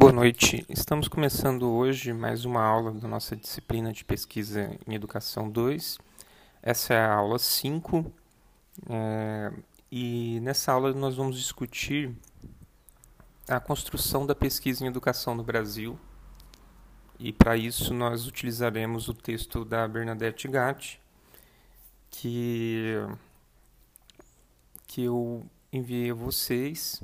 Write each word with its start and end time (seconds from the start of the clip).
Boa 0.00 0.12
noite. 0.12 0.64
Estamos 0.66 1.08
começando 1.08 1.70
hoje 1.70 2.10
mais 2.14 2.46
uma 2.46 2.64
aula 2.64 2.90
da 2.90 3.06
nossa 3.06 3.36
disciplina 3.36 3.92
de 3.92 4.02
pesquisa 4.02 4.74
em 4.88 4.94
Educação 4.94 5.50
2. 5.50 5.98
Essa 6.62 6.94
é 6.94 7.00
a 7.00 7.12
aula 7.12 7.38
5 7.38 8.10
é, 8.88 9.52
e 9.92 10.40
nessa 10.40 10.72
aula 10.72 10.94
nós 10.94 11.16
vamos 11.16 11.36
discutir 11.36 12.16
a 13.46 13.60
construção 13.60 14.24
da 14.24 14.34
pesquisa 14.34 14.82
em 14.82 14.86
educação 14.88 15.34
no 15.34 15.44
Brasil. 15.44 16.00
E 17.18 17.30
para 17.30 17.54
isso 17.58 17.92
nós 17.92 18.26
utilizaremos 18.26 19.06
o 19.06 19.12
texto 19.12 19.66
da 19.66 19.86
Bernadette 19.86 20.48
Gatti, 20.48 20.98
que, 22.10 22.94
que 24.86 25.04
eu 25.04 25.44
enviei 25.70 26.10
a 26.10 26.14
vocês 26.14 27.02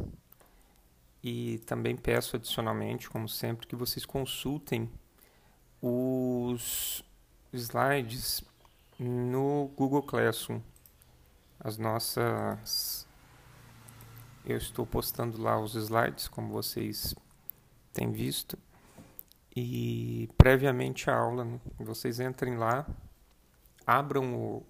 e 1.29 1.59
também 1.67 1.97
peço 1.97 2.37
adicionalmente, 2.37 3.11
como 3.11 3.29
sempre, 3.29 3.67
que 3.67 3.75
vocês 3.75 4.07
consultem 4.07 4.89
os 5.83 7.03
slides 7.53 8.45
no 8.97 9.73
Google 9.75 10.05
Classroom. 10.05 10.61
As 11.59 11.79
nossas. 11.79 13.09
Eu 14.45 14.57
estou 14.57 14.87
postando 14.87 15.43
lá 15.43 15.59
os 15.59 15.75
slides, 15.75 16.29
como 16.29 16.53
vocês 16.53 17.13
têm 17.93 18.13
visto. 18.13 18.57
E 19.57 20.31
previamente 20.39 21.11
à 21.11 21.17
aula, 21.19 21.45
né, 21.45 21.61
vocês 21.77 22.21
entrem 22.21 22.57
lá, 22.57 22.87
abram 23.85 24.33
o, 24.33 24.67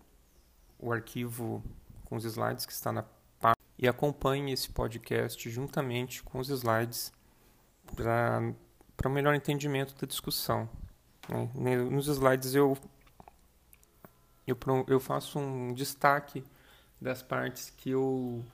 o 0.78 0.90
arquivo 0.90 1.62
com 2.06 2.16
os 2.16 2.24
slides 2.24 2.64
que 2.64 2.72
está 2.72 2.90
na 2.90 3.04
e 3.78 3.86
acompanhe 3.86 4.52
esse 4.52 4.70
podcast 4.70 5.48
juntamente 5.50 6.22
com 6.22 6.38
os 6.38 6.48
slides 6.48 7.12
para 7.94 8.54
um 9.06 9.10
melhor 9.10 9.34
entendimento 9.34 9.94
da 9.94 10.06
discussão. 10.06 10.68
Né? 11.54 11.76
Nos 11.76 12.08
slides 12.08 12.54
eu, 12.54 12.76
eu, 14.46 14.56
eu 14.88 15.00
faço 15.00 15.38
um 15.38 15.72
destaque 15.74 16.44
das 17.00 17.22
partes 17.22 17.70
que 17.70 17.90
eu 17.90 18.44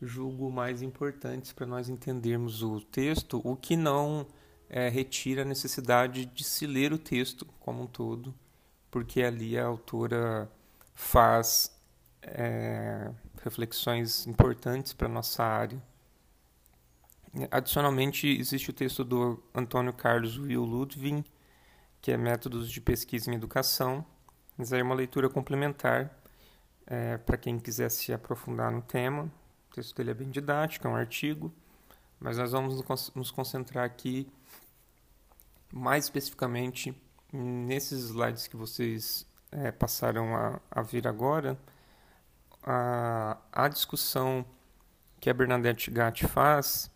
julgo 0.00 0.50
mais 0.50 0.82
importantes 0.82 1.52
para 1.52 1.66
nós 1.66 1.88
entendermos 1.88 2.62
o 2.62 2.80
texto, 2.80 3.40
o 3.44 3.56
que 3.56 3.76
não 3.76 4.26
é, 4.68 4.88
retira 4.88 5.42
a 5.42 5.44
necessidade 5.44 6.24
de 6.24 6.44
se 6.44 6.66
ler 6.66 6.92
o 6.92 6.98
texto 6.98 7.44
como 7.58 7.82
um 7.82 7.86
todo, 7.86 8.34
porque 8.90 9.22
ali 9.22 9.58
a 9.58 9.66
autora 9.66 10.50
faz 10.94 11.76
é, 12.22 13.10
reflexões 13.42 14.26
importantes 14.26 14.92
para 14.92 15.06
a 15.06 15.10
nossa 15.10 15.42
área. 15.42 15.80
Adicionalmente, 17.50 18.26
existe 18.26 18.70
o 18.70 18.72
texto 18.72 19.04
do 19.04 19.42
Antônio 19.54 19.92
Carlos 19.92 20.36
Will 20.36 20.64
Ludwig, 20.64 21.24
que 22.00 22.10
é 22.10 22.16
Métodos 22.16 22.70
de 22.70 22.80
Pesquisa 22.80 23.30
em 23.30 23.34
Educação. 23.34 24.04
Mas 24.56 24.72
aí 24.72 24.80
é 24.80 24.82
uma 24.82 24.94
leitura 24.94 25.28
complementar 25.28 26.10
é, 26.86 27.16
para 27.18 27.38
quem 27.38 27.58
quiser 27.58 27.88
se 27.90 28.12
aprofundar 28.12 28.70
no 28.72 28.82
tema. 28.82 29.30
O 29.70 29.74
texto 29.74 29.96
dele 29.96 30.10
é 30.10 30.14
bem 30.14 30.28
didático, 30.28 30.86
é 30.86 30.90
um 30.90 30.96
artigo, 30.96 31.52
mas 32.18 32.36
nós 32.36 32.50
vamos 32.50 32.82
nos 33.14 33.30
concentrar 33.30 33.84
aqui 33.84 34.28
mais 35.72 36.04
especificamente 36.04 36.92
nesses 37.32 38.06
slides 38.06 38.48
que 38.48 38.56
vocês 38.56 39.24
é, 39.52 39.70
passaram 39.70 40.34
a, 40.34 40.60
a 40.70 40.82
ver 40.82 41.06
agora, 41.06 41.56
a, 42.62 43.36
a 43.52 43.68
discussão 43.68 44.44
que 45.20 45.28
a 45.28 45.34
Bernadette 45.34 45.90
Gatti 45.90 46.26
faz 46.26 46.90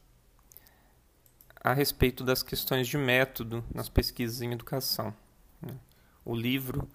a 1.63 1.73
respeito 1.73 2.23
das 2.25 2.43
questões 2.43 2.87
de 2.87 2.99
método 2.99 3.65
nas 3.73 3.89
pesquisas 3.89 4.43
em 4.43 4.53
educação. 4.53 5.15
Né? 5.61 5.75
O 6.25 6.35
livro 6.35 6.89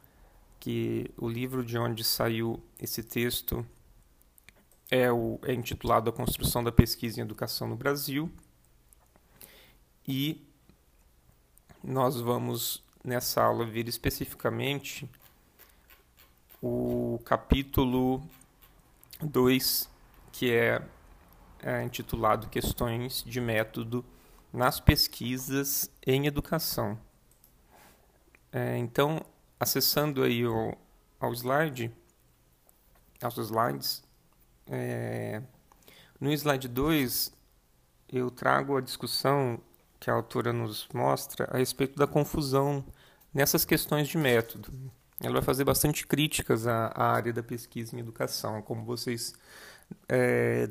que 0.60 1.10
o 1.18 1.28
livro 1.28 1.64
de 1.64 1.78
onde 1.78 2.04
saiu 2.04 2.62
esse 2.80 3.02
texto 3.02 3.66
é, 4.92 5.12
o, 5.12 5.40
é 5.44 5.54
intitulado 5.54 6.10
A 6.10 6.14
Construção 6.14 6.64
da 6.64 6.72
Pesquisa 6.72 7.20
em 7.20 7.24
Educação 7.24 7.68
no 7.68 7.76
Brasil 7.76 8.30
e 10.08 10.46
nós 11.84 12.20
vamos 12.20 12.84
nessa 13.04 13.42
aula 13.42 13.66
ver 13.66 13.88
especificamente 13.88 15.10
o 16.62 17.20
capítulo 17.24 18.22
2, 19.22 19.90
que 20.31 20.52
é, 20.53 20.81
é 21.62 21.84
intitulado 21.84 22.47
Questões 22.47 23.24
de 23.25 23.41
Método 23.41 24.06
nas 24.52 24.80
Pesquisas 24.80 25.91
em 26.06 26.25
Educação. 26.25 26.97
É, 28.52 28.78
então, 28.78 29.22
acessando 29.59 30.24
aí 30.24 30.46
o, 30.46 30.75
ao 31.19 31.34
slide, 31.34 31.91
aos 33.22 33.38
slides, 33.38 34.02
é, 34.68 35.41
no 36.19 36.31
slide 36.31 36.68
2 36.68 37.34
eu 38.12 38.31
trago 38.31 38.78
a 38.78 38.81
discussão 38.81 39.59
que 40.00 40.09
a 40.09 40.13
autora 40.13 40.51
nos 40.53 40.88
mostra 40.94 41.46
a 41.51 41.57
respeito 41.57 41.97
da 41.97 42.07
confusão 42.07 42.84
nessas 43.34 43.66
questões 43.66 44.07
de 44.07 44.18
método 44.18 44.91
ela 45.22 45.34
vai 45.34 45.41
fazer 45.41 45.63
bastante 45.63 46.07
críticas 46.07 46.66
à, 46.66 46.88
à 46.88 47.12
área 47.12 47.34
da 47.34 47.44
pesquisa 47.44 47.96
em 47.96 48.00
educação, 48.00 48.62
como 48.62 48.85
vocês 48.85 49.34
é, 50.07 50.69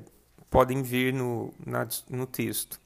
podem 0.50 0.82
ver 0.82 1.12
no, 1.12 1.53
na, 1.64 1.86
no 2.09 2.26
texto. 2.26 2.81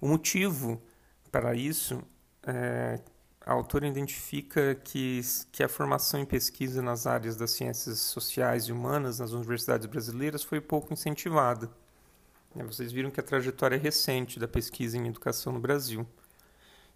O 0.00 0.08
motivo 0.08 0.82
para 1.30 1.54
isso, 1.54 2.02
é, 2.44 3.00
a 3.44 3.52
autora 3.52 3.86
identifica 3.86 4.74
que, 4.74 5.20
que 5.50 5.62
a 5.62 5.68
formação 5.68 6.20
em 6.20 6.26
pesquisa 6.26 6.82
nas 6.82 7.06
áreas 7.06 7.36
das 7.36 7.52
ciências 7.52 8.00
sociais 8.00 8.64
e 8.64 8.72
humanas 8.72 9.18
nas 9.18 9.32
universidades 9.32 9.86
brasileiras 9.86 10.42
foi 10.42 10.60
pouco 10.60 10.92
incentivada. 10.92 11.70
Vocês 12.54 12.92
viram 12.92 13.10
que 13.10 13.18
a 13.18 13.22
trajetória 13.22 13.76
é 13.76 13.78
recente 13.78 14.38
da 14.38 14.46
pesquisa 14.46 14.98
em 14.98 15.06
educação 15.06 15.52
no 15.52 15.60
Brasil. 15.60 16.06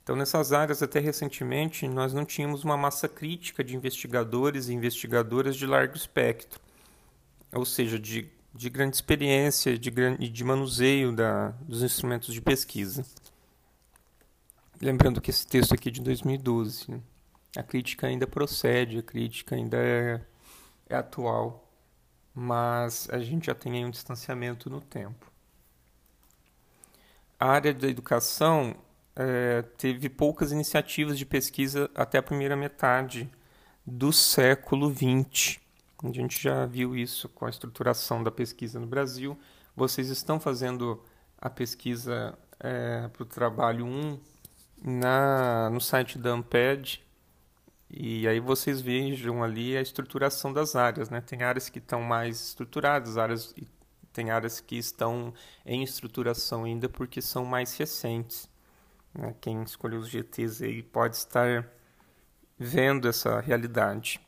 Então, 0.06 0.14
nessas 0.14 0.52
áreas, 0.52 0.84
até 0.84 1.00
recentemente, 1.00 1.88
nós 1.88 2.14
não 2.14 2.24
tínhamos 2.24 2.62
uma 2.62 2.76
massa 2.76 3.08
crítica 3.08 3.64
de 3.64 3.74
investigadores 3.74 4.68
e 4.68 4.72
investigadoras 4.72 5.56
de 5.56 5.66
largo 5.66 5.96
espectro, 5.96 6.60
ou 7.52 7.64
seja, 7.64 7.98
de, 7.98 8.30
de 8.54 8.70
grande 8.70 8.94
experiência 8.94 9.70
e 9.70 9.78
de, 9.78 9.90
de 10.30 10.44
manuseio 10.44 11.10
da, 11.10 11.48
dos 11.60 11.82
instrumentos 11.82 12.32
de 12.32 12.40
pesquisa. 12.40 13.04
Lembrando 14.80 15.20
que 15.20 15.28
esse 15.28 15.44
texto 15.44 15.74
aqui 15.74 15.88
é 15.88 15.92
de 15.92 16.00
2012. 16.00 16.88
Né? 16.88 17.00
A 17.56 17.64
crítica 17.64 18.06
ainda 18.06 18.28
procede, 18.28 18.98
a 18.98 19.02
crítica 19.02 19.56
ainda 19.56 19.76
é, 19.76 20.20
é 20.88 20.94
atual, 20.94 21.68
mas 22.32 23.08
a 23.10 23.18
gente 23.18 23.46
já 23.46 23.56
tem 23.56 23.72
aí 23.72 23.84
um 23.84 23.90
distanciamento 23.90 24.70
no 24.70 24.80
tempo. 24.80 25.32
A 27.40 27.48
área 27.48 27.74
da 27.74 27.88
educação 27.88 28.76
é, 29.16 29.62
teve 29.78 30.10
poucas 30.10 30.52
iniciativas 30.52 31.18
de 31.18 31.24
pesquisa 31.24 31.90
até 31.94 32.18
a 32.18 32.22
primeira 32.22 32.54
metade 32.54 33.30
do 33.86 34.12
século 34.12 34.92
XX. 34.92 35.58
A 36.04 36.12
gente 36.12 36.42
já 36.42 36.66
viu 36.66 36.94
isso 36.94 37.28
com 37.30 37.46
a 37.46 37.50
estruturação 37.50 38.22
da 38.22 38.30
pesquisa 38.30 38.78
no 38.78 38.86
Brasil. 38.86 39.38
Vocês 39.74 40.10
estão 40.10 40.38
fazendo 40.38 41.02
a 41.38 41.48
pesquisa 41.48 42.38
é, 42.60 43.08
para 43.08 43.22
o 43.22 43.26
trabalho 43.26 43.86
1 43.86 44.20
na, 44.84 45.70
no 45.70 45.80
site 45.80 46.18
da 46.18 46.30
Amped, 46.30 47.02
e 47.88 48.28
aí 48.28 48.40
vocês 48.40 48.80
vejam 48.80 49.42
ali 49.42 49.76
a 49.76 49.80
estruturação 49.80 50.52
das 50.52 50.76
áreas. 50.76 51.08
Né? 51.08 51.20
Tem 51.20 51.42
áreas 51.42 51.68
que 51.70 51.78
estão 51.78 52.02
mais 52.02 52.48
estruturadas, 52.48 53.16
áreas, 53.16 53.54
tem 54.12 54.30
áreas 54.30 54.60
que 54.60 54.76
estão 54.76 55.32
em 55.64 55.82
estruturação 55.82 56.64
ainda 56.64 56.88
porque 56.88 57.22
são 57.22 57.44
mais 57.44 57.76
recentes. 57.76 58.48
Né? 59.16 59.34
Quem 59.40 59.62
escolheu 59.62 60.00
os 60.00 60.08
GTs 60.08 60.64
aí 60.64 60.82
pode 60.82 61.16
estar 61.16 61.68
vendo 62.58 63.08
essa 63.08 63.40
realidade. 63.40 64.20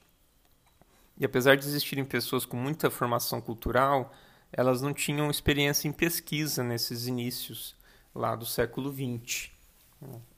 E 1.18 1.24
apesar 1.24 1.56
de 1.56 1.66
existirem 1.66 2.04
pessoas 2.04 2.44
com 2.44 2.56
muita 2.56 2.90
formação 2.90 3.40
cultural, 3.40 4.12
elas 4.52 4.80
não 4.80 4.94
tinham 4.94 5.30
experiência 5.30 5.88
em 5.88 5.92
pesquisa 5.92 6.62
nesses 6.62 7.06
inícios 7.06 7.76
lá 8.14 8.34
do 8.34 8.46
século 8.46 8.92
XX. 8.92 9.50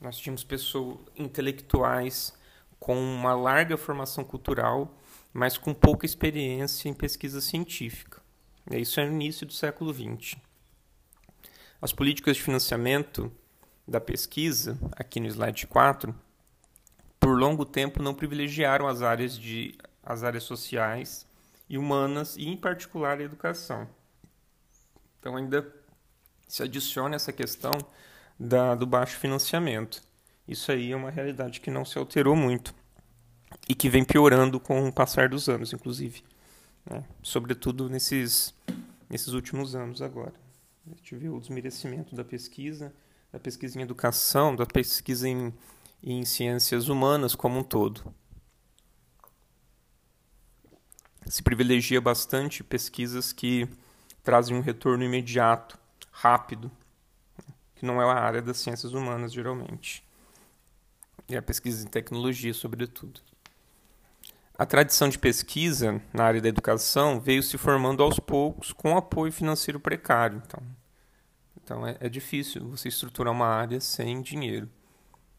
Nós 0.01 0.17
tínhamos 0.19 0.43
pessoas 0.43 0.99
intelectuais 1.17 2.33
com 2.79 2.97
uma 2.97 3.35
larga 3.35 3.77
formação 3.77 4.25
cultural, 4.25 4.97
mas 5.33 5.59
com 5.59 5.75
pouca 5.75 6.07
experiência 6.07 6.89
em 6.89 6.95
pesquisa 6.95 7.41
científica. 7.41 8.23
Isso 8.71 8.99
é 9.01 9.07
no 9.07 9.13
início 9.13 9.47
do 9.47 9.53
século 9.53 9.93
XX. 9.93 10.37
As 11.81 11.93
políticas 11.93 12.37
de 12.37 12.43
financiamento 12.43 13.31
da 13.91 14.01
pesquisa, 14.01 14.79
aqui 14.93 15.19
no 15.19 15.27
slide 15.27 15.67
4, 15.67 16.15
por 17.19 17.37
longo 17.37 17.65
tempo 17.65 18.01
não 18.01 18.15
privilegiaram 18.15 18.87
as 18.87 19.03
áreas, 19.03 19.37
de, 19.37 19.77
as 20.01 20.23
áreas 20.23 20.45
sociais 20.45 21.27
e 21.69 21.77
humanas, 21.77 22.37
e 22.37 22.47
em 22.47 22.57
particular 22.57 23.19
a 23.19 23.25
educação. 23.25 23.89
Então, 25.19 25.37
ainda 25.37 25.67
se 26.47 26.63
adiciona 26.63 27.17
essa 27.17 27.33
questão 27.33 27.73
da, 28.39 28.77
do 28.77 28.87
baixo 28.87 29.19
financiamento. 29.19 30.01
Isso 30.47 30.71
aí 30.71 30.93
é 30.93 30.97
uma 30.97 31.11
realidade 31.11 31.61
que 31.61 31.71
não 31.71 31.85
se 31.85 31.99
alterou 31.99 32.37
muito 32.37 32.73
e 33.69 33.75
que 33.75 33.91
vem 33.91 34.05
piorando 34.05 34.61
com 34.61 34.87
o 34.87 34.93
passar 34.93 35.29
dos 35.29 35.49
anos, 35.49 35.73
inclusive. 35.73 36.23
Né? 36.89 37.05
Sobretudo 37.25 37.91
nesses, 37.91 38.55
nesses 39.09 39.33
últimos 39.33 39.75
anos 39.75 40.01
agora. 40.01 40.35
A 40.87 40.91
gente 40.91 41.17
vê 41.17 41.29
o 41.29 41.41
desmerecimento 41.41 42.15
da 42.15 42.25
pesquisa, 42.25 42.95
da 43.33 43.39
pesquisa 43.39 43.79
em 43.79 43.83
educação, 43.83 44.55
da 44.57 44.67
pesquisa 44.67 45.29
em, 45.29 45.53
em 46.03 46.25
ciências 46.25 46.89
humanas 46.89 47.35
como 47.35 47.59
um 47.59 47.63
todo. 47.63 48.15
Se 51.27 51.43
privilegia 51.43 52.01
bastante 52.01 52.65
pesquisas 52.65 53.33
que 53.33 53.69
trazem 54.23 54.57
um 54.57 54.61
retorno 54.61 55.05
imediato, 55.05 55.79
rápido, 56.11 56.71
que 57.77 57.87
não 57.87 58.01
é 58.03 58.05
a 58.05 58.15
área 58.15 58.43
das 58.43 58.59
ciências 58.59 58.93
humanas 58.93 59.33
geralmente. 59.33 60.05
E 61.29 61.37
a 61.37 61.43
pesquisa 61.43 61.87
em 61.87 61.89
tecnologia, 61.89 62.53
sobretudo. 62.53 63.21
A 64.59 64.67
tradição 64.67 65.09
de 65.09 65.19
pesquisa 65.19 66.03
na 66.13 66.25
área 66.25 66.41
da 66.41 66.49
educação 66.49 67.19
veio 67.21 67.43
se 67.43 67.57
formando 67.57 68.03
aos 68.03 68.19
poucos 68.19 68.73
com 68.73 68.97
apoio 68.97 69.33
financeiro 69.33 69.81
precário. 69.81 70.43
Então, 70.45 70.63
então 71.71 71.87
é, 71.87 71.97
é 72.01 72.09
difícil 72.09 72.69
você 72.69 72.89
estruturar 72.89 73.33
uma 73.33 73.47
área 73.47 73.81
sem 73.81 74.21
dinheiro. 74.21 74.69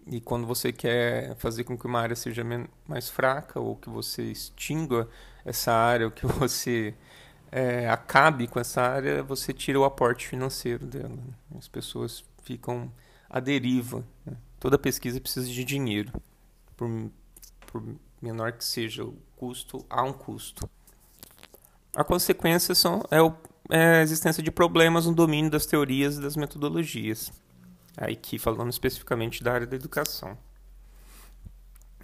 E 0.07 0.21
quando 0.21 0.47
você 0.47 0.71
quer 0.71 1.35
fazer 1.35 1.65
com 1.65 1.77
que 1.77 1.85
uma 1.85 1.99
área 1.99 2.15
seja 2.15 2.41
mais 2.87 3.09
fraca, 3.09 3.59
ou 3.59 3.75
que 3.75 3.89
você 3.89 4.23
extingua 4.23 5.09
essa 5.43 5.73
área, 5.73 6.05
ou 6.05 6.11
que 6.11 6.25
você 6.39 6.95
é, 7.51 7.89
acabe 7.89 8.47
com 8.47 8.61
essa 8.61 8.81
área, 8.81 9.21
você 9.21 9.51
tira 9.51 9.77
o 9.77 9.83
aporte 9.83 10.25
financeiro 10.25 10.85
dela. 10.85 11.19
As 11.57 11.67
pessoas 11.67 12.23
ficam 12.43 12.89
à 13.29 13.41
deriva. 13.41 14.01
Né? 14.25 14.37
Toda 14.57 14.79
pesquisa 14.79 15.19
precisa 15.19 15.49
de 15.49 15.65
dinheiro, 15.65 16.13
por, 16.77 16.89
por 17.67 17.83
menor 18.21 18.53
que 18.53 18.63
seja 18.63 19.03
o 19.03 19.17
custo, 19.35 19.85
há 19.89 20.01
um 20.01 20.13
custo. 20.13 20.67
A 21.93 22.05
consequência 22.05 22.73
são, 22.73 23.03
é, 23.11 23.21
o, 23.21 23.35
é 23.71 23.99
a 23.99 24.01
existência 24.01 24.43
de 24.43 24.51
problemas 24.51 25.05
no 25.05 25.15
domínio 25.15 25.49
das 25.49 25.65
teorias 25.65 26.17
e 26.17 26.21
das 26.21 26.35
metodologias. 26.35 27.31
Aí 27.95 28.13
aqui 28.13 28.37
falando 28.37 28.69
especificamente 28.69 29.41
da 29.41 29.53
área 29.53 29.65
da 29.65 29.75
educação. 29.75 30.37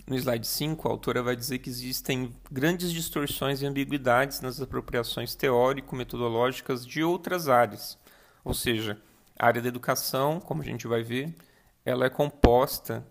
No 0.07 0.15
slide 0.15 0.47
5, 0.47 0.87
a 0.87 0.91
autora 0.91 1.21
vai 1.21 1.35
dizer 1.35 1.59
que 1.59 1.69
existem 1.69 2.33
grandes 2.49 2.93
distorções 2.93 3.61
e 3.61 3.65
ambiguidades 3.65 4.39
nas 4.39 4.61
apropriações 4.61 5.35
teórico-metodológicas 5.35 6.85
de 6.85 7.03
outras 7.03 7.49
áreas. 7.49 7.97
Ou 8.45 8.53
seja, 8.53 8.97
a 9.37 9.47
área 9.47 9.61
da 9.61 9.67
educação, 9.67 10.39
como 10.39 10.61
a 10.61 10.65
gente 10.65 10.87
vai 10.87 11.03
ver, 11.03 11.35
ela 11.83 12.05
é 12.05 12.09
composta, 12.09 13.05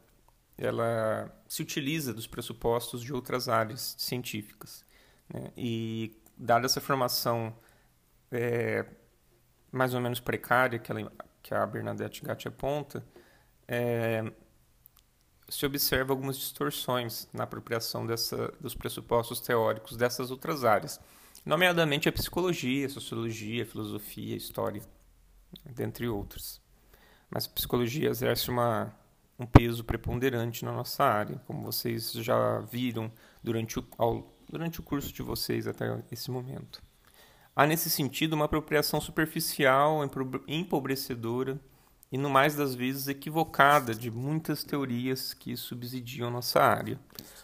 ela 0.57 1.31
se 1.47 1.61
utiliza 1.61 2.15
dos 2.15 2.27
pressupostos 2.27 3.03
de 3.03 3.13
outras 3.13 3.47
áreas 3.51 3.95
científicas. 3.99 4.83
Né? 5.29 5.51
E, 5.55 6.17
dada 6.39 6.65
essa 6.65 6.81
formação 6.81 7.55
é, 8.31 8.85
mais 9.71 9.95
ou 9.95 10.01
menos 10.01 10.21
precária 10.21 10.79
que, 10.79 10.91
ela, 10.91 11.13
que 11.43 11.55
a 11.55 11.67
Bernadette 11.67 12.23
Gatti 12.23 12.49
aponta, 12.49 13.05
é, 13.69 14.25
se 15.49 15.65
observa 15.65 16.13
algumas 16.13 16.37
distorções 16.37 17.29
na 17.33 17.45
apropriação 17.45 18.07
dessa, 18.07 18.53
dos 18.61 18.75
pressupostos 18.75 19.41
teóricos 19.41 19.97
dessas 19.97 20.31
outras 20.31 20.65
áreas, 20.65 21.01
nomeadamente 21.45 22.09
a 22.09 22.13
psicologia, 22.13 22.87
a 22.87 22.91
sociologia, 22.91 23.63
a 23.63 23.67
filosofia, 23.67 24.35
a 24.35 24.39
história, 24.39 24.83
dentre 25.65 26.09
outras 26.09 26.61
mas 27.31 27.47
a 27.47 27.51
psicologia 27.51 28.09
exerce 28.09 28.51
uma, 28.51 28.95
um 29.39 29.47
peso 29.47 29.85
preponderante 29.85 30.65
na 30.65 30.73
nossa 30.73 31.05
área, 31.05 31.41
como 31.47 31.63
vocês 31.63 32.13
já 32.13 32.61
viram 32.61 33.11
durante 33.43 33.79
o, 33.79 33.87
ao, 33.99 34.33
durante 34.49 34.81
o 34.81 34.83
curso 34.83 35.13
de 35.13 35.23
vocês 35.23 35.67
até 35.67 36.03
esse 36.11 36.31
momento. 36.31 36.83
Há, 37.59 37.67
nesse 37.67 37.89
sentido, 37.89 38.35
uma 38.35 38.45
apropriação 38.45 39.01
superficial, 39.01 40.01
empobrecedora 40.47 41.59
e, 42.13 42.19
no 42.19 42.29
mais 42.29 42.55
das 42.55 42.75
vezes, 42.75 43.09
equivocada 43.09 43.95
de 43.95 44.11
muitas 44.11 44.63
teorias 44.63 45.33
que 45.33 45.57
subsidiam 45.57 46.31
nossa 46.31 46.61
área. 46.61 47.01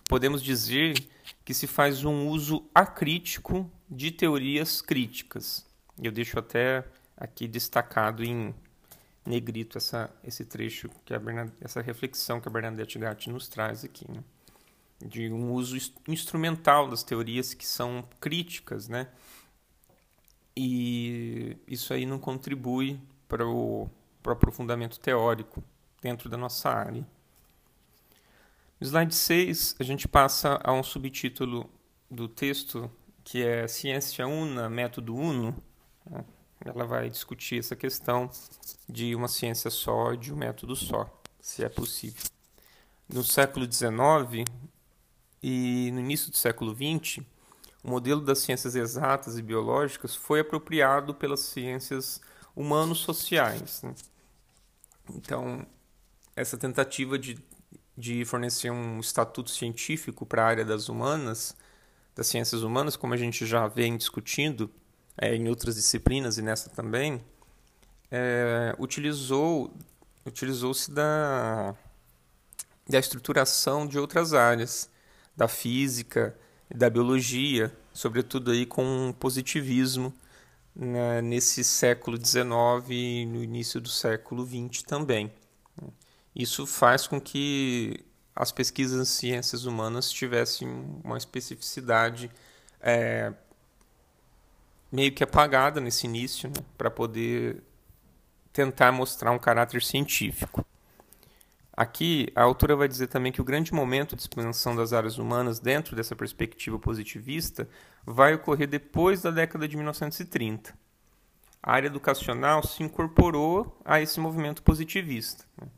Podemos 0.07 0.43
dizer 0.43 1.03
que 1.43 1.55
se 1.55 1.67
faz 1.67 2.05
um 2.05 2.29
uso 2.29 2.63
acrítico 2.75 3.71
de 3.89 4.11
teorias 4.11 4.83
críticas. 4.83 5.65
Eu 6.01 6.13
deixo 6.13 6.39
até 6.39 6.85
aqui 7.17 7.49
destacado 7.49 8.23
em 8.23 8.55
negrito 9.25 9.79
essa, 9.79 10.11
esse 10.23 10.45
trecho, 10.45 10.91
que 11.07 11.15
a 11.15 11.21
essa 11.59 11.81
reflexão 11.81 12.39
que 12.39 12.49
a 12.49 12.53
Bernadette 12.53 12.99
Gatti 12.99 13.31
nos 13.31 13.49
traz 13.49 13.83
aqui, 13.83 14.05
né? 14.11 14.23
de 15.01 15.33
um 15.33 15.53
uso 15.53 15.75
instrumental 16.07 16.87
das 16.87 17.03
teorias 17.03 17.55
que 17.55 17.67
são 17.67 18.07
críticas, 18.21 18.89
né? 18.89 19.09
E 20.57 21.57
isso 21.67 21.95
aí 21.95 22.05
não 22.05 22.19
contribui 22.19 23.01
para 23.27 23.47
o, 23.47 23.89
para 24.23 24.33
aprofundamento 24.33 25.01
teórico 25.01 25.63
dentro 26.01 26.29
da 26.29 26.37
nossa 26.37 26.69
área. 26.71 27.07
No 28.79 28.87
slide 28.87 29.15
6, 29.15 29.77
a 29.79 29.85
gente 29.85 30.09
passa 30.09 30.61
a 30.63 30.73
um 30.73 30.83
subtítulo 30.83 31.71
do 32.11 32.29
texto 32.29 32.91
que 33.25 33.43
é 33.43 33.67
Ciência 33.69 34.27
Una, 34.27 34.69
Método 34.69 35.15
Uno. 35.15 35.57
Ela 36.65 36.85
vai 36.85 37.09
discutir 37.09 37.59
essa 37.59 37.75
questão 37.75 38.31
de 38.89 39.15
uma 39.15 39.29
ciência 39.29 39.71
só, 39.71 40.15
de 40.15 40.33
um 40.33 40.37
método 40.37 40.77
só, 40.77 41.09
se 41.41 41.65
é 41.65 41.69
possível. 41.69 42.23
No 43.09 43.23
século 43.23 43.71
XIX 43.71 44.45
e 45.43 45.91
no 45.93 46.01
início 46.01 46.31
do 46.31 46.37
século 46.37 46.75
XX, 46.75 47.25
o 47.83 47.91
modelo 47.91 48.21
das 48.21 48.39
ciências 48.39 48.75
exatas 48.75 49.37
e 49.37 49.43
biológicas 49.43 50.15
foi 50.15 50.41
apropriado 50.41 51.15
pelas 51.15 51.41
ciências 51.41 52.21
humanos-sociais. 52.55 53.83
Né? 53.83 53.95
Então, 55.15 55.67
essa 56.37 56.57
tentativa 56.57 57.19
de, 57.19 57.39
de 57.97 58.25
fornecer 58.25 58.71
um 58.71 59.01
estatuto 59.01 59.51
científico 59.51 60.25
para 60.25 60.43
a 60.43 60.47
área 60.47 60.65
das 60.65 60.89
humanas, 60.89 61.57
das 62.15 62.27
ciências 62.27 62.63
humanas, 62.63 62.97
como 62.97 63.15
a 63.15 63.17
gente 63.17 63.45
já 63.47 63.67
vem 63.67 63.97
discutindo, 63.97 64.71
é, 65.17 65.35
em 65.35 65.49
outras 65.49 65.75
disciplinas 65.75 66.39
e 66.39 66.43
nessa 66.43 66.71
também, 66.71 67.21
é, 68.11 68.75
utilizou 68.79 69.75
utilizou-se 70.25 70.91
da, 70.91 71.75
da 72.89 72.99
estruturação 72.99 73.87
de 73.87 73.99
outras 73.99 74.33
áreas, 74.33 74.89
da 75.37 75.49
física, 75.49 76.37
da 76.71 76.89
biologia, 76.89 77.75
sobretudo 77.93 78.51
aí 78.51 78.67
com 78.67 79.15
positivismo 79.19 80.13
né, 80.75 81.21
nesse 81.21 81.63
século 81.63 82.17
XIX 82.17 82.51
e 82.91 83.27
no 83.27 83.43
início 83.43 83.81
do 83.81 83.89
século 83.89 84.47
XX 84.47 84.83
também. 84.83 85.33
Isso 86.35 86.67
faz 86.67 87.07
com 87.07 87.21
que 87.21 88.05
as 88.35 88.51
pesquisas 88.51 89.01
em 89.01 89.05
ciências 89.05 89.67
humanas 89.67 90.11
tivessem 90.11 90.67
uma 91.05 91.19
especificidade 91.19 92.31
é, 92.81 93.33
meio 94.91 95.13
que 95.13 95.23
apagada 95.23 95.81
nesse 95.81 96.07
início, 96.07 96.49
né, 96.49 96.65
para 96.79 96.91
poder 96.91 97.63
tentar 98.53 98.93
mostrar 98.93 99.31
um 99.31 99.39
caráter 99.39 99.83
científico. 99.83 100.65
Aqui, 101.75 102.29
a 102.35 102.43
autora 102.43 102.77
vai 102.77 102.87
dizer 102.87 103.07
também 103.07 103.33
que 103.33 103.41
o 103.41 103.45
grande 103.45 103.73
momento 103.73 104.15
de 104.15 104.21
expansão 104.21 104.77
das 104.77 104.93
áreas 104.93 105.17
humanas 105.17 105.59
dentro 105.59 105.97
dessa 105.97 106.15
perspectiva 106.15 106.79
positivista 106.79 107.67
vai 108.05 108.35
ocorrer 108.35 108.69
depois 108.69 109.23
da 109.23 109.31
década 109.31 109.67
de 109.67 109.75
1930. 109.77 110.75
A 111.63 111.73
área 111.73 111.87
educacional 111.87 112.63
se 112.67 112.83
incorporou 112.83 113.81
a 113.85 114.01
esse 114.03 114.21
movimento 114.21 114.63
positivista, 114.63 115.45
né, 115.57 115.69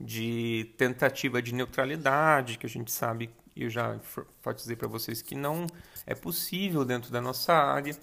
de 0.00 0.72
tentativa 0.78 1.42
de 1.42 1.52
neutralidade, 1.52 2.56
que 2.56 2.66
a 2.66 2.68
gente 2.68 2.90
sabe, 2.90 3.30
e 3.54 3.64
eu 3.64 3.70
já 3.70 3.98
posso 4.42 4.56
dizer 4.56 4.76
para 4.76 4.88
vocês 4.88 5.20
que 5.20 5.34
não 5.34 5.66
é 6.06 6.14
possível 6.14 6.84
dentro 6.84 7.10
da 7.10 7.20
nossa 7.20 7.52
área, 7.52 7.94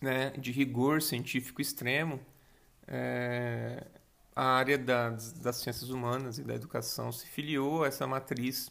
né, 0.00 0.30
de 0.30 0.50
rigor 0.50 1.00
científico 1.00 1.60
extremo, 1.60 2.18
é, 2.88 3.84
a 4.38 4.44
área 4.44 4.78
das, 4.78 5.32
das 5.32 5.56
ciências 5.56 5.90
humanas 5.90 6.38
e 6.38 6.44
da 6.44 6.54
educação 6.54 7.10
se 7.10 7.26
filiou 7.26 7.82
a 7.82 7.88
essa 7.88 8.06
matriz 8.06 8.70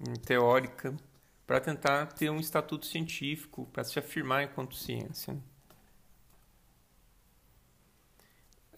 hum, 0.00 0.14
teórica 0.14 0.94
para 1.44 1.58
tentar 1.58 2.06
ter 2.06 2.30
um 2.30 2.38
estatuto 2.38 2.86
científico, 2.86 3.68
para 3.72 3.82
se 3.82 3.98
afirmar 3.98 4.44
enquanto 4.44 4.76
ciência. 4.76 5.36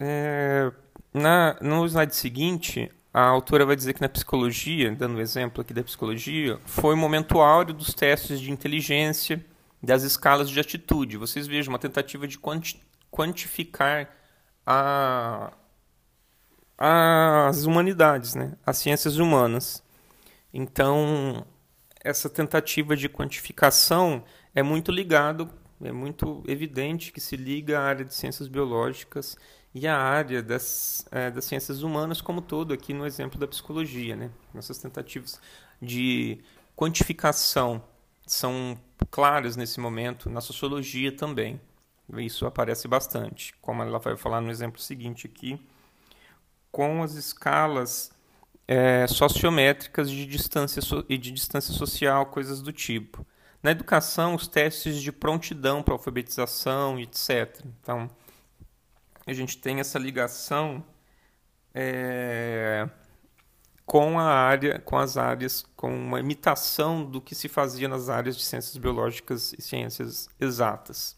É, 0.01 0.73
na, 1.13 1.59
no 1.61 1.85
slide 1.87 2.17
seguinte, 2.17 2.91
a 3.13 3.25
autora 3.25 3.67
vai 3.67 3.77
dizer 3.77 3.93
que 3.93 4.01
na 4.01 4.09
psicologia, 4.09 4.91
dando 4.91 5.17
um 5.17 5.21
exemplo 5.21 5.61
aqui 5.61 5.75
da 5.75 5.85
psicologia, 5.85 6.59
foi 6.65 6.95
o 6.95 6.97
momento 6.97 7.41
áureo 7.41 7.75
dos 7.75 7.93
testes 7.93 8.41
de 8.41 8.51
inteligência 8.51 9.45
das 9.83 10.03
escalas 10.03 10.49
de 10.49 10.59
atitude. 10.59 11.19
Vocês 11.19 11.47
vejam 11.47 11.75
uma 11.75 11.79
tentativa 11.79 12.27
de 12.27 12.39
quanti 12.39 12.83
quantificar 13.11 14.09
a, 14.67 15.53
as 16.85 17.65
humanidades, 17.65 18.35
né? 18.35 18.57
as 18.67 18.77
ciências 18.79 19.17
humanas. 19.17 19.85
Então, 20.53 21.47
essa 22.03 22.29
tentativa 22.29 22.97
de 22.97 23.09
quantificação 23.09 24.25
é 24.53 24.65
muito 24.65 24.91
ligado, 24.91 25.49
é 25.81 25.93
muito 25.93 26.43
evidente 26.45 27.13
que 27.13 27.21
se 27.21 27.37
liga 27.37 27.79
à 27.79 27.83
área 27.85 28.05
de 28.05 28.13
ciências 28.13 28.49
biológicas 28.49 29.37
e 29.73 29.87
à 29.87 29.97
área 29.97 30.43
das, 30.43 31.07
é, 31.13 31.31
das 31.31 31.45
ciências 31.45 31.85
humanas 31.85 32.21
como 32.21 32.43
todo, 32.43 32.75
aqui 32.75 32.93
no 32.93 33.07
exemplo 33.07 33.39
da 33.39 33.47
psicologia. 33.47 34.17
Né? 34.17 34.29
Essas 34.53 34.79
tentativas 34.79 35.41
de 35.81 36.41
quantificação 36.75 37.81
são 38.27 38.77
claras 39.09 39.55
nesse 39.55 39.79
momento, 39.79 40.29
na 40.29 40.41
sociologia 40.41 41.13
também. 41.13 41.61
Isso 42.17 42.45
aparece 42.45 42.89
bastante, 42.89 43.55
como 43.61 43.83
ela 43.83 44.01
vai 44.01 44.17
falar 44.17 44.41
no 44.41 44.51
exemplo 44.51 44.81
seguinte 44.81 45.29
aqui, 45.29 45.61
com 46.73 47.03
as 47.03 47.13
escalas 47.13 48.11
é, 48.67 49.07
sociométricas 49.07 50.11
de 50.11 50.27
distância 50.27 50.81
so 50.81 51.05
e 51.09 51.19
de 51.19 51.31
distância 51.31 51.75
social, 51.75 52.27
coisas 52.27 52.63
do 52.63 52.73
tipo. 52.73 53.25
Na 53.63 53.71
educação, 53.71 54.35
os 54.35 54.49
testes 54.49 55.01
de 55.01 55.13
prontidão 55.13 55.83
para 55.83 55.95
alfabetização, 55.95 56.99
etc. 56.99 57.61
Então, 57.81 58.11
a 59.25 59.33
gente 59.33 59.59
tem 59.59 59.79
essa 59.79 59.99
ligação 59.99 60.85
é, 61.75 62.89
com 63.87 64.19
a 64.19 64.25
área, 64.25 64.81
com 64.81 64.99
as 64.99 65.17
áreas, 65.17 65.65
com 65.77 65.95
uma 65.95 66.19
imitação 66.19 67.05
do 67.05 67.21
que 67.21 67.35
se 67.35 67.49
fazia 67.49 67.87
nas 67.89 68.09
áreas 68.09 68.37
de 68.37 68.43
ciências 68.43 68.77
biológicas 68.77 69.53
e 69.53 69.63
ciências 69.63 70.29
exatas. 70.41 71.17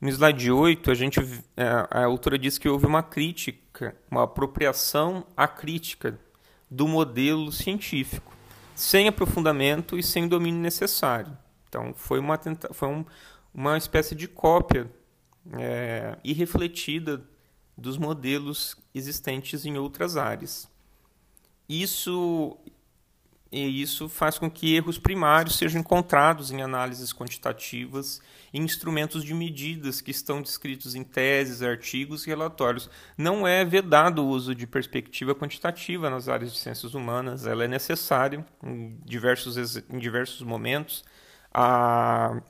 No 0.00 0.10
slide 0.10 0.50
8, 0.50 0.90
a, 0.90 0.94
gente, 0.94 1.20
é, 1.56 1.64
a 1.90 2.04
autora 2.04 2.38
diz 2.38 2.58
que 2.58 2.68
houve 2.68 2.84
uma 2.84 3.02
crítica, 3.02 3.96
uma 4.10 4.24
apropriação 4.24 5.26
à 5.36 5.48
crítica 5.48 6.18
do 6.70 6.86
modelo 6.86 7.50
científico, 7.50 8.34
sem 8.74 9.08
aprofundamento 9.08 9.98
e 9.98 10.02
sem 10.02 10.28
domínio 10.28 10.60
necessário. 10.60 11.36
Então, 11.68 11.94
foi 11.94 12.18
uma, 12.18 12.38
foi 12.72 12.88
um, 12.88 13.04
uma 13.54 13.78
espécie 13.78 14.14
de 14.14 14.28
cópia 14.28 14.90
é, 15.54 16.18
irrefletida 16.22 17.24
dos 17.76 17.96
modelos 17.96 18.76
existentes 18.94 19.64
em 19.64 19.78
outras 19.78 20.16
áreas. 20.16 20.68
Isso 21.68 22.56
e 23.50 23.80
isso 23.80 24.08
faz 24.08 24.38
com 24.38 24.50
que 24.50 24.74
erros 24.74 24.98
primários 24.98 25.56
sejam 25.56 25.80
encontrados 25.80 26.50
em 26.50 26.62
análises 26.62 27.12
quantitativas 27.12 28.20
e 28.52 28.58
instrumentos 28.58 29.24
de 29.24 29.32
medidas 29.32 30.00
que 30.00 30.10
estão 30.10 30.42
descritos 30.42 30.94
em 30.94 31.04
teses, 31.04 31.62
artigos 31.62 32.26
e 32.26 32.28
relatórios. 32.28 32.90
Não 33.16 33.46
é 33.46 33.64
vedado 33.64 34.24
o 34.24 34.28
uso 34.28 34.54
de 34.54 34.66
perspectiva 34.66 35.34
quantitativa 35.34 36.10
nas 36.10 36.28
áreas 36.28 36.52
de 36.52 36.58
ciências 36.58 36.94
humanas, 36.94 37.46
ela 37.46 37.64
é 37.64 37.68
necessária 37.68 38.44
em 38.62 38.98
diversos, 39.04 39.56
em 39.88 39.98
diversos 39.98 40.42
momentos. 40.42 41.04
A, 41.54 42.42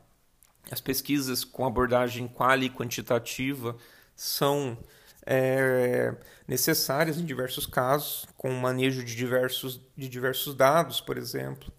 as 0.71 0.81
pesquisas 0.81 1.45
com 1.45 1.67
abordagem 1.67 2.27
quali 2.27 2.71
quantitativa 2.71 3.77
são 4.15 4.79
é, 5.27 6.15
necessárias 6.47 7.19
em 7.19 7.25
diversos 7.25 7.67
casos, 7.67 8.27
com 8.37 8.51
o 8.51 8.61
manejo 8.61 9.05
de 9.05 9.15
diversos, 9.15 9.81
de 9.97 10.09
diversos 10.09 10.55
dados, 10.55 11.01
por 11.01 11.17
exemplo. 11.17 11.73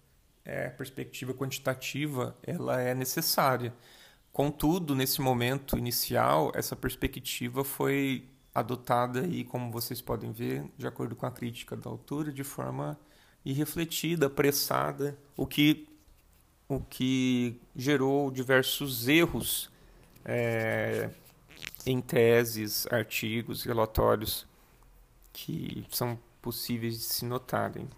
É, 0.44 0.66
a 0.66 0.70
perspectiva 0.70 1.34
quantitativa 1.34 2.36
ela 2.42 2.80
é 2.80 2.94
necessária. 2.94 3.74
Contudo, 4.32 4.94
nesse 4.94 5.20
momento 5.20 5.76
inicial, 5.76 6.52
essa 6.54 6.76
perspectiva 6.76 7.64
foi 7.64 8.26
adotada 8.54 9.26
e, 9.26 9.44
como 9.44 9.70
vocês 9.70 10.00
podem 10.00 10.32
ver, 10.32 10.64
de 10.76 10.86
acordo 10.86 11.14
com 11.14 11.26
a 11.26 11.30
crítica 11.30 11.76
da 11.76 11.90
autora, 11.90 12.32
de 12.32 12.44
forma 12.44 12.98
irrefletida, 13.44 14.26
apressada, 14.26 15.18
o 15.36 15.46
que 15.46 15.86
o 16.68 16.80
que 16.80 17.58
gerou 17.74 18.30
diversos 18.30 19.08
erros 19.08 19.70
é, 20.22 21.08
em 21.86 21.98
teses, 22.00 22.86
artigos, 22.92 23.64
relatórios 23.64 24.47
que 25.44 25.84
são 25.90 26.18
possíveis 26.42 26.98
de 26.98 27.04
se 27.04 27.24
notarem. 27.24 27.88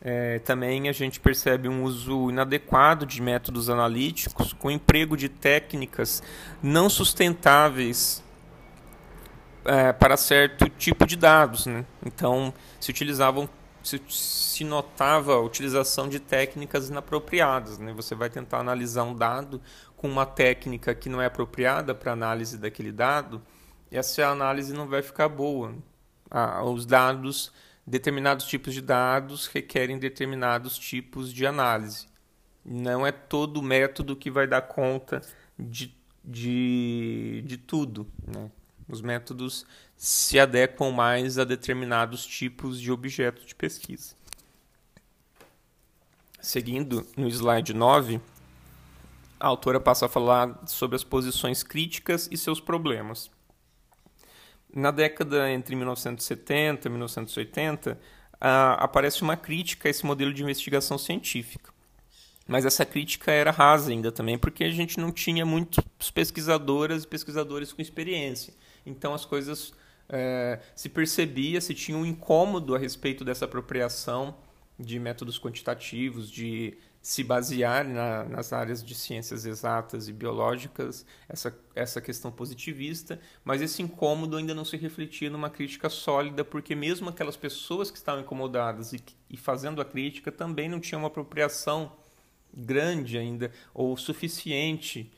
É, 0.00 0.40
também 0.40 0.88
a 0.88 0.92
gente 0.92 1.20
percebe 1.20 1.68
um 1.68 1.84
uso 1.84 2.28
inadequado 2.28 3.06
de 3.06 3.22
métodos 3.22 3.70
analíticos 3.70 4.52
com 4.52 4.70
emprego 4.70 5.16
de 5.16 5.28
técnicas 5.28 6.22
não 6.60 6.90
sustentáveis 6.90 8.22
é, 9.64 9.92
para 9.92 10.16
certo 10.16 10.68
tipo 10.68 11.06
de 11.06 11.16
dados. 11.16 11.66
Né? 11.66 11.84
Então, 12.04 12.52
se 12.80 12.90
utilizavam 12.90 13.48
se, 13.82 14.64
notava 14.64 15.34
a 15.34 15.40
utilização 15.40 16.08
de 16.08 16.20
técnicas 16.20 16.88
inapropriadas. 16.88 17.78
Né? 17.78 17.92
Você 17.94 18.14
vai 18.14 18.28
tentar 18.28 18.58
analisar 18.58 19.04
um 19.04 19.14
dado 19.14 19.60
com 19.96 20.08
uma 20.08 20.26
técnica 20.26 20.94
que 20.94 21.08
não 21.08 21.22
é 21.22 21.26
apropriada 21.26 21.94
para 21.94 22.12
análise 22.12 22.58
daquele 22.58 22.92
dado, 22.92 23.40
essa 23.90 24.26
análise 24.26 24.72
não 24.72 24.88
vai 24.88 25.02
ficar 25.02 25.28
boa. 25.28 25.74
Ah, 26.34 26.64
os 26.64 26.86
dados, 26.86 27.52
determinados 27.86 28.46
tipos 28.46 28.72
de 28.72 28.80
dados 28.80 29.46
requerem 29.48 29.98
determinados 29.98 30.78
tipos 30.78 31.30
de 31.30 31.46
análise. 31.46 32.06
Não 32.64 33.06
é 33.06 33.12
todo 33.12 33.60
método 33.60 34.16
que 34.16 34.30
vai 34.30 34.46
dar 34.46 34.62
conta 34.62 35.20
de, 35.58 35.94
de, 36.24 37.42
de 37.44 37.58
tudo. 37.58 38.10
Né? 38.26 38.50
Os 38.88 39.02
métodos 39.02 39.66
se 39.94 40.40
adequam 40.40 40.90
mais 40.90 41.38
a 41.38 41.44
determinados 41.44 42.24
tipos 42.24 42.80
de 42.80 42.90
objetos 42.90 43.44
de 43.44 43.54
pesquisa. 43.54 44.14
Seguindo 46.40 47.06
no 47.14 47.28
slide 47.28 47.74
9, 47.74 48.22
a 49.38 49.46
autora 49.48 49.78
passa 49.78 50.06
a 50.06 50.08
falar 50.08 50.62
sobre 50.66 50.96
as 50.96 51.04
posições 51.04 51.62
críticas 51.62 52.26
e 52.32 52.38
seus 52.38 52.58
problemas. 52.58 53.30
Na 54.74 54.90
década 54.90 55.50
entre 55.50 55.76
1970 55.76 56.88
e 56.88 56.90
1980, 56.90 57.98
aparece 58.40 59.22
uma 59.22 59.36
crítica 59.36 59.88
a 59.88 59.90
esse 59.90 60.04
modelo 60.04 60.32
de 60.32 60.42
investigação 60.42 60.96
científica. 60.96 61.72
Mas 62.46 62.64
essa 62.64 62.84
crítica 62.84 63.30
era 63.30 63.50
rasa 63.50 63.90
ainda 63.90 64.10
também, 64.10 64.36
porque 64.36 64.64
a 64.64 64.70
gente 64.70 64.98
não 64.98 65.12
tinha 65.12 65.46
muitos 65.46 66.10
pesquisadoras 66.10 67.04
e 67.04 67.06
pesquisadores 67.06 67.72
com 67.72 67.80
experiência. 67.80 68.52
Então 68.84 69.14
as 69.14 69.24
coisas 69.24 69.72
é, 70.08 70.58
se 70.74 70.88
percebia, 70.88 71.60
se 71.60 71.74
tinha 71.74 71.96
um 71.96 72.04
incômodo 72.04 72.74
a 72.74 72.78
respeito 72.78 73.24
dessa 73.24 73.44
apropriação 73.44 74.34
de 74.78 74.98
métodos 74.98 75.38
quantitativos, 75.38 76.30
de 76.30 76.76
se 77.02 77.24
basear 77.24 77.84
na, 77.84 78.22
nas 78.24 78.52
áreas 78.52 78.82
de 78.82 78.94
ciências 78.94 79.44
exatas 79.44 80.06
e 80.06 80.12
biológicas, 80.12 81.04
essa, 81.28 81.52
essa 81.74 82.00
questão 82.00 82.30
positivista, 82.30 83.20
mas 83.44 83.60
esse 83.60 83.82
incômodo 83.82 84.36
ainda 84.36 84.54
não 84.54 84.64
se 84.64 84.76
refletia 84.76 85.28
numa 85.28 85.50
crítica 85.50 85.90
sólida, 85.90 86.44
porque 86.44 86.76
mesmo 86.76 87.08
aquelas 87.08 87.36
pessoas 87.36 87.90
que 87.90 87.98
estavam 87.98 88.22
incomodadas 88.22 88.92
e, 88.92 89.02
e 89.28 89.36
fazendo 89.36 89.82
a 89.82 89.84
crítica 89.84 90.30
também 90.30 90.68
não 90.68 90.78
tinham 90.78 91.00
uma 91.00 91.08
apropriação 91.08 91.92
grande 92.54 93.18
ainda, 93.18 93.50
ou 93.74 93.96
suficiente, 93.96 95.10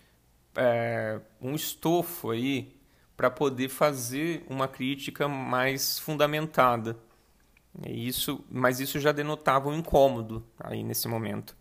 é, 0.57 1.21
um 1.39 1.55
estofo 1.55 2.31
aí, 2.31 2.73
para 3.15 3.31
poder 3.31 3.69
fazer 3.69 4.45
uma 4.49 4.67
crítica 4.67 5.29
mais 5.29 5.99
fundamentada. 5.99 6.97
Isso, 7.87 8.45
mas 8.51 8.81
isso 8.81 8.99
já 8.99 9.13
denotava 9.13 9.69
um 9.69 9.75
incômodo 9.77 10.45
aí 10.59 10.83
nesse 10.83 11.07
momento. 11.07 11.55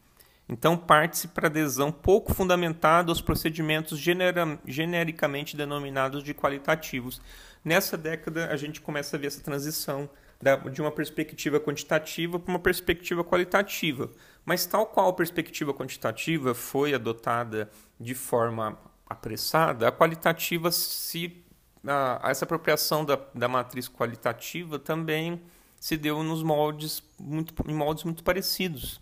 Então, 0.53 0.77
parte-se 0.77 1.29
para 1.29 1.47
adesão 1.47 1.91
pouco 1.91 2.31
fundamentada 2.31 3.11
aos 3.11 3.19
procedimentos 3.19 3.97
genera, 3.97 4.59
genericamente 4.67 5.57
denominados 5.57 6.23
de 6.23 6.31
qualitativos. 6.31 7.19
Nessa 7.65 7.97
década, 7.97 8.45
a 8.49 8.55
gente 8.55 8.79
começa 8.79 9.17
a 9.17 9.19
ver 9.19 9.27
essa 9.27 9.41
transição 9.41 10.07
da, 10.39 10.55
de 10.55 10.79
uma 10.79 10.91
perspectiva 10.91 11.59
quantitativa 11.59 12.37
para 12.37 12.51
uma 12.51 12.59
perspectiva 12.59 13.23
qualitativa. 13.23 14.11
Mas, 14.45 14.63
tal 14.63 14.85
qual 14.85 15.09
a 15.09 15.13
perspectiva 15.13 15.73
quantitativa 15.73 16.53
foi 16.53 16.93
adotada 16.93 17.67
de 17.99 18.13
forma 18.13 18.77
apressada, 19.09 19.87
a 19.87 19.91
qualitativa 19.91 20.71
se. 20.71 21.43
A, 21.85 22.29
essa 22.29 22.45
apropriação 22.45 23.03
da, 23.03 23.19
da 23.33 23.47
matriz 23.47 23.89
qualitativa 23.89 24.77
também 24.77 25.41
se 25.79 25.97
deu 25.97 26.21
nos 26.21 26.43
moldes 26.43 27.01
muito, 27.19 27.55
em 27.67 27.73
moldes 27.73 28.03
muito 28.03 28.23
parecidos. 28.23 29.01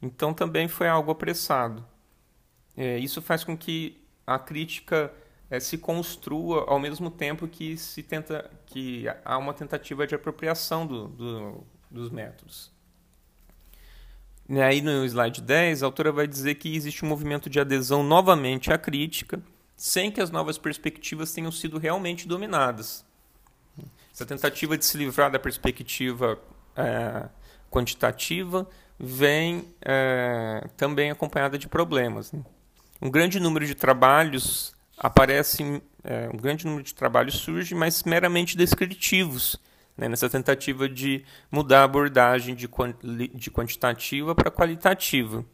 Então 0.00 0.34
também 0.34 0.68
foi 0.68 0.88
algo 0.88 1.10
apressado. 1.10 1.84
É, 2.76 2.98
isso 2.98 3.22
faz 3.22 3.44
com 3.44 3.56
que 3.56 4.00
a 4.26 4.38
crítica 4.38 5.12
é, 5.50 5.60
se 5.60 5.78
construa 5.78 6.64
ao 6.68 6.78
mesmo 6.78 7.10
tempo 7.10 7.46
que 7.46 7.76
se 7.76 8.02
tenta 8.02 8.50
que 8.66 9.06
há 9.24 9.38
uma 9.38 9.54
tentativa 9.54 10.06
de 10.06 10.14
apropriação 10.14 10.86
do, 10.86 11.08
do, 11.08 11.64
dos 11.90 12.10
métodos. 12.10 12.72
E 14.48 14.60
aí 14.60 14.82
no 14.82 15.04
slide 15.04 15.40
10, 15.40 15.82
a 15.82 15.86
autora 15.86 16.12
vai 16.12 16.26
dizer 16.26 16.56
que 16.56 16.74
existe 16.74 17.04
um 17.04 17.08
movimento 17.08 17.48
de 17.48 17.58
adesão 17.58 18.02
novamente 18.02 18.72
à 18.72 18.76
crítica, 18.76 19.42
sem 19.76 20.10
que 20.10 20.20
as 20.20 20.30
novas 20.30 20.58
perspectivas 20.58 21.32
tenham 21.32 21.50
sido 21.50 21.78
realmente 21.78 22.28
dominadas. 22.28 23.04
Essa 24.12 24.26
tentativa 24.26 24.76
de 24.76 24.84
se 24.84 24.96
livrar 24.96 25.30
da 25.30 25.38
perspectiva 25.38 26.38
é, 26.76 27.28
quantitativa 27.70 28.68
vem 28.98 29.64
é, 29.82 30.66
também 30.76 31.10
acompanhada 31.10 31.58
de 31.58 31.68
problemas. 31.68 32.32
Né? 32.32 32.42
Um 33.00 33.10
grande 33.10 33.40
número 33.40 33.66
de 33.66 33.74
trabalhos 33.74 34.74
aparecem, 34.96 35.82
é, 36.02 36.28
um 36.32 36.36
grande 36.36 36.64
número 36.64 36.82
de 36.82 36.94
trabalhos 36.94 37.34
surge, 37.34 37.74
mas 37.74 38.04
meramente 38.04 38.56
descritivos, 38.56 39.60
né? 39.96 40.08
nessa 40.08 40.28
tentativa 40.28 40.88
de 40.88 41.24
mudar 41.50 41.80
a 41.80 41.84
abordagem 41.84 42.54
de, 42.54 42.68
de 43.34 43.50
quantitativa 43.50 44.34
para 44.34 44.50
qualitativa. 44.50 45.44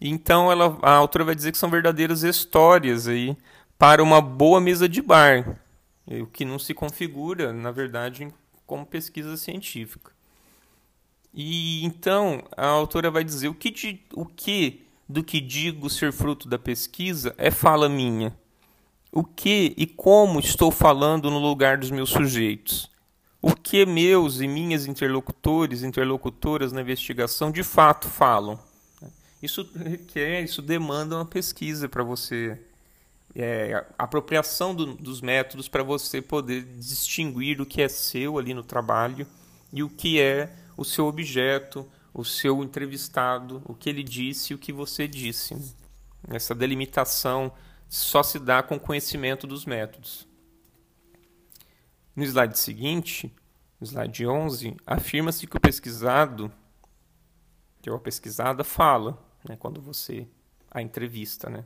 Então 0.00 0.50
ela, 0.50 0.78
a 0.82 0.92
autora 0.92 1.24
vai 1.24 1.34
dizer 1.34 1.50
que 1.50 1.58
são 1.58 1.70
verdadeiras 1.70 2.22
histórias 2.22 3.08
aí 3.08 3.36
para 3.76 4.02
uma 4.02 4.20
boa 4.20 4.60
mesa 4.60 4.88
de 4.88 5.02
bar, 5.02 5.60
o 6.06 6.26
que 6.26 6.44
não 6.44 6.58
se 6.58 6.72
configura, 6.72 7.52
na 7.52 7.70
verdade, 7.70 8.28
como 8.66 8.86
pesquisa 8.86 9.36
científica. 9.36 10.12
E 11.40 11.84
então 11.84 12.42
a 12.56 12.66
autora 12.66 13.12
vai 13.12 13.22
dizer 13.22 13.46
o 13.46 13.54
que, 13.54 13.70
de, 13.70 14.00
o 14.12 14.26
que 14.26 14.84
do 15.08 15.22
que 15.22 15.40
digo 15.40 15.88
ser 15.88 16.12
fruto 16.12 16.48
da 16.48 16.58
pesquisa 16.58 17.32
é 17.38 17.48
fala 17.48 17.88
minha. 17.88 18.36
O 19.12 19.22
que 19.22 19.72
e 19.76 19.86
como 19.86 20.40
estou 20.40 20.72
falando 20.72 21.30
no 21.30 21.38
lugar 21.38 21.78
dos 21.78 21.92
meus 21.92 22.10
sujeitos? 22.10 22.90
O 23.40 23.54
que 23.54 23.86
meus 23.86 24.40
e 24.40 24.48
minhas 24.48 24.84
interlocutores, 24.84 25.84
interlocutoras 25.84 26.72
na 26.72 26.80
investigação 26.80 27.52
de 27.52 27.62
fato 27.62 28.08
falam? 28.08 28.58
Isso 29.40 29.64
requer, 29.78 30.42
isso 30.42 30.60
demanda 30.60 31.14
uma 31.14 31.24
pesquisa 31.24 31.88
para 31.88 32.02
você, 32.02 32.60
é, 33.32 33.86
apropriação 33.96 34.74
do, 34.74 34.86
dos 34.94 35.20
métodos 35.20 35.68
para 35.68 35.84
você 35.84 36.20
poder 36.20 36.64
distinguir 36.80 37.60
o 37.60 37.66
que 37.66 37.80
é 37.80 37.88
seu 37.88 38.38
ali 38.38 38.52
no 38.52 38.64
trabalho 38.64 39.24
e 39.72 39.84
o 39.84 39.88
que 39.88 40.20
é 40.20 40.52
o 40.78 40.84
seu 40.84 41.06
objeto, 41.06 41.90
o 42.14 42.24
seu 42.24 42.62
entrevistado, 42.62 43.60
o 43.64 43.74
que 43.74 43.90
ele 43.90 44.04
disse 44.04 44.52
e 44.52 44.54
o 44.54 44.58
que 44.58 44.72
você 44.72 45.08
disse. 45.08 45.56
Essa 46.30 46.54
delimitação 46.54 47.52
só 47.88 48.22
se 48.22 48.38
dá 48.38 48.62
com 48.62 48.78
conhecimento 48.78 49.44
dos 49.44 49.66
métodos. 49.66 50.28
No 52.14 52.22
slide 52.22 52.56
seguinte, 52.56 53.34
slide 53.82 54.24
11, 54.24 54.76
afirma-se 54.86 55.48
que 55.48 55.56
o 55.56 55.60
pesquisado, 55.60 56.52
que 57.82 57.90
é 57.90 57.92
a 57.92 57.98
pesquisada, 57.98 58.62
fala 58.62 59.18
né, 59.48 59.56
quando 59.56 59.80
você 59.80 60.28
a 60.70 60.80
entrevista, 60.80 61.50
né? 61.50 61.64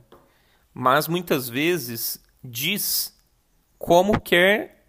Mas 0.73 1.07
muitas 1.07 1.51
vezes 1.51 2.19
diz 2.43 3.15
como 3.79 4.19
quer 4.19 4.82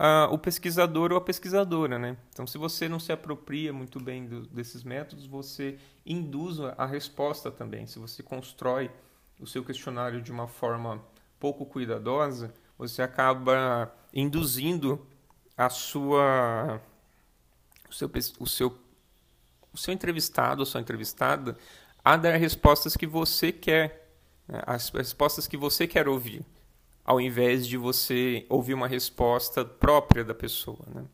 uh, 0.00 0.32
o 0.32 0.38
pesquisador 0.38 1.12
ou 1.12 1.18
a 1.18 1.20
pesquisadora, 1.20 1.98
né? 1.98 2.16
Então, 2.30 2.46
se 2.46 2.56
você 2.56 2.88
não 2.88 2.98
se 2.98 3.12
apropria 3.12 3.72
muito 3.72 4.00
bem 4.00 4.26
do, 4.26 4.46
desses 4.46 4.82
métodos, 4.82 5.26
você 5.26 5.78
induz 6.06 6.58
a 6.78 6.86
resposta 6.86 7.50
também. 7.50 7.86
Se 7.86 7.98
você 7.98 8.22
constrói 8.22 8.90
o 9.38 9.46
seu 9.46 9.62
questionário 9.62 10.22
de 10.22 10.32
uma 10.32 10.48
forma 10.48 11.04
pouco 11.38 11.66
cuidadosa, 11.66 12.52
você 12.78 13.02
acaba 13.02 13.94
induzindo 14.12 15.06
a 15.56 15.68
sua 15.68 16.80
o 17.88 17.94
seu, 17.94 18.10
o 18.38 18.46
seu, 18.46 18.78
o 19.72 19.76
seu 19.76 19.92
entrevistado 19.92 20.60
ou 20.60 20.66
sua 20.66 20.80
entrevistada 20.80 21.56
a 22.04 22.16
dar 22.16 22.36
respostas 22.36 22.96
que 22.96 23.06
você 23.06 23.52
quer, 23.52 24.14
né? 24.48 24.62
as 24.66 24.88
respostas 24.90 25.46
que 25.46 25.56
você 25.56 25.86
quer 25.86 26.08
ouvir, 26.08 26.44
ao 27.10 27.20
invés 27.20 27.66
de 27.66 27.76
você 27.76 28.46
ouvir 28.48 28.72
uma 28.72 28.86
resposta 28.86 29.64
própria 29.64 30.24
da 30.24 30.32
pessoa. 30.32 30.78
Né? 30.94 31.04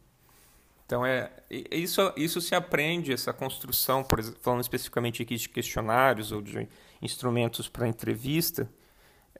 Então 0.85 1.07
é 1.07 1.33
isso, 1.71 2.13
isso 2.19 2.39
se 2.39 2.55
aprende 2.55 3.15
essa 3.15 3.33
construção, 3.33 4.05
por 4.05 4.19
exemplo, 4.19 4.39
falando 4.43 4.61
especificamente 4.61 5.23
aqui 5.23 5.37
de 5.37 5.49
questionários 5.49 6.33
ou 6.33 6.43
de 6.43 6.69
instrumentos 7.01 7.67
para 7.67 7.89
entrevista, 7.89 8.71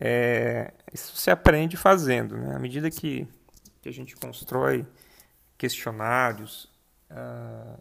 é, 0.01 0.73
isso 0.95 1.15
se 1.15 1.31
aprende 1.31 1.77
fazendo. 1.77 2.39
Né? 2.39 2.57
À 2.57 2.59
medida 2.59 2.91
que, 2.91 3.29
que 3.83 3.91
a 3.91 3.93
gente 3.93 4.17
constrói 4.17 4.87
questionários, 5.59 6.73
uh, 7.11 7.79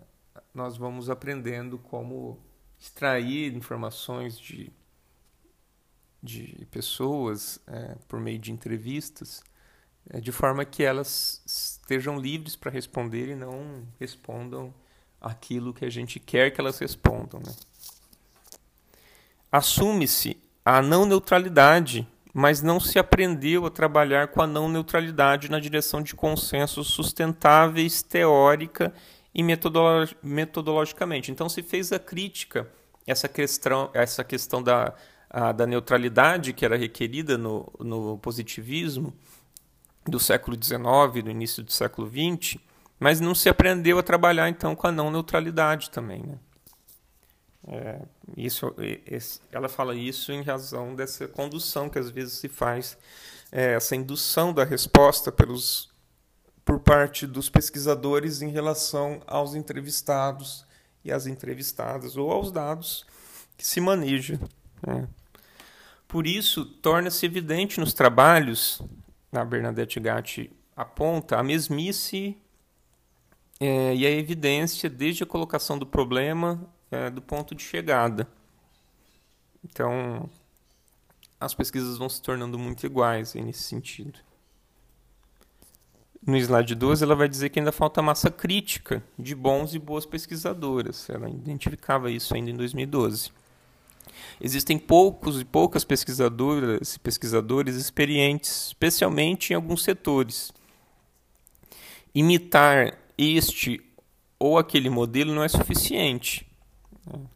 nós 0.54 0.76
vamos 0.76 1.10
aprendendo 1.10 1.78
como 1.78 2.38
extrair 2.78 3.56
informações 3.56 4.38
de, 4.38 4.70
de 6.26 6.68
pessoas 6.72 7.60
é, 7.68 7.96
por 8.08 8.20
meio 8.20 8.40
de 8.40 8.52
entrevistas, 8.52 9.44
é, 10.10 10.20
de 10.20 10.32
forma 10.32 10.66
que 10.66 10.84
elas 10.84 11.42
estejam 11.46 12.20
livres 12.20 12.56
para 12.56 12.72
responder 12.72 13.30
e 13.30 13.36
não 13.36 13.88
respondam 14.00 14.74
aquilo 15.22 15.74
que 15.74 15.86
a 15.86 15.90
gente 15.90 16.20
quer 16.20 16.52
que 16.52 16.60
elas 16.60 16.80
respondam. 16.80 17.40
Né? 17.40 17.54
Assume-se 19.52 20.38
a 20.64 20.82
não 20.82 21.06
neutralidade, 21.06 22.08
mas 22.34 22.62
não 22.62 22.80
se 22.80 23.00
aprendeu 23.00 23.66
a 23.66 23.72
trabalhar 23.72 24.28
com 24.28 24.42
a 24.42 24.48
não 24.48 24.68
neutralidade 24.68 25.50
na 25.50 25.60
direção 25.60 26.02
de 26.02 26.16
consensos 26.16 26.88
sustentáveis, 26.88 28.02
teórica 28.02 28.94
e 29.34 29.44
metodologicamente. 30.24 31.32
Então 31.32 31.48
se 31.48 31.64
fez 31.64 31.92
a 31.92 32.00
crítica 32.00 32.70
essa 33.08 33.28
questão, 33.28 33.90
essa 33.94 34.24
questão 34.24 34.62
da, 34.62 34.94
a, 35.30 35.52
da 35.52 35.66
neutralidade 35.66 36.54
que 36.54 36.66
era 36.66 36.78
requerida 36.78 37.38
no, 37.38 37.72
no 37.80 38.18
positivismo 38.18 39.14
do 40.06 40.20
século 40.20 40.56
XIX, 40.62 41.24
do 41.24 41.30
início 41.30 41.64
do 41.64 41.72
século 41.72 42.10
XX, 42.10 42.60
mas 43.00 43.20
não 43.20 43.34
se 43.36 43.50
aprendeu 43.50 43.98
a 43.98 44.04
trabalhar 44.04 44.50
então 44.50 44.76
com 44.76 44.88
a 44.88 44.92
não 44.92 45.12
neutralidade 45.12 45.90
também. 45.90 46.24
Né? 46.24 46.38
É, 47.68 48.02
isso, 48.38 48.74
esse, 49.08 49.42
ela 49.52 49.68
fala 49.68 49.96
isso 49.96 50.32
em 50.32 50.44
razão 50.44 50.96
dessa 50.96 51.28
condução 51.28 51.90
que 51.90 51.98
às 51.98 52.10
vezes 52.10 52.34
se 52.34 52.48
faz, 52.48 52.98
é, 53.52 53.74
essa 53.74 53.96
indução 53.96 54.54
da 54.54 54.64
resposta 54.64 55.32
pelos 55.32 55.94
por 56.64 56.80
parte 56.80 57.28
dos 57.28 57.48
pesquisadores 57.48 58.42
em 58.42 58.50
relação 58.50 59.22
aos 59.28 59.54
entrevistados 59.54 60.66
e 61.04 61.12
às 61.12 61.28
entrevistadas 61.28 62.18
ou 62.18 62.32
aos 62.32 62.52
dados 62.52 63.06
que 63.56 63.66
se 63.66 63.80
maneja. 63.80 64.40
Né? 64.82 65.08
Por 66.08 66.26
isso, 66.26 66.66
torna-se 66.66 67.26
evidente 67.26 67.80
nos 67.80 67.94
trabalhos, 67.94 68.82
a 69.32 69.44
Bernadette 69.44 70.00
Gatti 70.00 70.52
aponta, 70.76 71.38
a 71.38 71.44
mesmice 71.44 72.38
é, 73.60 73.96
e 73.96 74.06
a 74.06 74.10
evidência 74.10 74.90
desde 74.90 75.24
a 75.24 75.28
colocação 75.28 75.78
do 75.78 75.86
problema 75.86 76.62
é, 76.92 77.10
do 77.10 77.22
ponto 77.22 77.56
de 77.56 77.64
chegada. 77.64 78.28
Então, 79.64 80.30
as 81.40 81.54
pesquisas 81.54 81.98
vão 81.98 82.08
se 82.08 82.22
tornando 82.22 82.58
muito 82.58 82.86
iguais 82.86 83.34
nesse 83.34 83.64
sentido. 83.64 84.20
No 86.26 86.36
slide 86.38 86.74
12, 86.74 87.04
ela 87.04 87.16
vai 87.16 87.30
dizer 87.30 87.50
que 87.50 87.60
ainda 87.60 87.72
falta 87.72 88.02
massa 88.02 88.32
crítica 88.32 89.04
de 89.18 89.36
bons 89.36 89.76
e 89.76 89.80
boas 89.80 90.06
pesquisadoras. 90.08 91.08
Ela 91.10 91.30
identificava 91.30 92.10
isso 92.10 92.34
ainda 92.34 92.50
em 92.50 92.56
2012. 92.56 93.32
Existem 94.40 94.78
poucos 94.78 95.40
e 95.40 95.46
poucas 95.46 95.84
pesquisadoras 95.84 96.96
e 96.96 97.00
pesquisadores 97.00 97.76
experientes, 97.76 98.68
especialmente 98.68 99.52
em 99.52 99.56
alguns 99.56 99.84
setores. 99.84 100.52
Imitar 102.14 102.98
este 103.18 103.82
ou 104.40 104.58
aquele 104.58 104.90
modelo 104.90 105.34
não 105.34 105.44
é 105.44 105.48
suficiente. 105.48 106.48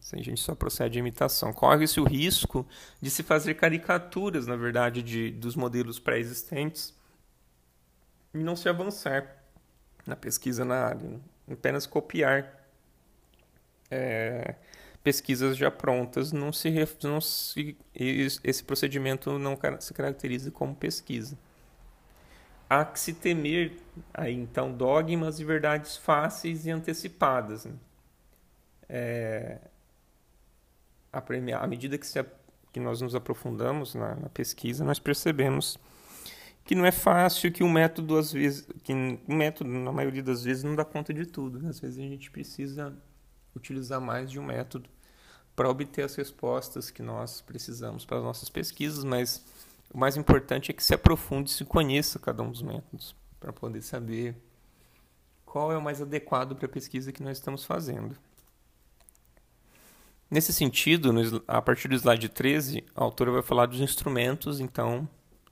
Se 0.00 0.16
a 0.16 0.22
gente 0.22 0.40
só 0.40 0.54
procede 0.54 0.98
à 0.98 1.00
imitação, 1.00 1.52
corre-se 1.52 2.00
o 2.00 2.04
risco 2.04 2.66
de 3.00 3.08
se 3.08 3.22
fazer 3.22 3.54
caricaturas, 3.54 4.46
na 4.46 4.56
verdade, 4.56 5.02
de, 5.02 5.30
dos 5.30 5.54
modelos 5.54 5.98
pré-existentes 5.98 6.94
e 8.34 8.38
não 8.38 8.56
se 8.56 8.68
avançar 8.68 9.36
na 10.06 10.16
pesquisa 10.16 10.64
na 10.64 10.86
área, 10.86 11.20
apenas 11.50 11.86
copiar 11.86 12.60
é, 13.90 14.54
pesquisas 15.02 15.56
já 15.56 15.70
prontas, 15.70 16.32
não 16.32 16.52
se, 16.52 16.70
não 17.02 17.20
se, 17.20 17.76
esse 17.94 18.62
procedimento 18.62 19.38
não 19.38 19.58
se 19.78 19.94
caracteriza 19.94 20.50
como 20.50 20.74
pesquisa. 20.74 21.38
Há 22.68 22.84
que 22.84 23.00
se 23.00 23.14
temer 23.14 23.72
aí 24.14 24.34
então 24.34 24.72
dogmas 24.72 25.40
e 25.40 25.44
verdades 25.44 25.96
fáceis 25.96 26.66
e 26.66 26.70
antecipadas. 26.70 27.64
Né? 27.64 27.72
É, 28.88 29.58
à 31.12 31.66
medida 31.66 31.98
que, 31.98 32.06
se, 32.06 32.24
que 32.72 32.78
nós 32.78 33.00
nos 33.00 33.14
aprofundamos 33.14 33.94
na, 33.94 34.14
na 34.14 34.28
pesquisa, 34.28 34.84
nós 34.84 35.00
percebemos 35.00 35.78
que 36.64 36.74
não 36.76 36.86
é 36.86 36.92
fácil, 36.92 37.50
que 37.50 37.64
o 37.64 37.68
método 37.68 38.16
às 38.16 38.32
vezes, 38.32 38.68
que 38.84 38.92
o 39.26 39.34
método 39.34 39.68
na 39.70 39.90
maioria 39.90 40.22
das 40.22 40.44
vezes 40.44 40.62
não 40.62 40.76
dá 40.76 40.84
conta 40.84 41.12
de 41.12 41.26
tudo. 41.26 41.58
Né? 41.58 41.70
Às 41.70 41.80
vezes 41.80 41.98
a 41.98 42.02
gente 42.02 42.30
precisa 42.30 42.96
utilizar 43.54 44.00
mais 44.00 44.30
de 44.30 44.38
um 44.38 44.44
método 44.44 44.88
para 45.54 45.68
obter 45.68 46.02
as 46.02 46.14
respostas 46.14 46.90
que 46.90 47.02
nós 47.02 47.40
precisamos 47.40 48.04
para 48.04 48.18
as 48.18 48.24
nossas 48.24 48.48
pesquisas, 48.48 49.04
mas 49.04 49.44
o 49.92 49.98
mais 49.98 50.16
importante 50.16 50.70
é 50.70 50.74
que 50.74 50.82
se 50.82 50.94
aprofunde 50.94 51.50
e 51.50 51.52
se 51.52 51.64
conheça 51.64 52.18
cada 52.18 52.42
um 52.42 52.50
dos 52.50 52.62
métodos 52.62 53.14
para 53.38 53.52
poder 53.52 53.82
saber 53.82 54.36
qual 55.44 55.72
é 55.72 55.76
o 55.76 55.82
mais 55.82 56.00
adequado 56.00 56.54
para 56.54 56.66
a 56.66 56.68
pesquisa 56.68 57.12
que 57.12 57.22
nós 57.22 57.38
estamos 57.38 57.64
fazendo. 57.64 58.16
Nesse 60.30 60.52
sentido, 60.52 61.12
a 61.48 61.60
partir 61.60 61.88
do 61.88 61.96
slide 61.96 62.28
13, 62.28 62.84
a 62.94 63.02
autora 63.02 63.32
vai 63.32 63.42
falar 63.42 63.66
dos 63.66 63.80
instrumentos, 63.80 64.60
então, 64.60 65.08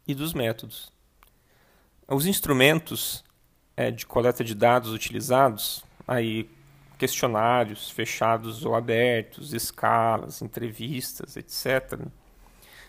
e 0.06 0.14
dos 0.14 0.32
métodos. 0.32 0.92
Os 2.06 2.26
instrumentos 2.26 3.24
é, 3.76 3.90
de 3.90 4.06
coleta 4.06 4.44
de 4.44 4.54
dados 4.54 4.92
utilizados, 4.92 5.84
aí 6.06 6.48
questionários 6.98 7.90
fechados 7.90 8.64
ou 8.64 8.74
abertos, 8.74 9.54
escalas, 9.54 10.42
entrevistas, 10.42 11.36
etc., 11.36 12.00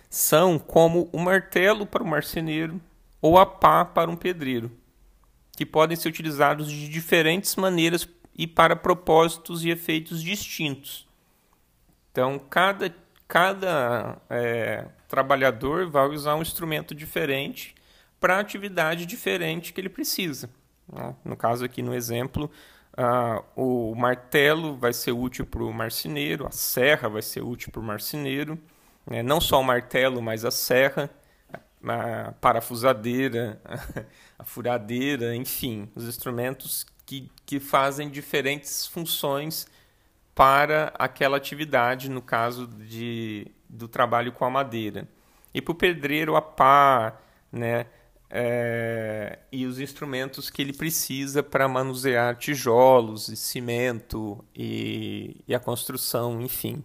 são 0.10 0.58
como 0.58 1.08
o 1.14 1.20
martelo 1.20 1.86
para 1.86 2.04
o 2.04 2.08
marceneiro 2.08 2.82
ou 3.22 3.38
a 3.38 3.46
pá 3.46 3.86
para 3.86 4.10
um 4.10 4.16
pedreiro, 4.16 4.72
que 5.56 5.66
podem 5.66 5.96
ser 5.96 6.10
utilizados 6.10 6.70
de 6.72 6.90
diferentes 6.90 7.56
maneiras 7.56 8.10
e 8.36 8.48
para 8.48 8.76
propósitos 8.76 9.64
e 9.64 9.70
efeitos 9.70 10.24
distintos. 10.24 11.08
Então, 12.12 12.40
cada, 12.40 12.94
cada 13.28 14.18
é, 14.30 14.88
trabalhador 15.08 15.90
vai 15.90 16.08
usar 16.08 16.36
um 16.36 16.42
instrumento 16.42 16.96
diferente 16.96 17.76
para 18.20 18.38
a 18.38 18.40
atividade 18.40 19.06
diferente 19.06 19.72
que 19.72 19.80
ele 19.80 19.90
precisa. 19.90 20.50
Né? 20.92 21.16
No 21.24 21.38
caso 21.38 21.64
aqui 21.64 21.82
no 21.82 21.94
exemplo, 21.94 22.50
ah, 23.02 23.42
o 23.56 23.96
martelo 23.96 24.76
vai 24.76 24.92
ser 24.92 25.14
útil 25.14 25.46
para 25.46 25.64
o 25.64 25.72
marceneiro, 25.72 26.46
a 26.46 26.52
serra 26.52 27.08
vai 27.08 27.22
ser 27.22 27.42
útil 27.42 27.72
para 27.72 27.80
o 27.80 27.84
marceneiro, 27.84 28.60
né? 29.10 29.24
não 29.24 29.40
só 29.40 29.62
o 29.62 29.64
martelo, 29.64 30.22
mas 30.22 30.44
a 30.44 30.52
serra, 30.52 31.10
a 31.82 32.34
parafusadeira, 32.42 33.62
a 34.38 34.44
furadeira, 34.44 35.34
enfim, 35.34 35.90
os 35.96 36.10
instrumentos 36.10 36.86
que, 37.06 37.32
que 37.46 37.58
fazem 37.58 38.10
diferentes 38.10 38.86
funções 38.86 39.66
para 40.36 40.92
aquela 41.00 41.38
atividade, 41.38 42.10
no 42.10 42.22
caso 42.22 42.68
de, 42.68 43.48
do 43.70 43.88
trabalho 43.88 44.34
com 44.34 44.44
a 44.44 44.50
madeira. 44.50 45.08
E 45.54 45.62
para 45.62 45.72
o 45.72 45.76
pedreiro, 45.76 46.36
a 46.36 46.42
pá, 46.42 47.18
né? 47.50 47.86
É, 48.30 49.40
e 49.52 49.66
os 49.66 49.80
instrumentos 49.80 50.50
que 50.50 50.62
ele 50.62 50.74
precisa 50.74 51.42
para 51.42 51.68
manusear 51.68 52.36
tijolos 52.36 53.28
e 53.28 53.36
cimento 53.36 54.44
e, 54.56 55.38
e 55.48 55.56
a 55.56 55.60
construção, 55.60 56.40
enfim. 56.40 56.84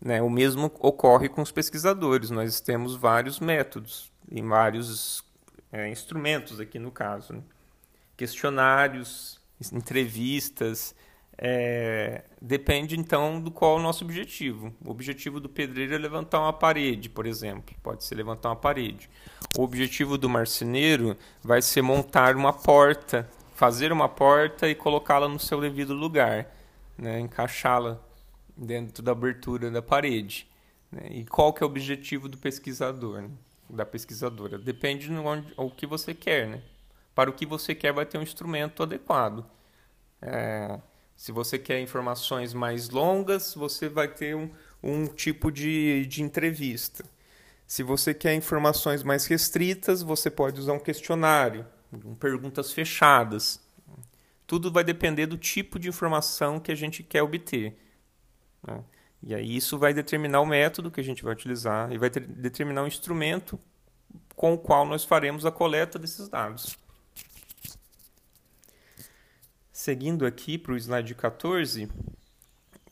Né? 0.00 0.22
O 0.22 0.30
mesmo 0.30 0.70
ocorre 0.78 1.28
com 1.28 1.42
os 1.42 1.50
pesquisadores. 1.50 2.30
Nós 2.30 2.60
temos 2.60 2.94
vários 2.94 3.40
métodos 3.40 4.12
e 4.30 4.40
vários 4.40 5.24
é, 5.72 5.88
instrumentos 5.88 6.60
aqui 6.60 6.78
no 6.78 6.92
caso. 6.92 7.32
Né? 7.32 7.42
Questionários, 8.16 9.40
entrevistas, 9.72 10.94
é, 11.36 12.22
depende 12.40 12.98
então 12.98 13.40
do 13.40 13.50
qual 13.50 13.76
é 13.76 13.80
o 13.80 13.82
nosso 13.82 14.04
objetivo. 14.04 14.72
O 14.84 14.90
objetivo 14.90 15.40
do 15.40 15.48
pedreiro 15.48 15.94
é 15.94 15.98
levantar 15.98 16.40
uma 16.40 16.52
parede, 16.52 17.08
por 17.08 17.26
exemplo. 17.26 17.74
Pode 17.82 18.04
ser 18.04 18.14
levantar 18.14 18.50
uma 18.50 18.56
parede. 18.56 19.10
O 19.58 19.62
objetivo 19.62 20.16
do 20.16 20.28
marceneiro 20.28 21.16
vai 21.42 21.60
ser 21.60 21.82
montar 21.82 22.36
uma 22.36 22.52
porta, 22.52 23.28
fazer 23.54 23.92
uma 23.92 24.08
porta 24.08 24.68
e 24.68 24.74
colocá-la 24.74 25.28
no 25.28 25.38
seu 25.38 25.60
devido 25.60 25.94
lugar, 25.94 26.54
né? 26.96 27.20
encaixá-la 27.20 28.00
dentro 28.56 29.02
da 29.02 29.12
abertura 29.12 29.70
da 29.70 29.82
parede. 29.82 30.48
Né? 30.90 31.08
E 31.10 31.24
qual 31.24 31.52
que 31.52 31.62
é 31.62 31.66
o 31.66 31.70
objetivo 31.70 32.28
do 32.28 32.38
pesquisador, 32.38 33.22
né? 33.22 33.30
da 33.68 33.84
pesquisadora? 33.84 34.56
Depende 34.56 35.08
do 35.08 35.24
onde, 35.24 35.52
o 35.56 35.70
que 35.70 35.86
você 35.86 36.14
quer. 36.14 36.46
Né? 36.46 36.62
Para 37.12 37.30
o 37.30 37.32
que 37.32 37.44
você 37.44 37.74
quer, 37.74 37.92
vai 37.92 38.06
ter 38.06 38.18
um 38.18 38.22
instrumento 38.22 38.82
adequado. 38.82 39.44
É, 40.22 40.78
se 41.16 41.32
você 41.32 41.58
quer 41.58 41.80
informações 41.80 42.52
mais 42.52 42.90
longas, 42.90 43.54
você 43.54 43.88
vai 43.88 44.08
ter 44.08 44.34
um, 44.34 44.50
um 44.82 45.06
tipo 45.06 45.50
de, 45.50 46.06
de 46.06 46.22
entrevista. 46.22 47.04
Se 47.66 47.82
você 47.82 48.12
quer 48.12 48.34
informações 48.34 49.02
mais 49.02 49.26
restritas, 49.26 50.02
você 50.02 50.30
pode 50.30 50.60
usar 50.60 50.74
um 50.74 50.78
questionário, 50.78 51.66
perguntas 52.18 52.72
fechadas. 52.72 53.60
Tudo 54.46 54.70
vai 54.70 54.84
depender 54.84 55.26
do 55.26 55.38
tipo 55.38 55.78
de 55.78 55.88
informação 55.88 56.60
que 56.60 56.70
a 56.70 56.74
gente 56.74 57.02
quer 57.02 57.22
obter. 57.22 57.78
Né? 58.66 58.84
E 59.22 59.34
aí 59.34 59.56
isso 59.56 59.78
vai 59.78 59.94
determinar 59.94 60.40
o 60.40 60.46
método 60.46 60.90
que 60.90 61.00
a 61.00 61.04
gente 61.04 61.24
vai 61.24 61.32
utilizar 61.32 61.90
e 61.90 61.96
vai 61.96 62.10
ter, 62.10 62.20
determinar 62.20 62.82
o 62.82 62.86
instrumento 62.86 63.58
com 64.36 64.52
o 64.52 64.58
qual 64.58 64.84
nós 64.84 65.04
faremos 65.04 65.46
a 65.46 65.50
coleta 65.50 65.98
desses 65.98 66.28
dados. 66.28 66.76
Seguindo 69.74 70.24
aqui 70.24 70.56
para 70.56 70.72
o 70.72 70.76
slide 70.76 71.16
14, 71.16 71.88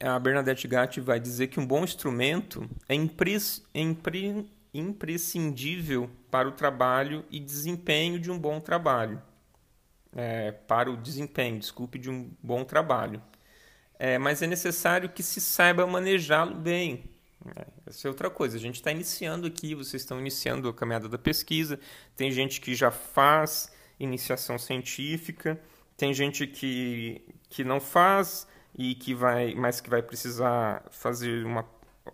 a 0.00 0.18
Bernadette 0.18 0.66
Gatti 0.66 1.00
vai 1.00 1.20
dizer 1.20 1.46
que 1.46 1.60
um 1.60 1.64
bom 1.64 1.84
instrumento 1.84 2.68
é 2.88 2.94
impre 2.96 4.50
imprescindível 4.74 6.10
para 6.28 6.48
o 6.48 6.50
trabalho 6.50 7.24
e 7.30 7.38
desempenho 7.38 8.18
de 8.18 8.32
um 8.32 8.36
bom 8.36 8.58
trabalho. 8.58 9.22
É, 10.12 10.50
para 10.50 10.90
o 10.90 10.96
desempenho, 10.96 11.60
desculpe, 11.60 12.00
de 12.00 12.10
um 12.10 12.32
bom 12.42 12.64
trabalho. 12.64 13.22
É, 13.96 14.18
mas 14.18 14.42
é 14.42 14.48
necessário 14.48 15.08
que 15.08 15.22
se 15.22 15.40
saiba 15.40 15.86
manejá-lo 15.86 16.56
bem. 16.56 17.04
É, 17.54 17.66
essa 17.86 18.08
é 18.08 18.10
outra 18.10 18.28
coisa. 18.28 18.56
A 18.56 18.60
gente 18.60 18.76
está 18.76 18.90
iniciando 18.90 19.46
aqui, 19.46 19.72
vocês 19.72 20.02
estão 20.02 20.18
iniciando 20.18 20.68
a 20.68 20.74
caminhada 20.74 21.08
da 21.08 21.16
pesquisa. 21.16 21.78
Tem 22.16 22.32
gente 22.32 22.60
que 22.60 22.74
já 22.74 22.90
faz 22.90 23.70
iniciação 24.00 24.58
científica 24.58 25.60
tem 26.02 26.12
gente 26.12 26.48
que, 26.48 27.22
que 27.48 27.62
não 27.62 27.78
faz 27.78 28.44
e 28.76 28.92
que 28.92 29.14
vai, 29.14 29.54
mas 29.54 29.80
que 29.80 29.88
vai 29.88 30.02
precisar 30.02 30.84
fazer 30.90 31.46
uma, 31.46 31.64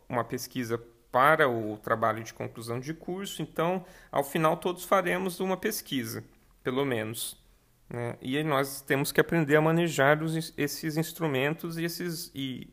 uma 0.06 0.22
pesquisa 0.22 0.76
para 1.10 1.48
o 1.48 1.78
trabalho 1.78 2.22
de 2.22 2.34
conclusão 2.34 2.78
de 2.78 2.92
curso. 2.92 3.40
Então, 3.40 3.82
ao 4.12 4.22
final, 4.22 4.58
todos 4.58 4.84
faremos 4.84 5.40
uma 5.40 5.56
pesquisa, 5.56 6.22
pelo 6.62 6.84
menos. 6.84 7.42
Né? 7.88 8.18
E 8.20 8.42
nós 8.42 8.82
temos 8.82 9.10
que 9.10 9.22
aprender 9.22 9.56
a 9.56 9.62
manejar 9.62 10.22
os, 10.22 10.52
esses 10.54 10.98
instrumentos 10.98 11.78
e 11.78 11.84
esses 11.84 12.30
e 12.34 12.68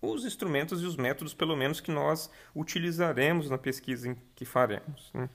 os 0.00 0.24
instrumentos 0.24 0.80
e 0.80 0.86
os 0.86 0.94
métodos, 0.94 1.34
pelo 1.34 1.56
menos, 1.56 1.80
que 1.80 1.90
nós 1.90 2.30
utilizaremos 2.54 3.50
na 3.50 3.58
pesquisa 3.58 4.16
que 4.36 4.44
faremos. 4.44 5.10
Né? 5.12 5.28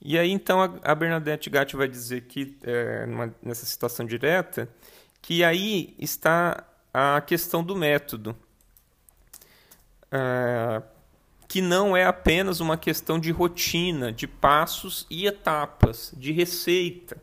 E 0.00 0.18
aí, 0.18 0.30
então, 0.30 0.60
a, 0.82 0.94
Bernadette 0.94 1.50
Gatti 1.50 1.76
vai 1.76 1.88
dizer 1.88 2.22
que, 2.22 2.56
é, 2.62 3.06
numa, 3.06 3.34
nessa 3.42 3.64
citação 3.64 4.04
direta, 4.04 4.68
que 5.22 5.42
aí 5.42 5.94
está 5.98 6.64
a 6.92 7.20
questão 7.20 7.64
do 7.64 7.74
método, 7.74 8.36
é, 10.10 10.82
que 11.48 11.60
não 11.60 11.96
é 11.96 12.04
apenas 12.04 12.60
uma 12.60 12.76
questão 12.76 13.18
de 13.18 13.30
rotina, 13.30 14.12
de 14.12 14.26
passos 14.26 15.06
e 15.10 15.26
etapas, 15.26 16.12
de 16.16 16.32
receita, 16.32 17.20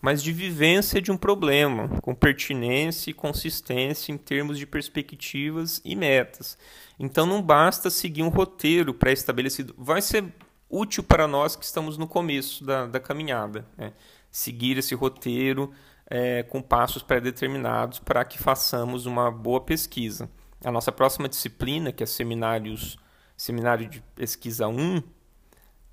mas 0.00 0.20
de 0.20 0.32
vivência 0.32 1.00
de 1.00 1.12
um 1.12 1.16
problema, 1.16 1.88
com 2.00 2.12
pertinência 2.12 3.10
e 3.10 3.14
consistência 3.14 4.10
em 4.10 4.18
termos 4.18 4.58
de 4.58 4.66
perspectivas 4.66 5.80
e 5.84 5.94
metas. 5.94 6.58
Então 6.98 7.24
não 7.24 7.40
basta 7.40 7.88
seguir 7.88 8.24
um 8.24 8.28
roteiro 8.28 8.92
pré-estabelecido. 8.92 9.72
Vai 9.78 10.02
ser 10.02 10.24
útil 10.72 11.04
para 11.04 11.28
nós 11.28 11.54
que 11.54 11.64
estamos 11.64 11.98
no 11.98 12.08
começo 12.08 12.64
da, 12.64 12.86
da 12.86 12.98
caminhada. 12.98 13.66
Né? 13.76 13.92
Seguir 14.30 14.78
esse 14.78 14.94
roteiro 14.94 15.70
é, 16.06 16.42
com 16.42 16.62
passos 16.62 17.02
pré-determinados 17.02 17.98
para 17.98 18.24
que 18.24 18.38
façamos 18.38 19.04
uma 19.04 19.30
boa 19.30 19.60
pesquisa. 19.60 20.30
A 20.64 20.72
nossa 20.72 20.90
próxima 20.90 21.28
disciplina, 21.28 21.92
que 21.92 22.02
é 22.02 22.06
seminários, 22.06 22.96
seminário 23.36 23.86
de 23.86 24.00
pesquisa 24.14 24.66
1, 24.66 25.02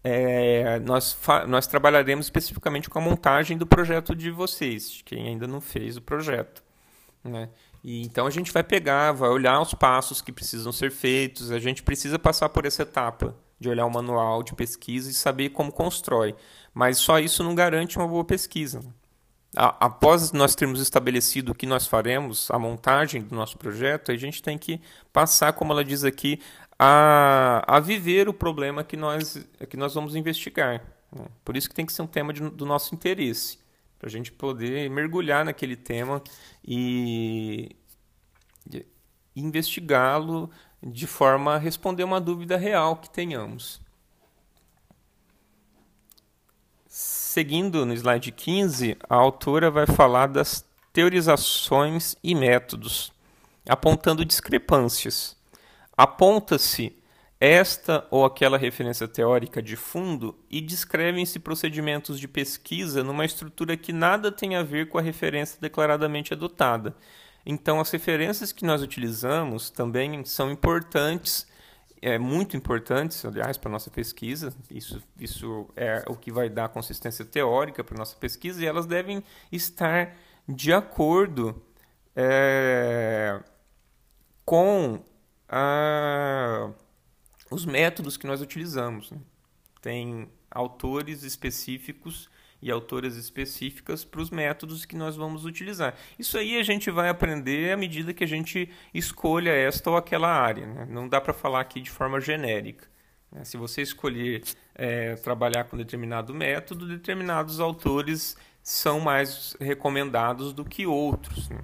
é, 0.01 0.79
nós, 0.79 1.17
nós 1.47 1.67
trabalharemos 1.67 2.27
especificamente 2.27 2.89
com 2.89 2.99
a 2.99 3.01
montagem 3.01 3.57
do 3.57 3.67
projeto 3.67 4.15
de 4.15 4.31
vocês, 4.31 5.01
quem 5.03 5.27
ainda 5.27 5.45
não 5.45 5.59
fez 5.59 5.97
o 5.97 6.01
projeto. 6.01 6.63
Né? 7.21 7.49
E, 7.83 8.03
então 8.03 8.25
a 8.25 8.29
gente 8.29 8.53
vai 8.53 8.63
pegar, 8.63 9.11
vai 9.11 9.29
olhar 9.29 9.59
os 9.59 9.73
passos 9.73 10.21
que 10.21 10.31
precisam 10.31 10.71
ser 10.71 10.89
feitos, 10.91 11.51
a 11.51 11.59
gente 11.59 11.83
precisa 11.83 12.17
passar 12.17 12.47
por 12.47 12.65
essa 12.65 12.83
etapa 12.83 13.35
de 13.59 13.69
olhar 13.69 13.85
o 13.85 13.91
manual 13.91 14.41
de 14.41 14.53
pesquisa 14.53 15.09
e 15.09 15.13
saber 15.13 15.49
como 15.49 15.71
constrói. 15.71 16.35
Mas 16.73 16.97
só 16.97 17.19
isso 17.19 17.43
não 17.43 17.53
garante 17.53 17.97
uma 17.97 18.07
boa 18.07 18.23
pesquisa. 18.23 18.81
Após 19.55 20.31
nós 20.31 20.55
termos 20.55 20.79
estabelecido 20.79 21.51
o 21.51 21.55
que 21.55 21.65
nós 21.65 21.87
faremos, 21.87 22.49
a 22.51 22.59
montagem 22.59 23.23
do 23.23 23.35
nosso 23.35 23.57
projeto, 23.57 24.11
a 24.11 24.15
gente 24.15 24.43
tem 24.43 24.57
que 24.57 24.79
passar, 25.11 25.53
como 25.53 25.73
ela 25.73 25.83
diz 25.83 26.03
aqui, 26.03 26.39
a, 26.77 27.63
a 27.67 27.79
viver 27.79 28.29
o 28.29 28.33
problema 28.33 28.83
que 28.83 28.95
nós, 28.95 29.43
que 29.67 29.75
nós 29.75 29.93
vamos 29.95 30.15
investigar. 30.15 30.83
Né? 31.11 31.25
Por 31.43 31.57
isso 31.57 31.67
que 31.67 31.75
tem 31.75 31.85
que 31.85 31.91
ser 31.91 32.03
um 32.03 32.07
tema 32.07 32.31
de, 32.31 32.47
do 32.49 32.65
nosso 32.65 32.93
interesse, 32.93 33.57
para 33.97 34.07
a 34.07 34.11
gente 34.11 34.31
poder 34.31 34.89
mergulhar 34.89 35.43
naquele 35.43 35.75
tema 35.75 36.21
e, 36.63 37.75
e 38.71 38.85
investigá-lo 39.35 40.49
de 40.81 41.05
forma 41.07 41.55
a 41.55 41.57
responder 41.57 42.03
uma 42.03 42.21
dúvida 42.21 42.57
real 42.57 42.95
que 42.95 43.09
tenhamos. 43.09 43.81
Seguindo 46.87 47.85
no 47.85 47.93
slide 47.93 48.31
15, 48.31 48.97
a 49.07 49.15
autora 49.15 49.69
vai 49.69 49.85
falar 49.85 50.27
das 50.27 50.67
teorizações 50.91 52.15
e 52.23 52.33
métodos, 52.33 53.13
apontando 53.67 54.25
discrepâncias. 54.25 55.37
Aponta-se 55.95 56.97
esta 57.39 58.05
ou 58.11 58.25
aquela 58.25 58.57
referência 58.57 59.07
teórica 59.07 59.61
de 59.61 59.77
fundo 59.77 60.37
e 60.49 60.59
descrevem-se 60.59 61.39
procedimentos 61.39 62.19
de 62.19 62.27
pesquisa 62.27 63.03
numa 63.03 63.23
estrutura 63.23 63.77
que 63.77 63.93
nada 63.93 64.31
tem 64.31 64.55
a 64.55 64.63
ver 64.63 64.89
com 64.89 64.97
a 64.97 65.01
referência 65.01 65.57
declaradamente 65.61 66.33
adotada. 66.33 66.95
Então, 67.51 67.79
as 67.79 67.89
referências 67.89 68.51
que 68.51 68.63
nós 68.63 68.83
utilizamos 68.83 69.71
também 69.71 70.23
são 70.23 70.51
importantes, 70.51 71.47
é, 71.99 72.19
muito 72.19 72.55
importantes, 72.55 73.25
aliás, 73.25 73.57
para 73.57 73.71
a 73.71 73.71
nossa 73.71 73.89
pesquisa. 73.89 74.53
Isso, 74.69 75.01
isso 75.19 75.67
é 75.75 76.03
o 76.07 76.15
que 76.15 76.31
vai 76.31 76.47
dar 76.47 76.69
consistência 76.69 77.25
teórica 77.25 77.83
para 77.83 77.95
a 77.95 77.97
nossa 77.97 78.15
pesquisa 78.17 78.61
e 78.61 78.67
elas 78.67 78.85
devem 78.85 79.23
estar 79.51 80.15
de 80.47 80.71
acordo 80.71 81.59
é, 82.15 83.41
com 84.45 85.03
a 85.47 86.69
os 87.49 87.65
métodos 87.65 88.15
que 88.15 88.27
nós 88.27 88.41
utilizamos. 88.41 89.09
Né? 89.09 89.17
Tem 89.81 90.29
autores 90.51 91.23
específicos 91.23 92.29
e 92.61 92.69
autoras 92.69 93.15
específicas 93.15 94.03
para 94.03 94.21
os 94.21 94.29
métodos 94.29 94.85
que 94.85 94.95
nós 94.95 95.15
vamos 95.15 95.45
utilizar. 95.45 95.95
Isso 96.17 96.37
aí 96.37 96.57
a 96.57 96.63
gente 96.63 96.91
vai 96.91 97.09
aprender 97.09 97.71
à 97.71 97.77
medida 97.77 98.13
que 98.13 98.23
a 98.23 98.27
gente 98.27 98.69
escolha 98.93 99.51
esta 99.51 99.89
ou 99.89 99.97
aquela 99.97 100.29
área. 100.29 100.65
Né? 100.65 100.87
Não 100.89 101.07
dá 101.07 101.21
para 101.21 101.33
falar 101.33 101.61
aqui 101.61 101.79
de 101.79 101.89
forma 101.89 102.19
genérica. 102.19 102.87
Né? 103.31 103.43
Se 103.43 103.57
você 103.57 103.81
escolher 103.81 104.43
é, 104.75 105.15
trabalhar 105.15 105.65
com 105.65 105.77
determinado 105.77 106.33
método, 106.33 106.87
determinados 106.87 107.59
autores 107.59 108.35
são 108.61 108.99
mais 108.99 109.55
recomendados 109.59 110.53
do 110.53 110.65
que 110.65 110.85
outros. 110.85 111.49
Né? 111.49 111.59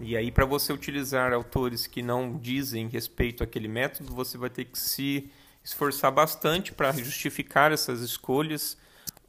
E 0.00 0.16
aí, 0.16 0.30
para 0.30 0.44
você 0.44 0.72
utilizar 0.72 1.32
autores 1.32 1.86
que 1.86 2.02
não 2.02 2.36
dizem 2.36 2.88
respeito 2.88 3.42
àquele 3.42 3.68
método, 3.68 4.14
você 4.14 4.36
vai 4.36 4.50
ter 4.50 4.66
que 4.66 4.78
se 4.78 5.30
esforçar 5.64 6.12
bastante 6.12 6.72
para 6.72 6.92
justificar 6.92 7.72
essas 7.72 8.00
escolhas 8.00 8.76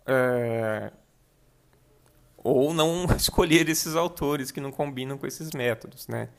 é... 0.08 0.92
ou 2.38 2.74
não 2.74 3.06
escolher 3.16 3.70
esses 3.70 3.96
autores 3.96 4.52
que 4.52 4.62
não 4.62 4.72
combinam 4.72 5.18
com 5.18 5.28
esses 5.28 5.52
métodos, 5.52 6.08
né? 6.08 6.30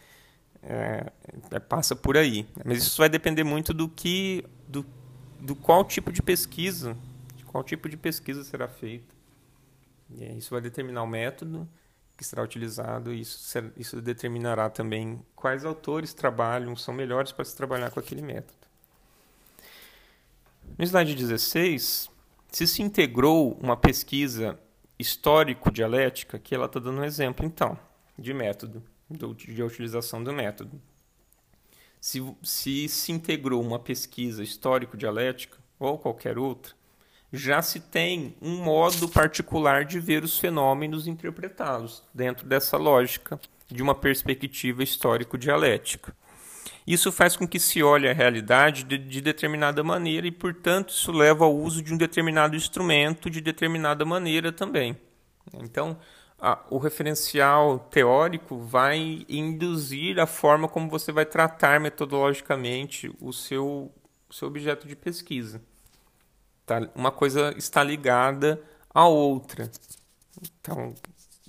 É, 0.62 1.12
é, 1.52 1.58
passa 1.60 1.94
por 1.94 2.16
aí. 2.16 2.46
Mas 2.64 2.78
isso 2.78 2.98
vai 2.98 3.08
depender 3.08 3.44
muito 3.44 3.72
do 3.72 3.88
que, 3.88 4.44
do, 4.66 4.84
do 5.38 5.54
qual 5.54 5.84
tipo 5.84 6.10
de 6.10 6.20
pesquisa, 6.20 6.96
de 7.36 7.44
qual 7.44 7.62
tipo 7.62 7.88
de 7.88 7.96
pesquisa 7.96 8.42
será 8.42 8.66
feita. 8.66 9.14
E 10.10 10.24
isso 10.38 10.50
vai 10.50 10.60
determinar 10.60 11.02
o 11.02 11.06
método 11.06 11.68
que 12.18 12.24
será 12.24 12.42
utilizado 12.42 13.14
e 13.14 13.20
isso, 13.20 13.58
isso 13.76 14.02
determinará 14.02 14.68
também 14.68 15.24
quais 15.36 15.64
autores 15.64 16.12
trabalham, 16.12 16.74
são 16.74 16.92
melhores 16.92 17.30
para 17.30 17.44
se 17.44 17.56
trabalhar 17.56 17.92
com 17.92 18.00
aquele 18.00 18.22
método. 18.22 18.58
No 20.76 20.84
slide 20.84 21.14
16, 21.14 22.10
se 22.50 22.66
se 22.66 22.82
integrou 22.82 23.58
uma 23.60 23.76
pesquisa 23.76 24.58
histórico-dialética, 24.98 26.38
que 26.38 26.54
ela 26.54 26.66
está 26.66 26.80
dando 26.80 27.00
um 27.00 27.04
exemplo, 27.04 27.46
então, 27.46 27.78
de 28.18 28.34
método, 28.34 28.82
de 29.10 29.62
utilização 29.62 30.22
do 30.22 30.32
método. 30.32 30.80
Se, 32.00 32.22
se 32.42 32.88
se 32.88 33.12
integrou 33.12 33.62
uma 33.62 33.78
pesquisa 33.78 34.42
histórico-dialética, 34.42 35.58
ou 35.78 35.98
qualquer 35.98 36.38
outra, 36.38 36.74
já 37.32 37.60
se 37.60 37.78
tem 37.78 38.34
um 38.40 38.62
modo 38.62 39.08
particular 39.08 39.84
de 39.84 40.00
ver 40.00 40.24
os 40.24 40.38
fenômenos 40.38 41.06
interpretá-los, 41.06 42.02
dentro 42.12 42.46
dessa 42.46 42.76
lógica 42.76 43.38
de 43.68 43.82
uma 43.82 43.94
perspectiva 43.94 44.82
histórico-dialética. 44.82 46.16
Isso 46.88 47.12
faz 47.12 47.36
com 47.36 47.46
que 47.46 47.60
se 47.60 47.82
olhe 47.82 48.08
a 48.08 48.14
realidade 48.14 48.82
de, 48.82 48.96
de, 48.96 49.20
determinada 49.20 49.84
maneira 49.84 50.26
e, 50.26 50.32
portanto, 50.32 50.88
isso 50.88 51.12
leva 51.12 51.44
ao 51.44 51.54
uso 51.54 51.82
de 51.82 51.92
um 51.92 51.98
determinado 51.98 52.56
instrumento 52.56 53.28
de 53.28 53.42
determinada 53.42 54.06
maneira 54.06 54.50
também. 54.50 54.98
Então, 55.52 55.98
a, 56.40 56.58
o 56.70 56.78
referencial 56.78 57.78
teórico 57.78 58.56
vai 58.56 59.26
induzir 59.28 60.18
a 60.18 60.26
forma 60.26 60.66
como 60.66 60.88
você 60.88 61.12
vai 61.12 61.26
tratar 61.26 61.78
metodologicamente 61.78 63.14
o 63.20 63.34
seu, 63.34 63.92
seu 64.30 64.48
objeto 64.48 64.88
de 64.88 64.96
pesquisa. 64.96 65.60
Tá? 66.64 66.88
Uma 66.94 67.12
coisa 67.12 67.54
está 67.58 67.84
ligada 67.84 68.62
à 68.94 69.06
outra. 69.06 69.70
Então, 70.42 70.94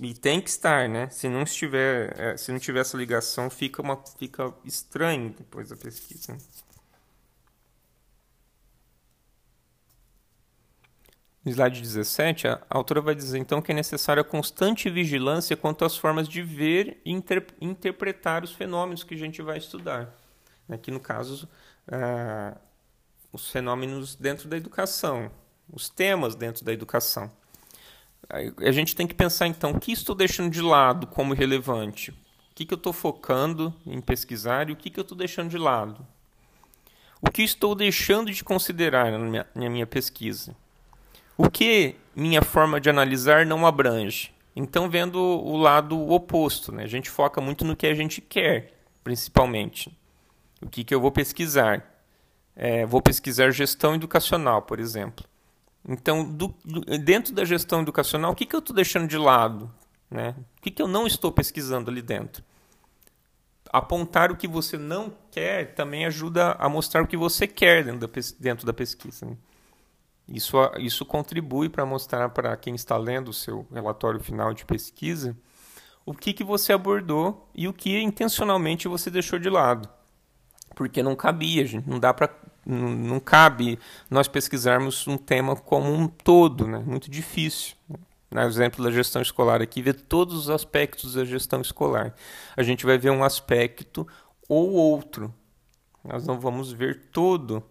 e 0.00 0.14
tem 0.14 0.40
que 0.40 0.48
estar, 0.48 0.88
né? 0.88 1.10
Se 1.10 1.28
não 1.28 1.42
estiver, 1.42 2.18
é, 2.18 2.36
se 2.36 2.50
não 2.50 2.58
tiver 2.58 2.80
essa 2.80 2.96
ligação, 2.96 3.50
fica 3.50 3.82
uma 3.82 4.02
fica 4.18 4.52
estranho 4.64 5.34
depois 5.36 5.68
da 5.68 5.76
pesquisa. 5.76 6.38
No 11.44 11.50
slide 11.50 11.80
17, 11.80 12.48
a 12.48 12.60
autora 12.70 13.00
vai 13.02 13.14
dizer 13.14 13.38
então 13.38 13.60
que 13.60 13.72
é 13.72 13.74
necessária 13.74 14.24
constante 14.24 14.88
vigilância 14.90 15.56
quanto 15.56 15.84
às 15.84 15.96
formas 15.96 16.28
de 16.28 16.42
ver 16.42 17.00
e 17.04 17.12
inter 17.12 17.46
interpretar 17.60 18.42
os 18.44 18.52
fenômenos 18.52 19.04
que 19.04 19.14
a 19.14 19.18
gente 19.18 19.42
vai 19.42 19.58
estudar. 19.58 20.14
Aqui, 20.68 20.90
no 20.90 21.00
caso, 21.00 21.48
uh, 21.88 22.58
os 23.32 23.50
fenômenos 23.50 24.14
dentro 24.16 24.48
da 24.48 24.56
educação, 24.56 25.30
os 25.70 25.88
temas 25.90 26.34
dentro 26.34 26.64
da 26.64 26.72
educação. 26.72 27.30
A 28.28 28.70
gente 28.70 28.94
tem 28.94 29.06
que 29.06 29.14
pensar 29.14 29.46
então, 29.46 29.72
o 29.72 29.80
que 29.80 29.92
estou 29.92 30.14
deixando 30.14 30.50
de 30.50 30.62
lado 30.62 31.06
como 31.06 31.34
relevante? 31.34 32.10
O 32.10 32.54
que, 32.54 32.64
que 32.64 32.74
eu 32.74 32.76
estou 32.76 32.92
focando 32.92 33.74
em 33.86 34.00
pesquisar 34.00 34.68
e 34.68 34.72
o 34.72 34.76
que, 34.76 34.90
que 34.90 35.00
eu 35.00 35.02
estou 35.02 35.16
deixando 35.16 35.48
de 35.48 35.58
lado? 35.58 36.06
O 37.20 37.30
que 37.30 37.42
estou 37.42 37.74
deixando 37.74 38.30
de 38.30 38.44
considerar 38.44 39.10
na 39.10 39.18
minha, 39.18 39.46
na 39.54 39.70
minha 39.70 39.86
pesquisa? 39.86 40.54
O 41.36 41.50
que 41.50 41.96
minha 42.14 42.42
forma 42.42 42.80
de 42.80 42.90
analisar 42.90 43.46
não 43.46 43.66
abrange? 43.66 44.32
Então, 44.54 44.90
vendo 44.90 45.18
o 45.18 45.56
lado 45.56 45.98
oposto, 46.10 46.72
né? 46.72 46.84
a 46.84 46.88
gente 46.88 47.08
foca 47.08 47.40
muito 47.40 47.64
no 47.64 47.76
que 47.76 47.86
a 47.86 47.94
gente 47.94 48.20
quer, 48.20 48.74
principalmente. 49.02 49.96
O 50.60 50.68
que, 50.68 50.84
que 50.84 50.94
eu 50.94 51.00
vou 51.00 51.10
pesquisar? 51.10 51.90
é, 52.62 52.84
vou 52.84 53.00
pesquisar 53.00 53.50
gestão 53.50 53.94
educacional, 53.94 54.60
por 54.60 54.78
exemplo. 54.78 55.24
Então, 55.88 56.24
do, 56.24 56.54
do, 56.64 56.80
dentro 56.98 57.32
da 57.34 57.44
gestão 57.44 57.80
educacional, 57.82 58.32
o 58.32 58.34
que, 58.34 58.46
que 58.46 58.54
eu 58.54 58.60
estou 58.60 58.74
deixando 58.74 59.08
de 59.08 59.16
lado? 59.16 59.70
Né? 60.10 60.34
O 60.58 60.62
que, 60.62 60.70
que 60.70 60.82
eu 60.82 60.88
não 60.88 61.06
estou 61.06 61.32
pesquisando 61.32 61.90
ali 61.90 62.02
dentro? 62.02 62.44
Apontar 63.72 64.30
o 64.30 64.36
que 64.36 64.48
você 64.48 64.76
não 64.76 65.12
quer 65.30 65.74
também 65.74 66.04
ajuda 66.04 66.52
a 66.52 66.68
mostrar 66.68 67.02
o 67.02 67.06
que 67.06 67.16
você 67.16 67.46
quer 67.46 67.84
dentro 67.84 68.06
da, 68.06 68.20
dentro 68.38 68.66
da 68.66 68.72
pesquisa. 68.72 69.26
Né? 69.26 69.36
Isso, 70.28 70.56
isso 70.78 71.04
contribui 71.04 71.68
para 71.68 71.86
mostrar 71.86 72.28
para 72.30 72.56
quem 72.56 72.74
está 72.74 72.96
lendo 72.96 73.28
o 73.28 73.32
seu 73.32 73.66
relatório 73.72 74.20
final 74.20 74.52
de 74.52 74.64
pesquisa 74.64 75.36
o 76.04 76.14
que, 76.14 76.32
que 76.32 76.42
você 76.42 76.72
abordou 76.72 77.48
e 77.54 77.68
o 77.68 77.72
que 77.72 78.00
intencionalmente 78.00 78.88
você 78.88 79.10
deixou 79.10 79.38
de 79.38 79.48
lado. 79.48 79.88
Porque 80.74 81.02
não 81.02 81.14
cabia, 81.14 81.64
gente. 81.66 81.88
Não 81.88 81.98
dá 81.98 82.12
para 82.12 82.28
não 82.64 83.18
cabe 83.18 83.78
nós 84.08 84.28
pesquisarmos 84.28 85.06
um 85.06 85.16
tema 85.16 85.56
como 85.56 85.92
um 85.92 86.06
todo, 86.06 86.66
né? 86.66 86.78
muito 86.78 87.10
difícil. 87.10 87.76
No 88.30 88.42
exemplo 88.42 88.84
da 88.84 88.92
gestão 88.92 89.20
escolar 89.20 89.60
aqui, 89.60 89.82
ver 89.82 89.94
todos 89.94 90.34
os 90.36 90.50
aspectos 90.50 91.14
da 91.14 91.24
gestão 91.24 91.60
escolar. 91.60 92.14
A 92.56 92.62
gente 92.62 92.86
vai 92.86 92.96
ver 92.96 93.10
um 93.10 93.24
aspecto 93.24 94.06
ou 94.48 94.70
outro. 94.70 95.34
Nós 96.04 96.24
não 96.26 96.38
vamos 96.38 96.72
ver 96.72 97.08
todo, 97.12 97.62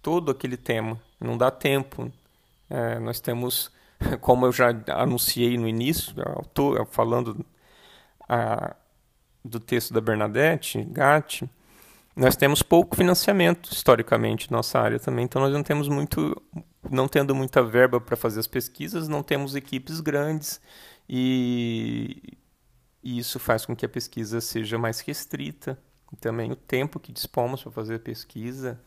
todo 0.00 0.30
aquele 0.30 0.56
tema. 0.56 1.00
Não 1.20 1.36
dá 1.36 1.50
tempo. 1.50 2.12
É, 2.70 3.00
nós 3.00 3.18
temos, 3.18 3.72
como 4.20 4.46
eu 4.46 4.52
já 4.52 4.68
anunciei 4.88 5.58
no 5.58 5.66
início, 5.66 6.14
falando 6.90 7.44
a, 8.28 8.76
do 9.44 9.58
texto 9.58 9.92
da 9.92 10.00
Bernadette 10.00 10.84
Gatti, 10.84 11.50
nós 12.18 12.34
temos 12.34 12.62
pouco 12.62 12.96
financiamento 12.96 13.72
historicamente 13.72 14.50
nossa 14.50 14.78
área 14.80 14.98
também, 14.98 15.24
então 15.24 15.40
nós 15.40 15.52
não 15.52 15.62
temos 15.62 15.88
muito, 15.88 16.42
não 16.90 17.06
tendo 17.06 17.32
muita 17.32 17.62
verba 17.62 18.00
para 18.00 18.16
fazer 18.16 18.40
as 18.40 18.46
pesquisas, 18.48 19.06
não 19.06 19.22
temos 19.22 19.54
equipes 19.54 20.00
grandes 20.00 20.60
e, 21.08 22.36
e 23.04 23.18
isso 23.18 23.38
faz 23.38 23.64
com 23.64 23.76
que 23.76 23.86
a 23.86 23.88
pesquisa 23.88 24.40
seja 24.40 24.76
mais 24.76 24.98
restrita. 25.00 25.78
E 26.12 26.16
também 26.16 26.50
o 26.50 26.56
tempo 26.56 26.98
que 26.98 27.12
dispomos 27.12 27.62
para 27.62 27.70
fazer 27.70 27.96
a 27.96 28.00
pesquisa 28.00 28.80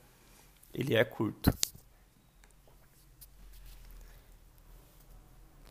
ele 0.74 0.96
é 0.96 1.04
curto. 1.06 1.54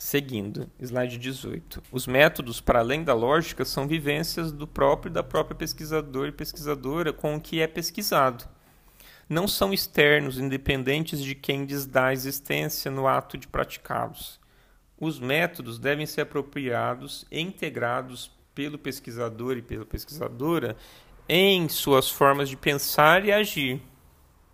Seguindo, 0.01 0.67
slide 0.81 1.19
18. 1.19 1.83
Os 1.93 2.07
métodos, 2.07 2.59
para 2.59 2.79
além 2.79 3.05
da 3.05 3.13
lógica, 3.13 3.67
são 3.67 3.87
vivências 3.87 4.51
do 4.51 4.67
próprio 4.67 5.13
da 5.13 5.23
própria 5.23 5.55
pesquisador 5.55 6.27
e 6.27 6.33
pesquisadora 6.33 7.13
com 7.13 7.37
o 7.37 7.41
que 7.41 7.61
é 7.61 7.67
pesquisado. 7.67 8.49
Não 9.29 9.47
são 9.47 9.75
externos, 9.75 10.39
independentes 10.39 11.23
de 11.23 11.35
quem 11.35 11.67
lhes 11.67 11.85
dá 11.85 12.07
a 12.07 12.13
existência 12.15 12.91
no 12.91 13.07
ato 13.07 13.37
de 13.37 13.47
praticá-los. 13.47 14.41
Os 14.99 15.21
métodos 15.21 15.79
devem 15.79 16.07
ser 16.07 16.23
apropriados 16.23 17.27
e 17.31 17.39
integrados 17.39 18.31
pelo 18.55 18.79
pesquisador 18.79 19.59
e 19.59 19.63
pela 19.63 19.85
pesquisadora 19.85 20.79
em 21.29 21.69
suas 21.69 22.09
formas 22.11 22.49
de 22.49 22.57
pensar 22.57 23.27
e 23.27 23.33
agir. 23.33 23.83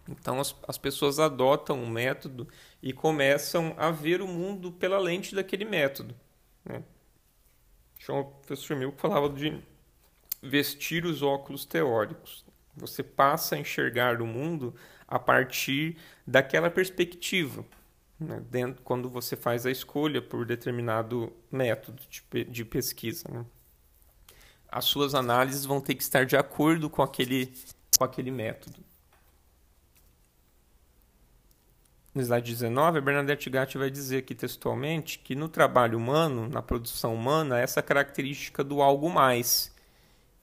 Então 0.09 0.41
as, 0.41 0.57
as 0.67 0.77
pessoas 0.77 1.21
adotam 1.21 1.81
um 1.81 1.89
método 1.89 2.49
e 2.83 2.93
começam 2.93 3.75
a 3.77 3.91
ver 3.91 4.21
o 4.21 4.27
mundo 4.27 4.71
pela 4.73 4.99
lente 4.99 5.35
daquele 5.35 5.65
método. 5.65 6.15
Né? 6.65 6.83
Então, 8.03 8.21
o 8.21 8.25
professor 8.25 8.77
Milk 8.77 9.01
falava 9.01 9.29
de 9.29 9.61
vestir 10.43 11.05
os 11.05 11.23
óculos 11.23 11.65
teóricos. 11.65 12.45
Você 12.77 13.03
passa 13.03 13.57
a 13.57 13.59
enxergar 13.59 14.21
o 14.21 14.27
mundo 14.27 14.75
a 15.09 15.19
partir 15.19 15.97
daquela 16.27 16.71
perspectiva, 16.71 17.65
né? 18.19 18.43
Dentro, 18.51 18.83
quando 18.83 19.09
você 19.09 19.37
faz 19.37 19.67
a 19.67 19.71
escolha 19.71 20.23
por 20.23 20.45
determinado 20.47 21.33
método 21.51 22.03
de, 22.09 22.45
de 22.45 22.65
pesquisa. 22.65 23.29
Né? 23.31 23.45
As 24.69 24.87
suas 24.87 25.15
análises 25.15 25.65
vão 25.65 25.81
ter 25.81 25.95
que 25.95 26.03
estar 26.03 26.25
de 26.25 26.37
acordo 26.37 26.89
com 26.89 27.03
aquele, 27.03 27.53
com 27.99 28.05
aquele 28.05 28.31
método. 28.31 28.86
No 32.17 32.23
slide 32.23 32.51
19, 32.51 32.99
a 32.99 33.01
Bernadette 33.03 33.51
Gatti 33.51 33.77
vai 33.77 33.91
dizer 33.91 34.19
aqui 34.19 34.35
textualmente 34.35 35.19
que 35.19 35.35
no 35.35 35.51
trabalho 35.51 35.99
humano, 35.99 36.49
na 36.49 36.63
produção 36.63 37.15
humana, 37.15 37.61
essa 37.61 37.83
característica 37.83 38.65
do 38.65 38.81
algo 38.81 39.11
mais, 39.11 39.71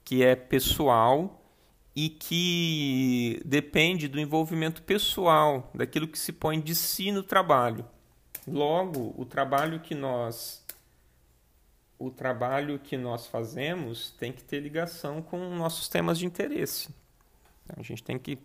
que 0.06 0.24
é 0.24 0.36
pessoal 0.36 1.44
e 1.96 2.10
que 2.10 3.42
depende 3.44 4.08
do 4.08 4.20
envolvimento 4.20 4.84
pessoal, 4.84 5.72
daquilo 5.74 6.08
que 6.08 6.20
se 6.20 6.32
põe 6.32 6.62
de 6.62 6.76
si 6.76 7.12
no 7.12 7.24
trabalho. 7.24 7.84
Logo, 8.48 9.16
o 9.18 9.26
trabalho 9.26 9.80
que 9.80 9.96
nós 9.96 10.64
o 11.98 12.12
trabalho 12.12 12.78
que 12.78 12.98
nós 12.98 13.26
fazemos 13.26 14.12
tem 14.12 14.32
que 14.32 14.44
ter 14.44 14.60
ligação 14.60 15.22
com 15.24 15.56
nossos 15.56 15.88
temas 15.88 16.20
de 16.20 16.26
interesse. 16.26 16.94
A 17.76 17.82
gente 17.82 18.04
tem 18.04 18.20
que 18.20 18.38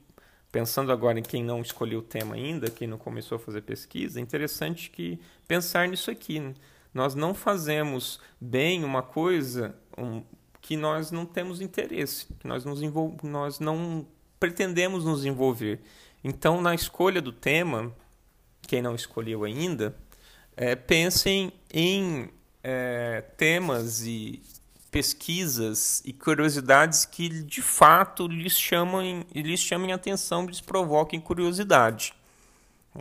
pensando 0.50 0.92
agora 0.92 1.18
em 1.18 1.22
quem 1.22 1.42
não 1.42 1.60
escolheu 1.60 2.00
o 2.00 2.02
tema 2.02 2.34
ainda, 2.34 2.70
quem 2.70 2.88
não 2.88 2.98
começou 2.98 3.36
a 3.36 3.38
fazer 3.38 3.62
pesquisa, 3.62 4.18
é 4.18 4.22
interessante 4.22 4.90
que 4.90 5.18
pensar 5.46 5.88
nisso 5.88 6.10
aqui. 6.10 6.40
Né? 6.40 6.54
Nós 6.92 7.14
não 7.14 7.34
fazemos 7.34 8.20
bem 8.40 8.84
uma 8.84 9.02
coisa 9.02 9.74
um, 9.96 10.22
que 10.60 10.76
nós 10.76 11.10
não 11.10 11.26
temos 11.26 11.60
interesse, 11.60 12.26
que 12.38 12.46
nós, 12.46 12.64
nos 12.64 12.82
envol 12.82 13.16
nós 13.22 13.60
não 13.60 14.06
pretendemos 14.40 15.04
nos 15.04 15.24
envolver. 15.24 15.80
Então, 16.22 16.60
na 16.60 16.74
escolha 16.74 17.20
do 17.20 17.32
tema, 17.32 17.94
quem 18.62 18.82
não 18.82 18.94
escolheu 18.94 19.44
ainda, 19.44 19.96
é, 20.56 20.74
pensem 20.74 21.52
em 21.72 22.30
é, 22.62 23.22
temas 23.36 24.02
e 24.02 24.42
pesquisas 24.90 26.02
e 26.04 26.12
curiosidades 26.12 27.04
que 27.04 27.28
de 27.28 27.62
fato 27.62 28.26
lhes 28.26 28.58
chamem, 28.58 29.26
lhes 29.34 29.60
chamem 29.60 29.92
atenção, 29.92 30.46
lhes 30.46 30.60
provoquem 30.60 31.20
curiosidade. 31.20 32.14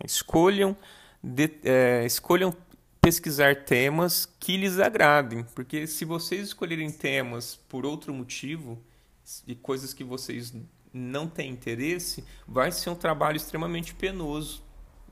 Escolham, 0.04 0.76
de, 1.24 1.50
é, 1.64 2.06
escolham 2.06 2.54
pesquisar 3.02 3.64
temas 3.64 4.28
que 4.40 4.58
lhes 4.58 4.80
agradem, 4.80 5.46
porque 5.56 5.88
se 5.88 6.04
vocês 6.04 6.48
escolherem 6.48 6.92
temas 6.92 7.56
por 7.70 7.86
outro 7.86 8.14
motivo 8.14 8.78
e 9.48 9.56
coisas 9.56 9.94
que 9.94 10.04
vocês 10.04 10.54
não 10.94 11.28
têm 11.28 11.52
interesse, 11.52 12.24
vai 12.48 12.72
ser 12.72 12.90
um 12.90 12.96
trabalho 12.96 13.38
extremamente 13.38 13.94
penoso 13.94 14.62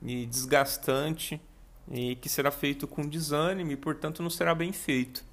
e 0.02 0.26
desgastante 0.26 1.40
e 1.90 2.16
que 2.16 2.28
será 2.28 2.50
feito 2.50 2.86
com 2.86 3.06
desânimo 3.06 3.72
e, 3.72 3.76
portanto, 3.76 4.22
não 4.22 4.30
será 4.30 4.54
bem 4.54 4.72
feito. 4.72 5.24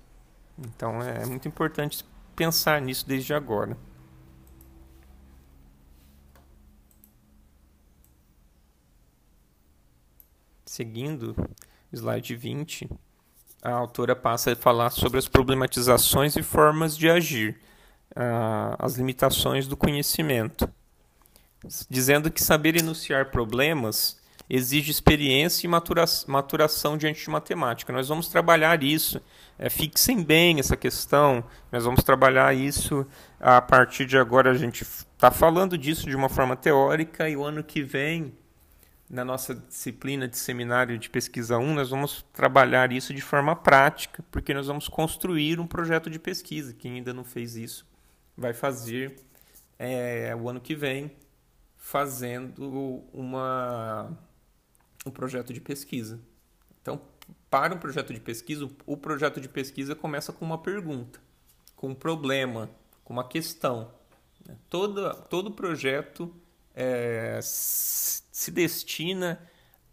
Então 0.57 1.01
é 1.01 1.25
muito 1.25 1.47
importante 1.47 2.05
pensar 2.35 2.81
nisso 2.81 3.07
desde 3.07 3.33
agora. 3.33 3.77
Seguindo, 10.65 11.35
slide 11.91 12.35
20, 12.35 12.89
a 13.61 13.71
autora 13.71 14.15
passa 14.15 14.53
a 14.53 14.55
falar 14.55 14.89
sobre 14.89 15.19
as 15.19 15.27
problematizações 15.27 16.35
e 16.35 16.41
formas 16.41 16.97
de 16.97 17.09
agir, 17.09 17.61
as 18.79 18.95
limitações 18.95 19.67
do 19.67 19.77
conhecimento, 19.77 20.67
dizendo 21.89 22.31
que 22.31 22.41
saber 22.41 22.75
enunciar 22.75 23.29
problemas 23.29 24.19
exige 24.49 24.91
experiência 24.91 25.65
e 25.65 25.69
matura 25.69 26.05
maturação 26.27 26.97
diante 26.97 27.23
de 27.23 27.29
matemática. 27.29 27.93
Nós 27.93 28.07
vamos 28.07 28.27
trabalhar 28.27 28.83
isso, 28.83 29.21
é, 29.57 29.69
fixem 29.69 30.23
bem 30.23 30.59
essa 30.59 30.75
questão, 30.75 31.43
nós 31.71 31.85
vamos 31.85 32.03
trabalhar 32.03 32.55
isso 32.55 33.05
a 33.39 33.61
partir 33.61 34.05
de 34.05 34.17
agora. 34.17 34.51
A 34.51 34.55
gente 34.55 34.83
está 34.83 35.31
falando 35.31 35.77
disso 35.77 36.09
de 36.09 36.15
uma 36.15 36.29
forma 36.29 36.55
teórica 36.55 37.29
e 37.29 37.35
o 37.35 37.43
ano 37.43 37.63
que 37.63 37.81
vem, 37.81 38.33
na 39.09 39.23
nossa 39.23 39.53
disciplina 39.53 40.27
de 40.27 40.37
seminário 40.37 40.97
de 40.97 41.09
pesquisa 41.09 41.57
1, 41.57 41.73
nós 41.73 41.89
vamos 41.89 42.25
trabalhar 42.33 42.91
isso 42.91 43.13
de 43.13 43.21
forma 43.21 43.55
prática, 43.55 44.23
porque 44.31 44.53
nós 44.53 44.67
vamos 44.67 44.87
construir 44.87 45.59
um 45.59 45.67
projeto 45.67 46.09
de 46.09 46.17
pesquisa. 46.17 46.73
Quem 46.73 46.93
ainda 46.93 47.13
não 47.13 47.23
fez 47.23 47.55
isso 47.55 47.85
vai 48.35 48.53
fazer 48.53 49.15
é, 49.77 50.35
o 50.35 50.49
ano 50.49 50.59
que 50.59 50.75
vem, 50.75 51.11
fazendo 51.77 53.03
uma 53.13 54.17
um 55.05 55.11
projeto 55.11 55.53
de 55.53 55.61
pesquisa. 55.61 56.19
Então, 56.81 57.01
para 57.49 57.73
um 57.73 57.77
projeto 57.77 58.13
de 58.13 58.19
pesquisa, 58.19 58.69
o 58.85 58.97
projeto 58.97 59.39
de 59.39 59.47
pesquisa 59.47 59.95
começa 59.95 60.33
com 60.33 60.43
uma 60.43 60.57
pergunta, 60.57 61.19
com 61.75 61.89
um 61.89 61.95
problema, 61.95 62.69
com 63.03 63.13
uma 63.13 63.27
questão. 63.27 63.91
Todo, 64.69 65.13
todo 65.29 65.51
projeto 65.51 66.33
é, 66.75 67.39
se 67.41 68.51
destina 68.51 69.41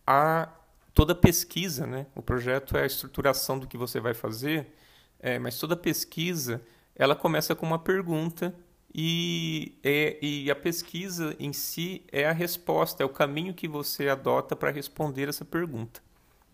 a 0.07 0.49
toda 0.93 1.15
pesquisa, 1.15 1.87
né? 1.87 2.07
O 2.15 2.23
projeto 2.23 2.77
é 2.77 2.83
a 2.83 2.87
estruturação 2.87 3.59
do 3.59 3.67
que 3.67 3.77
você 3.77 4.01
vai 4.01 4.15
fazer, 4.15 4.75
é, 5.19 5.39
mas 5.39 5.59
toda 5.59 5.77
pesquisa 5.77 6.61
ela 6.97 7.15
começa 7.15 7.55
com 7.55 7.65
uma 7.65 7.79
pergunta 7.79 8.55
e, 8.93 9.79
é, 9.85 10.19
e 10.21 10.51
a 10.51 10.57
pesquisa 10.57 11.37
em 11.39 11.53
si 11.53 12.03
é 12.11 12.27
a 12.27 12.33
resposta, 12.33 13.03
é 13.03 13.07
o 13.07 13.11
caminho 13.11 13.55
que 13.55 13.69
você 13.69 14.09
adota 14.09 14.57
para 14.57 14.71
responder 14.71 15.29
essa 15.29 15.45
pergunta, 15.45 16.01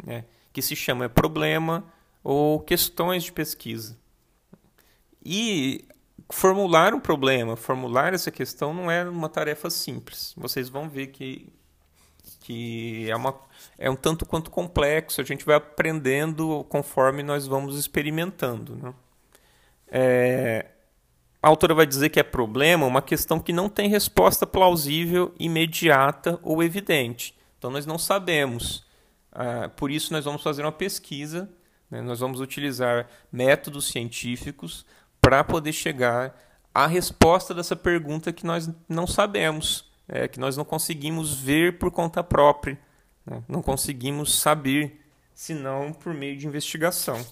né? 0.05 0.25
que 0.53 0.61
se 0.61 0.77
chama 0.77 1.09
problema 1.09 1.85
ou 2.22 2.61
questões 2.61 3.25
de 3.25 3.33
pesquisa. 3.33 3.96
E 5.25 5.85
formular 6.31 6.92
um 6.92 7.01
problema, 7.01 7.57
formular 7.57 8.12
essa 8.12 8.31
questão 8.31 8.75
não 8.75 8.90
é 8.90 9.09
uma 9.09 9.29
tarefa 9.29 9.70
simples. 9.70 10.35
Vocês 10.37 10.68
vão 10.68 10.88
ver 10.88 11.09
que, 11.09 11.49
que 12.40 13.09
é, 13.11 13.16
uma, 13.16 13.35
é 13.79 13.88
um 13.88 13.96
tanto 13.96 14.27
quanto 14.27 14.51
complexo, 14.51 15.20
a 15.20 15.25
gente 15.25 15.44
vai 15.44 15.57
aprendendo 15.57 16.64
conforme 16.68 17.22
nós 17.22 17.46
vamos 17.46 17.79
experimentando. 17.79 18.77
Né? 18.77 18.94
É, 19.88 20.66
a 21.46 21.48
autora 21.48 21.74
vai 21.74 21.87
dizer 21.87 22.09
que 22.09 22.18
é 22.18 22.24
problema 22.24 22.87
uma 22.87 23.00
questão 23.00 23.38
que 23.38 23.52
não 23.52 23.68
tem 23.68 23.88
resposta 23.88 24.44
plausível, 24.44 25.32
imediata 25.38 26.40
ou 26.42 26.61
evidente. 26.61 27.37
Então 27.56 27.70
nós 27.70 27.87
não 27.87 27.96
sabemos. 27.96 28.85
Ah, 29.30 29.68
por 29.68 29.88
isso 29.88 30.12
nós 30.12 30.24
vamos 30.24 30.42
fazer 30.42 30.62
uma 30.62 30.72
pesquisa, 30.72 31.48
né? 31.88 32.02
nós 32.02 32.18
vamos 32.18 32.40
utilizar 32.40 33.06
métodos 33.30 33.87
científicos 33.87 34.85
para 35.20 35.44
poder 35.44 35.72
chegar 35.72 36.37
à 36.74 36.85
resposta 36.85 37.54
dessa 37.54 37.76
pergunta 37.76 38.32
que 38.32 38.44
nós 38.44 38.68
não 38.88 39.07
sabemos, 39.07 39.88
é, 40.09 40.26
que 40.26 40.40
nós 40.40 40.57
não 40.57 40.64
conseguimos 40.64 41.32
ver 41.32 41.78
por 41.78 41.92
conta 41.92 42.24
própria, 42.24 42.76
né? 43.24 43.40
não 43.47 43.62
conseguimos 43.62 44.36
saber, 44.36 45.01
senão 45.32 45.92
por 45.92 46.12
meio 46.12 46.36
de 46.36 46.44
investigação. 46.44 47.24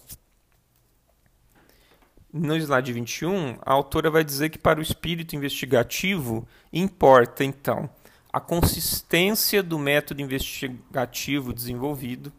No 2.37 2.57
slide 2.57 2.93
21, 2.93 3.59
a 3.63 3.73
autora 3.73 4.11
vai 4.11 4.25
dizer 4.25 4.49
que 4.49 4.59
para 4.59 4.81
o 4.81 4.83
espírito 4.83 5.37
investigativo 5.37 6.45
importa, 6.73 7.45
então, 7.45 7.89
a 8.33 8.41
consistência 8.41 9.63
do 9.63 9.79
método 9.79 10.21
investigativo 10.21 11.53
desenvolvido, 11.53 12.33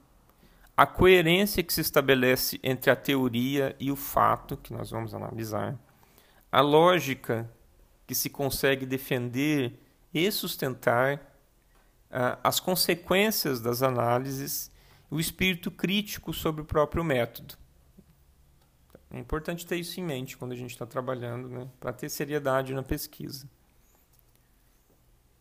a 0.76 0.86
coerência 0.86 1.64
que 1.64 1.74
se 1.74 1.80
estabelece 1.80 2.60
entre 2.62 2.92
a 2.92 2.96
teoria 2.98 3.74
e 3.80 3.90
o 3.90 3.96
fato, 3.96 4.58
que 4.58 4.74
nós 4.74 4.92
vamos 4.92 5.14
analisar, 5.14 5.80
a 6.52 6.60
lógica 6.60 7.50
que 8.06 8.14
se 8.14 8.30
consegue 8.30 8.86
defender 8.86 9.80
e 10.14 10.30
sustentar, 10.30 11.16
uh, 12.12 12.38
as 12.44 12.60
consequências 12.60 13.62
das 13.62 13.82
análises, 13.82 14.70
o 15.10 15.22
espírito 15.22 15.72
crítico 15.72 16.34
sobre 16.34 16.64
o 16.64 16.66
próprio 16.66 17.02
método. 17.02 17.56
É 19.16 19.20
importante 19.20 19.66
ter 19.66 19.78
isso 19.78 19.98
em 19.98 20.04
mente 20.04 20.36
quando 20.36 20.52
a 20.52 20.56
gente 20.58 20.72
está 20.72 20.86
trabalhando, 20.86 21.48
né? 21.48 21.70
para 21.80 21.94
ter 21.94 22.10
seriedade 22.10 22.74
na 22.74 22.84
pesquisa. 22.84 23.48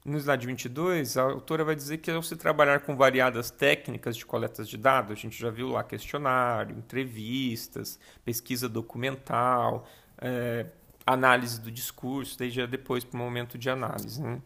no 0.04 0.16
slide 0.16 0.46
22, 0.46 1.16
a 1.16 1.22
autora 1.22 1.64
vai 1.64 1.74
dizer 1.74 1.98
que 1.98 2.08
ao 2.08 2.22
se 2.22 2.36
trabalhar 2.36 2.80
com 2.80 2.94
variadas 2.94 3.50
técnicas 3.50 4.16
de 4.16 4.24
coletas 4.24 4.68
de 4.68 4.76
dados, 4.76 5.10
a 5.10 5.14
gente 5.16 5.36
já 5.36 5.50
viu 5.50 5.70
lá 5.70 5.82
questionário, 5.82 6.78
entrevistas, 6.78 7.98
pesquisa 8.24 8.68
documental, 8.68 9.88
é, 10.18 10.66
análise 11.04 11.60
do 11.60 11.68
discurso, 11.68 12.38
já 12.50 12.66
depois 12.66 13.02
para 13.02 13.16
o 13.16 13.20
momento 13.20 13.58
de 13.58 13.68
análise. 13.68 14.22
Né? 14.22 14.40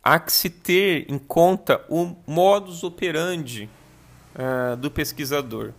Há 0.00 0.20
que 0.20 0.32
se 0.32 0.48
ter 0.48 1.10
em 1.10 1.18
conta 1.18 1.84
o 1.88 2.14
modus 2.24 2.84
operandi 2.84 3.68
uh, 4.36 4.76
do 4.76 4.92
pesquisador. 4.92 5.72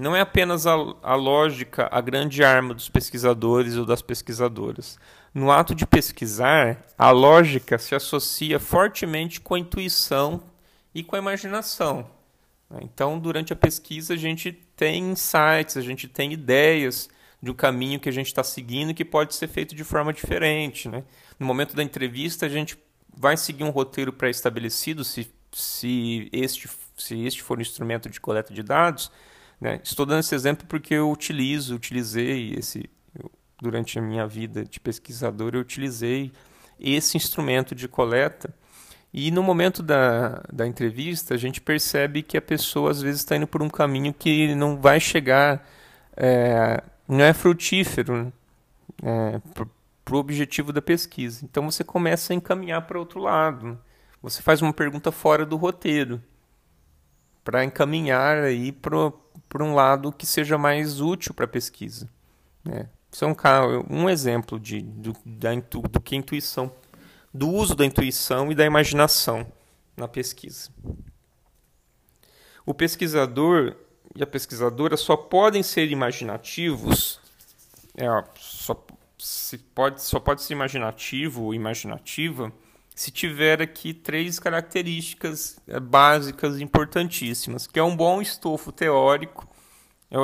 Não 0.00 0.16
é 0.16 0.20
apenas 0.20 0.66
a, 0.66 0.72
a 1.02 1.14
lógica 1.14 1.88
a 1.92 2.00
grande 2.00 2.42
arma 2.42 2.74
dos 2.74 2.88
pesquisadores 2.88 3.76
ou 3.76 3.84
das 3.84 4.02
pesquisadoras 4.02 4.98
no 5.32 5.50
ato 5.50 5.74
de 5.74 5.86
pesquisar, 5.86 6.84
a 6.98 7.10
lógica 7.10 7.78
se 7.78 7.94
associa 7.94 8.58
fortemente 8.58 9.40
com 9.40 9.54
a 9.54 9.58
intuição 9.58 10.42
e 10.94 11.02
com 11.02 11.16
a 11.16 11.18
imaginação. 11.18 12.10
Então, 12.80 13.18
durante 13.18 13.52
a 13.52 13.56
pesquisa, 13.56 14.14
a 14.14 14.16
gente 14.16 14.52
tem 14.76 15.10
insights, 15.10 15.76
a 15.76 15.80
gente 15.80 16.08
tem 16.08 16.32
ideias 16.32 17.08
de 17.42 17.50
um 17.50 17.54
caminho 17.54 17.98
que 17.98 18.08
a 18.08 18.12
gente 18.12 18.26
está 18.26 18.44
seguindo 18.44 18.94
que 18.94 19.04
pode 19.04 19.34
ser 19.34 19.48
feito 19.48 19.74
de 19.74 19.82
forma 19.82 20.12
diferente. 20.12 20.88
Né? 20.88 21.04
No 21.38 21.46
momento 21.46 21.74
da 21.74 21.82
entrevista, 21.82 22.46
a 22.46 22.48
gente 22.48 22.76
vai 23.16 23.36
seguir 23.36 23.64
um 23.64 23.70
roteiro 23.70 24.12
pré-estabelecido, 24.12 25.04
se, 25.04 25.32
se, 25.52 26.28
este, 26.32 26.68
se 26.96 27.24
este 27.24 27.42
for 27.42 27.58
um 27.58 27.62
instrumento 27.62 28.08
de 28.08 28.20
coleta 28.20 28.52
de 28.52 28.62
dados. 28.62 29.10
Né? 29.60 29.80
Estou 29.82 30.06
dando 30.06 30.20
esse 30.20 30.34
exemplo 30.34 30.66
porque 30.66 30.94
eu 30.94 31.10
utilizo, 31.10 31.74
utilizei 31.74 32.54
esse, 32.54 32.88
durante 33.60 33.98
a 33.98 34.02
minha 34.02 34.26
vida 34.26 34.64
de 34.64 34.80
pesquisador, 34.80 35.54
eu 35.54 35.60
utilizei 35.60 36.32
esse 36.78 37.16
instrumento 37.16 37.74
de 37.74 37.86
coleta. 37.86 38.54
E 39.12 39.30
no 39.30 39.42
momento 39.42 39.82
da, 39.82 40.42
da 40.52 40.66
entrevista, 40.66 41.34
a 41.34 41.36
gente 41.36 41.60
percebe 41.60 42.22
que 42.22 42.38
a 42.38 42.42
pessoa 42.42 42.90
às 42.90 43.02
vezes 43.02 43.20
está 43.20 43.36
indo 43.36 43.46
por 43.46 43.62
um 43.62 43.68
caminho 43.68 44.14
que 44.14 44.54
não 44.54 44.80
vai 44.80 45.00
chegar, 45.00 45.68
é, 46.16 46.82
não 47.08 47.20
é 47.20 47.32
frutífero 47.32 48.32
é, 49.02 49.40
para 50.04 50.14
o 50.14 50.18
objetivo 50.18 50.72
da 50.72 50.80
pesquisa. 50.80 51.44
Então 51.44 51.68
você 51.70 51.82
começa 51.82 52.32
a 52.32 52.36
encaminhar 52.36 52.82
para 52.82 52.98
outro 52.98 53.20
lado. 53.20 53.78
Você 54.22 54.40
faz 54.40 54.62
uma 54.62 54.72
pergunta 54.72 55.10
fora 55.10 55.44
do 55.44 55.56
roteiro 55.56 56.22
para 57.42 57.64
encaminhar 57.64 58.38
aí 58.38 58.70
para 58.70 59.12
um 59.62 59.74
lado 59.74 60.12
que 60.12 60.26
seja 60.26 60.56
mais 60.56 61.00
útil 61.00 61.34
para 61.34 61.44
a 61.44 61.48
pesquisa. 61.48 62.08
Né? 62.64 62.88
Isso 63.10 63.24
é 63.24 63.28
um, 63.28 63.34
um 63.90 64.08
exemplo 64.08 64.58
de, 64.58 64.80
do, 64.80 65.14
da, 65.24 65.50
do 65.54 66.00
que 66.00 66.14
intuição, 66.14 66.70
do 67.32 67.48
uso 67.48 67.74
da 67.74 67.84
intuição 67.84 68.50
e 68.52 68.54
da 68.54 68.64
imaginação 68.64 69.46
na 69.96 70.06
pesquisa. 70.06 70.70
O 72.64 72.72
pesquisador 72.72 73.76
e 74.14 74.22
a 74.22 74.26
pesquisadora 74.26 74.96
só 74.96 75.16
podem 75.16 75.62
ser 75.62 75.90
imaginativos, 75.90 77.20
é, 77.96 78.06
só, 78.36 78.84
se 79.18 79.58
pode, 79.58 80.02
só 80.02 80.20
pode 80.20 80.42
ser 80.42 80.52
imaginativo 80.54 81.44
ou 81.44 81.54
imaginativa 81.54 82.52
se 83.00 83.10
tiver 83.10 83.62
aqui 83.62 83.94
três 83.94 84.38
características 84.38 85.58
é, 85.66 85.80
básicas 85.80 86.60
importantíssimas, 86.60 87.66
que 87.66 87.78
é 87.78 87.82
um 87.82 87.96
bom 87.96 88.20
estofo 88.20 88.70
teórico, 88.70 89.48
é 90.10 90.16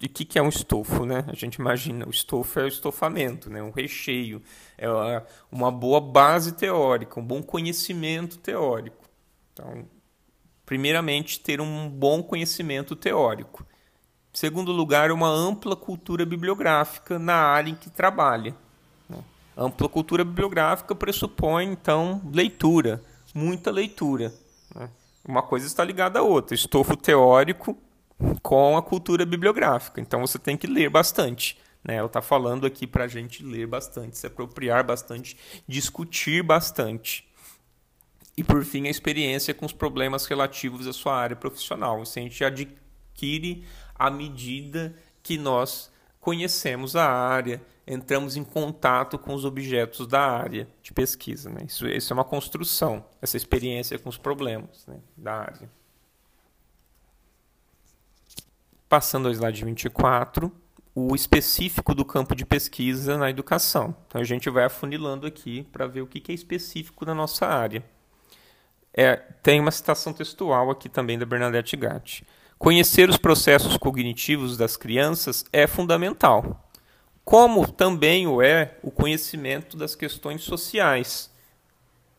e 0.00 0.06
o 0.06 0.08
que, 0.08 0.24
que 0.24 0.38
é 0.38 0.42
um 0.42 0.48
estofo, 0.48 1.04
né? 1.04 1.26
A 1.28 1.34
gente 1.34 1.56
imagina, 1.56 2.06
o 2.06 2.10
estofo 2.10 2.58
é 2.58 2.64
o 2.64 2.68
estofamento, 2.68 3.50
né? 3.50 3.62
um 3.62 3.70
recheio, 3.70 4.40
é 4.78 4.88
uma 5.50 5.70
boa 5.70 6.00
base 6.00 6.52
teórica, 6.52 7.20
um 7.20 7.22
bom 7.22 7.42
conhecimento 7.42 8.38
teórico. 8.38 9.04
Então, 9.52 9.86
primeiramente, 10.64 11.38
ter 11.38 11.60
um 11.60 11.86
bom 11.86 12.22
conhecimento 12.22 12.96
teórico. 12.96 13.62
Segundo 14.32 14.72
lugar, 14.72 15.12
uma 15.12 15.28
ampla 15.28 15.76
cultura 15.76 16.24
bibliográfica 16.24 17.18
na 17.18 17.34
área 17.34 17.70
em 17.70 17.74
que 17.74 17.90
trabalha. 17.90 18.56
Ampla 19.56 19.88
cultura 19.88 20.24
bibliográfica 20.24 20.94
pressupõe, 20.94 21.66
então, 21.66 22.22
leitura, 22.32 23.02
muita 23.34 23.70
leitura. 23.70 24.32
Né? 24.74 24.88
Uma 25.26 25.42
coisa 25.42 25.66
está 25.66 25.84
ligada 25.84 26.18
à 26.18 26.22
outra. 26.22 26.54
Estofo 26.54 26.96
teórico 26.96 27.76
com 28.42 28.76
a 28.76 28.82
cultura 28.82 29.26
bibliográfica. 29.26 30.00
Então 30.00 30.20
você 30.20 30.38
tem 30.38 30.56
que 30.56 30.66
ler 30.66 30.88
bastante. 30.88 31.58
Né? 31.84 31.96
Ela 31.96 32.06
está 32.06 32.22
falando 32.22 32.66
aqui 32.66 32.86
para 32.86 33.04
a 33.04 33.08
gente 33.08 33.42
ler 33.42 33.66
bastante, 33.66 34.16
se 34.16 34.26
apropriar 34.26 34.84
bastante, 34.84 35.36
discutir 35.66 36.42
bastante. 36.42 37.28
E 38.36 38.42
por 38.42 38.64
fim, 38.64 38.86
a 38.86 38.90
experiência 38.90 39.52
com 39.52 39.66
os 39.66 39.72
problemas 39.72 40.24
relativos 40.26 40.86
à 40.86 40.92
sua 40.92 41.14
área 41.14 41.36
profissional. 41.36 42.02
Isso 42.02 42.18
a 42.18 42.22
gente 42.22 42.42
adquire 42.42 43.64
à 43.94 44.10
medida 44.10 44.94
que 45.22 45.36
nós 45.36 45.91
conhecemos 46.22 46.94
a 46.94 47.04
área, 47.04 47.60
entramos 47.84 48.36
em 48.36 48.44
contato 48.44 49.18
com 49.18 49.34
os 49.34 49.44
objetos 49.44 50.06
da 50.06 50.20
área 50.20 50.68
de 50.80 50.92
pesquisa. 50.92 51.50
Né? 51.50 51.64
Isso, 51.66 51.86
isso 51.88 52.12
é 52.12 52.14
uma 52.14 52.24
construção, 52.24 53.04
essa 53.20 53.36
experiência 53.36 53.98
com 53.98 54.08
os 54.08 54.16
problemas 54.16 54.86
né, 54.86 55.00
da 55.16 55.34
área. 55.34 55.68
Passando 58.88 59.26
ao 59.26 59.34
slide 59.34 59.64
24, 59.64 60.52
o 60.94 61.12
específico 61.16 61.92
do 61.92 62.04
campo 62.04 62.36
de 62.36 62.46
pesquisa 62.46 63.18
na 63.18 63.28
educação. 63.28 63.92
Então 64.06 64.20
a 64.20 64.24
gente 64.24 64.48
vai 64.48 64.64
afunilando 64.64 65.26
aqui 65.26 65.64
para 65.72 65.88
ver 65.88 66.02
o 66.02 66.06
que 66.06 66.30
é 66.30 66.34
específico 66.34 67.04
da 67.04 67.16
nossa 67.16 67.46
área. 67.46 67.84
É, 68.94 69.16
tem 69.42 69.58
uma 69.58 69.72
citação 69.72 70.12
textual 70.12 70.70
aqui 70.70 70.88
também 70.88 71.18
da 71.18 71.26
Bernadette 71.26 71.76
Gatti. 71.76 72.24
Conhecer 72.62 73.10
os 73.10 73.16
processos 73.16 73.76
cognitivos 73.76 74.56
das 74.56 74.76
crianças 74.76 75.44
é 75.52 75.66
fundamental, 75.66 76.70
como 77.24 77.66
também 77.66 78.24
o 78.28 78.40
é 78.40 78.78
o 78.84 78.90
conhecimento 78.92 79.76
das 79.76 79.96
questões 79.96 80.42
sociais 80.44 81.28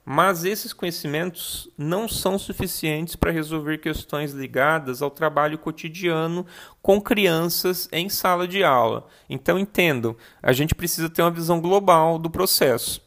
mas 0.06 0.44
esses 0.44 0.74
conhecimentos 0.74 1.70
não 1.78 2.10
são 2.10 2.38
suficientes 2.38 3.16
para 3.16 3.32
resolver 3.32 3.78
questões 3.78 4.34
ligadas 4.34 5.02
ao 5.02 5.10
trabalho 5.10 5.58
cotidiano 5.58 6.46
com 6.82 7.00
crianças 7.00 7.88
em 7.90 8.10
sala 8.10 8.46
de 8.46 8.64
aula. 8.64 9.08
Então 9.30 9.58
entendam, 9.58 10.14
a 10.42 10.52
gente 10.52 10.76
precisa 10.76 11.10
ter 11.10 11.22
uma 11.22 11.32
visão 11.32 11.62
global 11.62 12.20
do 12.20 12.30
processo. 12.30 13.02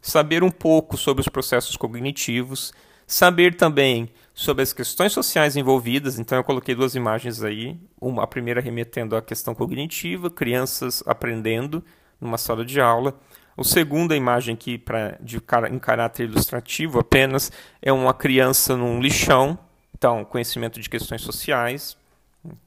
Saber 0.00 0.42
um 0.42 0.50
pouco 0.50 0.96
sobre 0.96 1.20
os 1.20 1.28
processos 1.28 1.76
cognitivos, 1.76 2.72
saber 3.06 3.56
também 3.56 4.08
sobre 4.34 4.64
as 4.64 4.72
questões 4.72 5.12
sociais 5.12 5.56
envolvidas. 5.56 6.18
Então 6.18 6.36
eu 6.36 6.44
coloquei 6.44 6.74
duas 6.74 6.96
imagens 6.96 7.42
aí, 7.42 7.78
uma 8.00 8.24
a 8.24 8.26
primeira 8.26 8.60
remetendo 8.60 9.16
à 9.16 9.22
questão 9.22 9.54
cognitiva, 9.54 10.28
crianças 10.28 11.02
aprendendo 11.06 11.82
numa 12.20 12.36
sala 12.36 12.64
de 12.64 12.80
aula. 12.80 13.18
O 13.56 13.62
segunda 13.62 14.16
imagem 14.16 14.54
aqui, 14.54 14.76
pra, 14.76 15.16
de, 15.20 15.40
em 15.70 15.78
caráter 15.78 16.24
ilustrativo 16.24 16.98
apenas, 16.98 17.52
é 17.80 17.92
uma 17.92 18.12
criança 18.12 18.76
num 18.76 19.00
lixão, 19.00 19.56
então, 19.96 20.24
conhecimento 20.24 20.80
de 20.80 20.90
questões 20.90 21.22
sociais, 21.22 21.96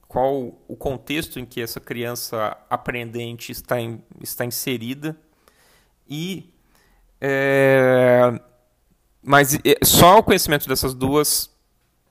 qual 0.08 0.58
o 0.66 0.74
contexto 0.74 1.38
em 1.38 1.44
que 1.44 1.60
essa 1.60 1.78
criança 1.78 2.56
aprendente 2.70 3.52
está, 3.52 3.76
está 4.22 4.46
inserida, 4.46 5.14
e 6.08 6.50
é, 7.20 8.40
mas 9.22 9.58
só 9.84 10.18
o 10.18 10.22
conhecimento 10.22 10.66
dessas 10.66 10.94
duas 10.94 11.50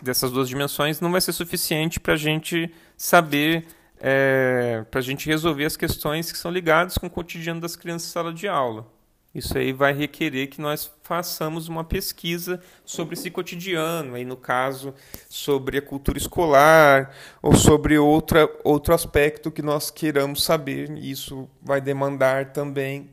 dessas 0.02 0.32
duas 0.32 0.48
dimensões 0.48 1.02
não 1.02 1.12
vai 1.12 1.22
ser 1.22 1.34
suficiente 1.34 2.00
para 2.00 2.14
a 2.14 2.18
gente 2.18 2.72
saber 2.96 3.66
é, 4.00 4.86
para 4.92 5.00
a 5.00 5.04
gente 5.04 5.28
resolver 5.28 5.66
as 5.66 5.76
questões 5.76 6.32
que 6.32 6.38
são 6.38 6.52
ligadas 6.52 6.98
com 6.98 7.08
o 7.08 7.10
cotidiano 7.10 7.60
das 7.60 7.76
crianças 7.76 8.10
em 8.10 8.12
sala 8.12 8.34
de 8.34 8.48
aula. 8.48 8.86
Isso 9.34 9.56
aí 9.58 9.72
vai 9.72 9.94
requerer 9.94 10.48
que 10.48 10.60
nós 10.60 10.92
façamos 11.04 11.68
uma 11.68 11.84
pesquisa 11.84 12.62
sobre 12.84 13.14
esse 13.14 13.30
cotidiano, 13.30 14.16
aí 14.16 14.26
no 14.26 14.38
caso 14.38 14.96
sobre 15.30 15.78
a 15.78 15.82
cultura 15.82 16.18
escolar 16.18 17.14
ou 17.42 17.56
sobre 17.56 18.00
outra, 18.00 18.50
outro 18.64 18.96
aspecto 18.96 19.52
que 19.52 19.62
nós 19.62 19.92
queiramos 19.92 20.44
saber. 20.44 20.90
Isso 20.98 21.48
vai 21.62 21.80
demandar 21.80 22.52
também 22.52 23.12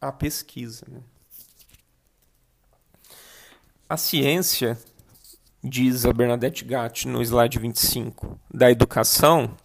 a 0.00 0.12
pesquisa. 0.12 0.86
Né? 0.88 1.00
A 3.88 3.96
ciência, 3.96 4.78
diz 5.62 6.06
a 6.06 6.12
Bernadette 6.12 6.64
Gatti 6.64 7.08
no 7.08 7.22
slide 7.22 7.58
25, 7.58 8.38
da 8.52 8.70
educação 8.70 9.56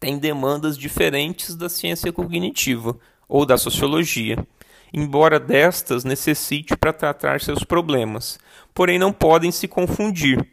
tem 0.00 0.18
demandas 0.18 0.76
diferentes 0.76 1.54
da 1.54 1.68
ciência 1.68 2.12
cognitiva 2.12 2.98
ou 3.28 3.46
da 3.46 3.56
sociologia, 3.56 4.44
embora 4.92 5.38
destas 5.38 6.02
necessite 6.02 6.76
para 6.76 6.92
tratar 6.92 7.40
seus 7.40 7.62
problemas, 7.62 8.38
porém 8.74 8.98
não 8.98 9.12
podem 9.12 9.52
se 9.52 9.68
confundir. 9.68 10.44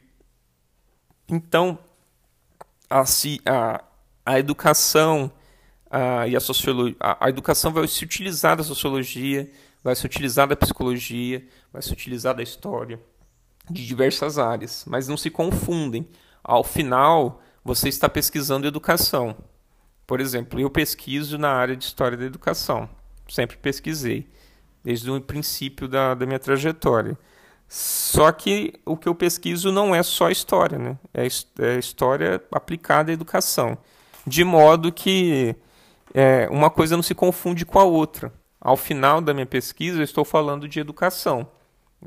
Então, 1.28 1.80
a, 2.88 3.04
a, 3.46 3.84
a 4.26 4.40
educação, 4.40 5.32
a, 5.90 6.28
e 6.28 6.36
a 6.36 6.40
sociologia, 6.40 6.96
a, 7.00 7.26
a 7.26 7.30
educação 7.30 7.74
vai 7.74 7.88
se 7.88 8.04
utilizar 8.04 8.56
da 8.56 8.64
sociologia, 8.64 9.52
vai 9.84 9.96
se 9.96 10.06
utilizar 10.06 10.48
da 10.48 10.56
psicologia, 10.56 11.44
vai 11.74 11.82
se 11.82 11.92
utilizar 11.92 12.36
da 12.36 12.44
história, 12.44 13.00
de 13.70 13.86
diversas 13.86 14.38
áreas, 14.38 14.84
mas 14.88 15.08
não 15.08 15.18
se 15.18 15.30
confundem. 15.30 16.08
Ao 16.44 16.64
final, 16.64 17.42
você 17.64 17.90
está 17.90 18.10
pesquisando 18.10 18.68
educação. 18.68 19.36
Por 20.08 20.20
exemplo, 20.20 20.60
eu 20.60 20.70
pesquiso 20.70 21.38
na 21.38 21.52
área 21.52 21.76
de 21.76 21.84
história 21.84 22.18
da 22.18 22.26
educação, 22.26 22.90
sempre 23.28 23.58
pesquisei, 23.58 24.28
desde 24.84 25.12
o 25.12 25.22
princípio 25.22 25.88
da, 25.88 26.16
da 26.16 26.26
minha 26.26 26.40
trajetória. 26.40 27.18
Só 27.68 28.32
que 28.32 28.74
o 28.84 28.98
que 28.98 29.08
eu 29.08 29.14
pesquiso 29.14 29.72
não 29.72 29.94
é 29.94 30.02
só 30.02 30.32
história, 30.32 30.80
né? 30.80 30.98
é, 31.14 31.28
é 31.64 31.78
história 31.78 32.44
aplicada 32.52 33.12
à 33.12 33.14
educação. 33.14 33.78
De 34.26 34.44
modo 34.44 34.92
que 34.92 35.56
é, 36.14 36.48
uma 36.50 36.72
coisa 36.72 36.96
não 36.96 37.04
se 37.04 37.14
confunde 37.14 37.66
com 37.66 37.78
a 37.78 37.84
outra. 37.84 38.34
Ao 38.60 38.76
final 38.76 39.22
da 39.22 39.34
minha 39.34 39.46
pesquisa, 39.46 40.00
eu 40.00 40.04
estou 40.04 40.26
falando 40.26 40.68
de 40.68 40.80
educação. 40.80 41.48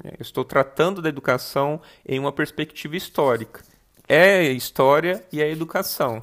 Eu 0.05 0.16
estou 0.20 0.45
tratando 0.45 1.03
da 1.03 1.09
educação 1.09 1.80
em 2.07 2.18
uma 2.18 2.32
perspectiva 2.32 2.97
histórica. 2.97 3.62
É 4.09 4.43
história 4.43 5.24
e 5.32 5.40
é 5.40 5.51
educação, 5.51 6.22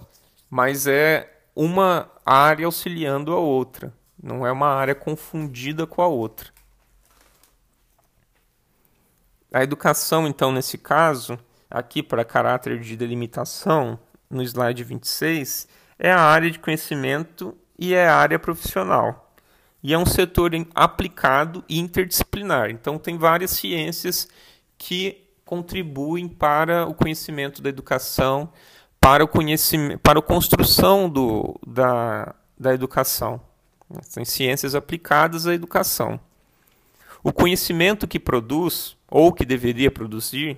mas 0.49 0.87
é 0.87 1.41
uma 1.55 2.09
área 2.25 2.65
auxiliando 2.65 3.33
a 3.33 3.37
outra. 3.37 3.93
Não 4.21 4.45
é 4.45 4.51
uma 4.51 4.67
área 4.67 4.95
confundida 4.95 5.87
com 5.87 6.01
a 6.01 6.07
outra. 6.07 6.49
A 9.51 9.63
educação, 9.63 10.27
então, 10.27 10.51
nesse 10.51 10.77
caso, 10.77 11.39
aqui 11.69 12.03
para 12.03 12.25
caráter 12.25 12.79
de 12.79 12.95
delimitação, 12.95 13.99
no 14.29 14.43
slide 14.43 14.83
26, 14.83 15.67
é 15.97 16.11
a 16.11 16.21
área 16.21 16.51
de 16.51 16.59
conhecimento 16.59 17.57
e 17.77 17.93
é 17.93 18.07
a 18.07 18.15
área 18.15 18.37
profissional. 18.37 19.28
E 19.81 19.93
é 19.93 19.97
um 19.97 20.05
setor 20.05 20.51
aplicado 20.75 21.63
e 21.69 21.79
interdisciplinar. 21.79 22.69
Então, 22.69 22.97
tem 22.97 23.17
várias 23.17 23.51
ciências 23.51 24.27
que 24.77 25.23
contribuem 25.45 26.27
para 26.27 26.85
o 26.85 26.93
conhecimento 26.93 27.61
da 27.61 27.69
educação, 27.69 28.51
para 28.99 29.23
o 29.23 29.27
conhecimento, 29.27 29.99
para 29.99 30.19
a 30.19 30.21
construção 30.21 31.09
do, 31.09 31.59
da, 31.65 32.35
da 32.57 32.73
educação. 32.73 33.41
São 34.03 34.23
ciências 34.23 34.75
aplicadas 34.75 35.47
à 35.47 35.53
educação. 35.53 36.19
O 37.23 37.33
conhecimento 37.33 38.07
que 38.07 38.19
produz, 38.19 38.95
ou 39.09 39.33
que 39.33 39.45
deveria 39.45 39.89
produzir, 39.89 40.57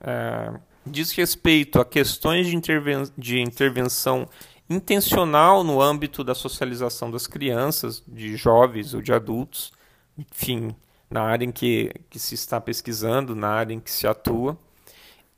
é, 0.00 0.52
diz 0.86 1.12
respeito 1.12 1.80
a 1.80 1.84
questões 1.84 2.46
de, 2.46 2.56
interven 2.56 3.04
de 3.16 3.40
intervenção 3.40 4.28
intencional 4.72 5.62
no 5.62 5.80
âmbito 5.80 6.24
da 6.24 6.34
socialização 6.34 7.10
das 7.10 7.26
crianças, 7.26 8.02
de 8.06 8.36
jovens 8.36 8.94
ou 8.94 9.00
de 9.00 9.12
adultos, 9.12 9.72
enfim, 10.16 10.74
na 11.10 11.22
área 11.22 11.44
em 11.44 11.52
que, 11.52 11.92
que 12.08 12.18
se 12.18 12.34
está 12.34 12.60
pesquisando, 12.60 13.36
na 13.36 13.48
área 13.48 13.74
em 13.74 13.80
que 13.80 13.90
se 13.90 14.06
atua. 14.06 14.58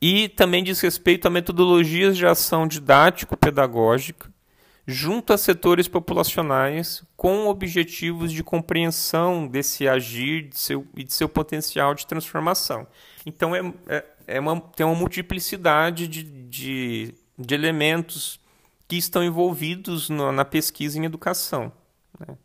E 0.01 0.29
também 0.29 0.63
diz 0.63 0.81
respeito 0.81 1.27
a 1.27 1.31
metodologias 1.31 2.17
de 2.17 2.27
ação 2.27 2.67
didático-pedagógica 2.67 4.33
junto 4.87 5.33
a 5.33 5.39
setores 5.39 5.89
populacionais 5.89 7.03
com 7.17 7.47
objetivos 7.47 8.31
de 8.31 8.45
compreensão 8.45 9.47
desse 9.47 9.89
agir 9.89 10.49
de 10.49 10.59
seu, 10.59 10.87
e 10.95 11.05
de 11.05 11.13
seu 11.13 11.29
potencial 11.29 11.95
de 11.95 12.07
transformação. 12.07 12.87
Então, 13.25 13.55
é, 13.55 13.73
é, 13.89 14.05
é 14.27 14.41
uma, 14.41 14.61
tem 14.61 14.85
uma 14.85 14.95
multiplicidade 14.95 16.07
de, 16.07 16.23
de, 16.23 17.15
de 17.39 17.55
elementos 17.55 18.39
que 18.95 18.99
estão 18.99 19.25
envolvidos 19.25 20.09
no, 20.09 20.31
na 20.31 20.45
pesquisa 20.45 20.97
em 20.99 21.05
educação. 21.05 21.73
Né? 22.21 22.37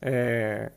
É, 0.00 0.72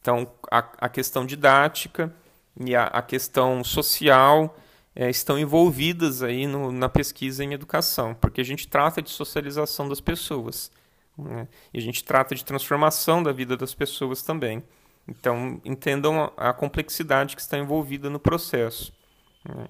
então, 0.00 0.30
a, 0.48 0.58
a, 0.58 0.88
questão 0.88 1.26
didática 1.26 2.14
e 2.60 2.76
a, 2.76 2.84
a 2.84 3.02
questão 3.02 3.64
social 3.64 4.56
é, 4.94 5.10
estão 5.10 5.36
envolvidas 5.36 6.22
aí 6.22 6.46
no, 6.46 6.70
na 6.70 6.88
pesquisa 6.88 7.42
em 7.42 7.54
educação, 7.54 8.14
porque 8.14 8.40
a 8.40 8.44
gente 8.44 8.68
trata 8.68 9.02
de 9.02 9.10
socialização 9.10 9.88
das 9.88 10.00
pessoas 10.00 10.70
né? 11.18 11.48
e 11.74 11.78
a 11.78 11.82
gente 11.82 12.04
trata 12.04 12.32
de 12.32 12.44
transformação 12.44 13.20
da 13.22 13.32
vida 13.32 13.56
das 13.56 13.74
pessoas 13.74 14.22
também. 14.22 14.62
Então, 15.08 15.60
entendam 15.64 16.32
a, 16.36 16.50
a 16.50 16.52
complexidade 16.52 17.34
que 17.34 17.42
está 17.42 17.58
envolvida 17.58 18.08
no 18.08 18.20
processo. 18.20 18.92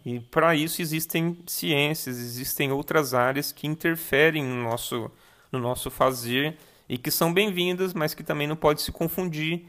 E 0.05 0.21
para 0.21 0.55
isso 0.55 0.81
existem 0.81 1.39
ciências, 1.47 2.19
existem 2.19 2.73
outras 2.73 3.15
áreas 3.15 3.53
que 3.53 3.67
interferem 3.67 4.45
no 4.45 4.63
nosso, 4.63 5.11
no 5.51 5.59
nosso 5.59 5.91
fazer 5.91 6.57
e 6.89 6.97
que 6.97 7.11
são 7.11 7.33
bem-vindas, 7.33 7.93
mas 7.93 8.15
que 8.15 8.23
também 8.23 8.47
não 8.47 8.57
pode 8.57 8.83
se 8.83 8.93
confundir 8.93 9.67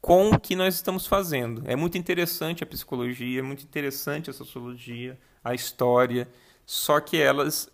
com 0.00 0.30
o 0.30 0.38
que 0.38 0.54
nós 0.54 0.74
estamos 0.74 1.06
fazendo. 1.06 1.62
É 1.66 1.74
muito 1.74 1.98
interessante 1.98 2.62
a 2.62 2.66
psicologia, 2.66 3.40
é 3.40 3.42
muito 3.42 3.64
interessante 3.64 4.30
a 4.30 4.32
sociologia, 4.32 5.18
a 5.42 5.54
história, 5.54 6.28
só 6.64 7.00
que 7.00 7.16
elas 7.16 7.70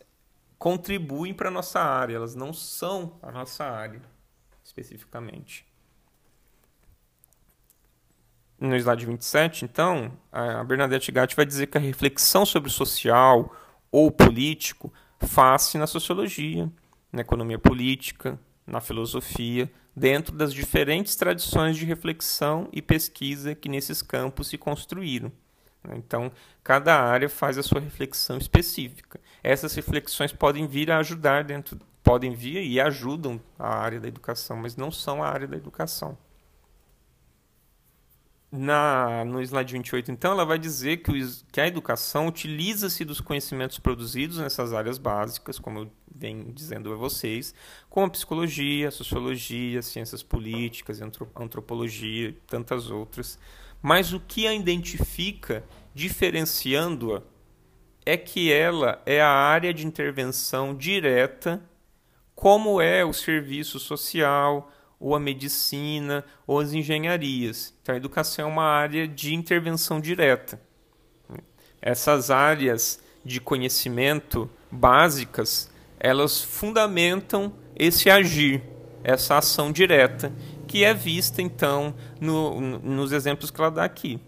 contribuem 0.58 1.34
para 1.34 1.48
a 1.48 1.52
nossa 1.52 1.80
área, 1.80 2.16
elas 2.16 2.34
não 2.34 2.52
são 2.52 3.18
a 3.22 3.30
nossa 3.30 3.64
área 3.64 4.00
especificamente. 4.64 5.66
No 8.64 8.74
slide 8.76 9.04
27, 9.04 9.66
então, 9.66 10.10
a 10.32 10.64
Bernadette 10.64 11.12
Gatti 11.12 11.36
vai 11.36 11.44
dizer 11.44 11.66
que 11.66 11.76
a 11.76 11.80
reflexão 11.80 12.46
sobre 12.46 12.70
o 12.70 12.72
social 12.72 13.54
ou 13.92 14.10
político 14.10 14.90
faz-se 15.20 15.76
na 15.76 15.86
sociologia, 15.86 16.70
na 17.12 17.20
economia 17.20 17.58
política, 17.58 18.40
na 18.66 18.80
filosofia, 18.80 19.70
dentro 19.94 20.34
das 20.34 20.50
diferentes 20.50 21.14
tradições 21.14 21.76
de 21.76 21.84
reflexão 21.84 22.66
e 22.72 22.80
pesquisa 22.80 23.54
que 23.54 23.68
nesses 23.68 24.00
campos 24.00 24.48
se 24.48 24.56
construíram. 24.56 25.30
Então, 25.90 26.32
cada 26.62 26.98
área 26.98 27.28
faz 27.28 27.58
a 27.58 27.62
sua 27.62 27.80
reflexão 27.80 28.38
específica. 28.38 29.20
Essas 29.42 29.74
reflexões 29.74 30.32
podem 30.32 30.66
vir 30.66 30.90
a 30.90 31.00
ajudar 31.00 31.44
dentro, 31.44 31.78
podem 32.02 32.32
vir 32.32 32.64
e 32.64 32.80
ajudam 32.80 33.38
a 33.58 33.68
área 33.68 34.00
da 34.00 34.08
educação, 34.08 34.56
mas 34.56 34.74
não 34.74 34.90
são 34.90 35.22
a 35.22 35.28
área 35.28 35.46
da 35.46 35.58
educação. 35.58 36.16
Na, 38.56 39.24
no 39.24 39.42
slide 39.42 39.72
28, 39.72 40.12
então, 40.12 40.30
ela 40.30 40.44
vai 40.44 40.60
dizer 40.60 40.98
que, 40.98 41.10
o, 41.10 41.14
que 41.50 41.60
a 41.60 41.66
educação 41.66 42.28
utiliza-se 42.28 43.04
dos 43.04 43.20
conhecimentos 43.20 43.80
produzidos 43.80 44.38
nessas 44.38 44.72
áreas 44.72 44.96
básicas, 44.96 45.58
como 45.58 45.80
eu 45.80 45.92
venho 46.14 46.52
dizendo 46.52 46.92
a 46.92 46.96
vocês, 46.96 47.52
como 47.90 48.06
a 48.06 48.10
psicologia, 48.10 48.86
a 48.86 48.92
sociologia, 48.92 49.82
ciências 49.82 50.22
políticas, 50.22 51.00
antropologia 51.34 52.28
e 52.28 52.32
tantas 52.32 52.90
outras. 52.90 53.40
Mas 53.82 54.12
o 54.12 54.20
que 54.20 54.46
a 54.46 54.54
identifica, 54.54 55.64
diferenciando-a, 55.92 57.22
é 58.06 58.16
que 58.16 58.52
ela 58.52 59.02
é 59.04 59.20
a 59.20 59.30
área 59.30 59.74
de 59.74 59.84
intervenção 59.84 60.76
direta, 60.76 61.60
como 62.36 62.80
é 62.80 63.04
o 63.04 63.12
serviço 63.12 63.80
social, 63.80 64.70
ou 65.04 65.14
a 65.14 65.20
medicina, 65.20 66.24
ou 66.46 66.60
as 66.60 66.72
engenharias. 66.72 67.74
Então, 67.82 67.94
a 67.94 67.98
educação 67.98 68.46
é 68.46 68.48
uma 68.48 68.64
área 68.64 69.06
de 69.06 69.34
intervenção 69.34 70.00
direta. 70.00 70.58
Essas 71.82 72.30
áreas 72.30 72.98
de 73.22 73.38
conhecimento 73.38 74.48
básicas, 74.70 75.70
elas 76.00 76.40
fundamentam 76.40 77.52
esse 77.76 78.08
agir, 78.08 78.62
essa 79.02 79.36
ação 79.36 79.70
direta, 79.70 80.32
que 80.66 80.82
é 80.84 80.94
vista, 80.94 81.42
então, 81.42 81.94
no, 82.18 82.58
nos 82.58 83.12
exemplos 83.12 83.50
que 83.50 83.60
ela 83.60 83.70
dá 83.70 83.84
aqui. 83.84 84.18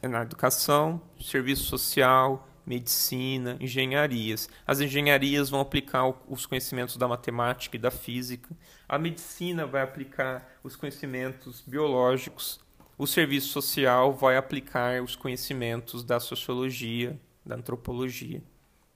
Na 0.00 0.22
educação, 0.22 1.02
serviço 1.20 1.64
social, 1.64 2.48
medicina, 2.66 3.56
engenharias. 3.60 4.48
As 4.66 4.80
engenharias 4.80 5.48
vão 5.48 5.60
aplicar 5.60 6.12
os 6.28 6.44
conhecimentos 6.44 6.96
da 6.96 7.06
matemática 7.06 7.76
e 7.76 7.78
da 7.78 7.90
física. 7.90 8.54
A 8.88 8.98
medicina 8.98 9.66
vai 9.66 9.82
aplicar 9.82 10.58
os 10.64 10.74
conhecimentos 10.74 11.62
biológicos. 11.66 12.58
O 12.98 13.06
serviço 13.06 13.48
social 13.48 14.12
vai 14.12 14.36
aplicar 14.36 15.02
os 15.02 15.14
conhecimentos 15.14 16.02
da 16.02 16.18
sociologia, 16.18 17.18
da 17.44 17.54
antropologia. 17.54 18.42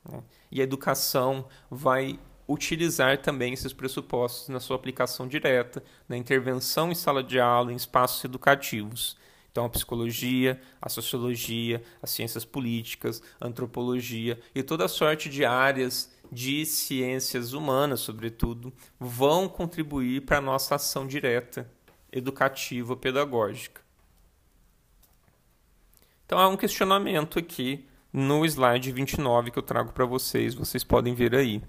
Né? 0.08 0.22
E 0.50 0.60
a 0.60 0.64
educação 0.64 1.46
vai 1.70 2.18
utilizar 2.48 3.18
também 3.18 3.52
esses 3.52 3.72
pressupostos 3.72 4.48
na 4.48 4.58
sua 4.58 4.74
aplicação 4.74 5.28
direta, 5.28 5.82
na 6.08 6.16
intervenção 6.16 6.90
em 6.90 6.96
sala 6.96 7.22
de 7.22 7.38
aula, 7.38 7.72
em 7.72 7.76
espaços 7.76 8.24
educativos. 8.24 9.16
Então, 9.50 9.64
a 9.64 9.68
psicologia, 9.68 10.60
a 10.80 10.88
sociologia, 10.88 11.82
as 12.00 12.10
ciências 12.10 12.44
políticas, 12.44 13.22
a 13.40 13.46
antropologia 13.46 14.38
e 14.54 14.62
toda 14.62 14.86
sorte 14.86 15.28
de 15.28 15.44
áreas 15.44 16.10
de 16.30 16.64
ciências 16.64 17.52
humanas, 17.52 18.00
sobretudo, 18.00 18.72
vão 18.98 19.48
contribuir 19.48 20.22
para 20.22 20.38
a 20.38 20.40
nossa 20.40 20.76
ação 20.76 21.06
direta, 21.06 21.68
educativa, 22.12 22.96
pedagógica. 22.96 23.80
Então, 26.24 26.38
há 26.38 26.48
um 26.48 26.56
questionamento 26.56 27.38
aqui 27.38 27.84
no 28.12 28.44
slide 28.44 28.92
29 28.92 29.50
que 29.50 29.58
eu 29.58 29.62
trago 29.62 29.92
para 29.92 30.04
vocês, 30.04 30.54
vocês 30.54 30.84
podem 30.84 31.14
ver 31.14 31.34
aí. 31.34 31.60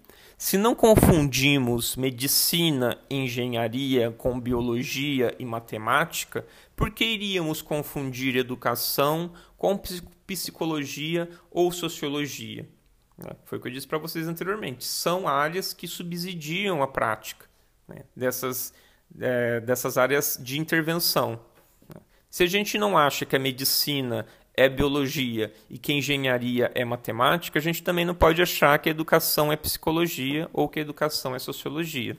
Se 0.41 0.57
não 0.57 0.73
confundimos 0.73 1.95
medicina, 1.95 2.97
engenharia 3.11 4.09
com 4.09 4.39
biologia 4.39 5.35
e 5.37 5.45
matemática, 5.45 6.43
por 6.75 6.89
que 6.89 7.05
iríamos 7.05 7.61
confundir 7.61 8.35
educação 8.35 9.33
com 9.55 9.79
psicologia 10.25 11.29
ou 11.51 11.71
sociologia? 11.71 12.67
É, 13.23 13.35
foi 13.45 13.59
o 13.59 13.61
que 13.61 13.67
eu 13.67 13.71
disse 13.71 13.87
para 13.87 13.99
vocês 13.99 14.27
anteriormente. 14.27 14.83
São 14.83 15.27
áreas 15.27 15.73
que 15.73 15.87
subsidiam 15.87 16.81
a 16.81 16.87
prática 16.87 17.45
né, 17.87 17.97
dessas, 18.15 18.73
é, 19.19 19.59
dessas 19.59 19.95
áreas 19.95 20.39
de 20.41 20.59
intervenção. 20.59 21.39
Se 22.31 22.41
a 22.43 22.47
gente 22.47 22.79
não 22.79 22.97
acha 22.97 23.27
que 23.27 23.35
a 23.35 23.39
medicina 23.39 24.25
é 24.53 24.67
biologia 24.67 25.53
e 25.69 25.77
que 25.77 25.93
engenharia 25.93 26.71
é 26.75 26.83
matemática, 26.83 27.57
a 27.57 27.61
gente 27.61 27.83
também 27.83 28.05
não 28.05 28.15
pode 28.15 28.41
achar 28.41 28.77
que 28.79 28.89
a 28.89 28.91
educação 28.91 29.51
é 29.51 29.55
psicologia 29.55 30.49
ou 30.51 30.67
que 30.67 30.79
a 30.79 30.81
educação 30.81 31.35
é 31.35 31.39
sociologia. 31.39 32.17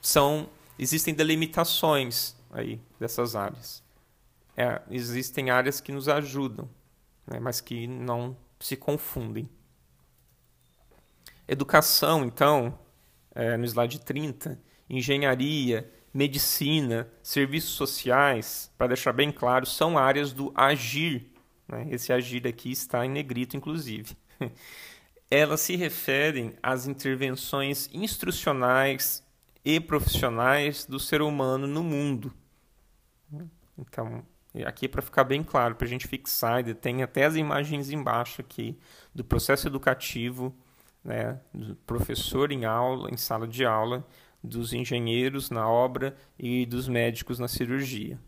São 0.00 0.48
existem 0.78 1.14
delimitações 1.14 2.34
aí 2.50 2.80
dessas 2.98 3.36
áreas. 3.36 3.82
É, 4.56 4.80
existem 4.90 5.50
áreas 5.50 5.80
que 5.80 5.92
nos 5.92 6.08
ajudam, 6.08 6.68
né, 7.26 7.38
mas 7.38 7.60
que 7.60 7.86
não 7.86 8.36
se 8.58 8.76
confundem. 8.76 9.48
Educação, 11.46 12.24
então, 12.24 12.78
é, 13.34 13.56
no 13.56 13.64
slide 13.64 14.00
30, 14.00 14.60
engenharia, 14.88 15.90
medicina, 16.12 17.08
serviços 17.22 17.70
sociais, 17.70 18.70
para 18.76 18.88
deixar 18.88 19.12
bem 19.12 19.30
claro, 19.30 19.66
são 19.66 19.96
áreas 19.96 20.32
do 20.32 20.52
agir 20.54 21.29
né? 21.70 21.86
Esse 21.90 22.12
agir 22.12 22.46
aqui 22.46 22.70
está 22.72 23.04
em 23.04 23.10
negrito, 23.10 23.56
inclusive. 23.56 24.16
Elas 25.30 25.60
se 25.60 25.76
referem 25.76 26.54
às 26.62 26.86
intervenções 26.86 27.88
instrucionais 27.92 29.24
e 29.64 29.78
profissionais 29.78 30.84
do 30.84 30.98
ser 30.98 31.22
humano 31.22 31.66
no 31.66 31.84
mundo. 31.84 32.34
Então, 33.78 34.24
aqui 34.66 34.88
para 34.88 35.00
ficar 35.00 35.24
bem 35.24 35.42
claro, 35.44 35.76
para 35.76 35.86
a 35.86 35.88
gente 35.88 36.08
fixar, 36.08 36.64
tem 36.74 37.02
até 37.02 37.24
as 37.24 37.36
imagens 37.36 37.90
embaixo 37.90 38.40
aqui 38.40 38.76
do 39.14 39.22
processo 39.22 39.68
educativo, 39.68 40.54
né, 41.04 41.40
do 41.54 41.76
professor 41.76 42.50
em 42.50 42.64
aula, 42.64 43.08
em 43.10 43.16
sala 43.16 43.46
de 43.46 43.64
aula, 43.64 44.04
dos 44.42 44.72
engenheiros 44.72 45.50
na 45.50 45.68
obra 45.68 46.16
e 46.38 46.66
dos 46.66 46.88
médicos 46.88 47.38
na 47.38 47.46
cirurgia. 47.46 48.18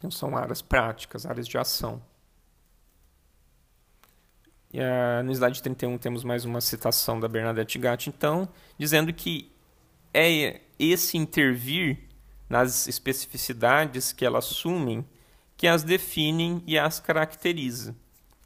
Então, 0.00 0.10
são 0.10 0.34
áreas 0.34 0.62
práticas, 0.62 1.26
áreas 1.26 1.46
de 1.46 1.58
ação. 1.58 2.02
E, 4.72 4.80
uh, 4.80 5.22
no 5.22 5.30
slide 5.30 5.62
31 5.62 5.98
temos 5.98 6.24
mais 6.24 6.46
uma 6.46 6.62
citação 6.62 7.20
da 7.20 7.28
Bernadette 7.28 7.78
Gatti, 7.78 8.08
então, 8.08 8.48
dizendo 8.78 9.12
que 9.12 9.52
é 10.14 10.62
esse 10.78 11.18
intervir 11.18 11.98
nas 12.48 12.88
especificidades 12.88 14.10
que 14.10 14.24
elas 14.24 14.46
assumem 14.46 15.06
que 15.54 15.66
as 15.66 15.82
definem 15.82 16.62
e 16.66 16.78
as 16.78 16.98
caracteriza. 16.98 17.94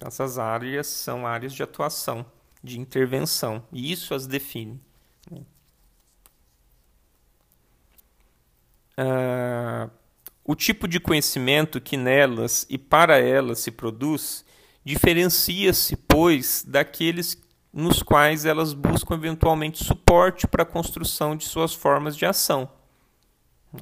Essas 0.01 0.37
áreas 0.37 0.89
são 0.89 1.25
áreas 1.25 1.53
de 1.53 1.63
atuação, 1.63 2.27
de 2.63 2.81
intervenção, 2.81 3.63
e 3.73 3.93
isso 3.93 4.13
as 4.13 4.27
define. 4.27 4.81
Uh, 8.99 9.91
o 10.45 10.55
tipo 10.55 10.87
de 10.87 11.01
conhecimento 11.01 11.81
que 11.81 11.97
nelas 11.97 12.67
e 12.69 12.77
para 12.77 13.19
elas 13.19 13.61
se 13.61 13.71
produz 13.71 14.45
diferencia-se, 14.85 15.97
pois, 15.97 16.63
daqueles 16.67 17.43
nos 17.73 18.03
quais 18.03 18.45
elas 18.45 18.73
buscam 18.73 19.15
eventualmente 19.15 19.83
suporte 19.83 20.47
para 20.47 20.63
a 20.63 20.67
construção 20.67 21.35
de 21.35 21.45
suas 21.45 21.75
formas 21.75 22.17
de 22.17 22.27
ação. 22.27 22.71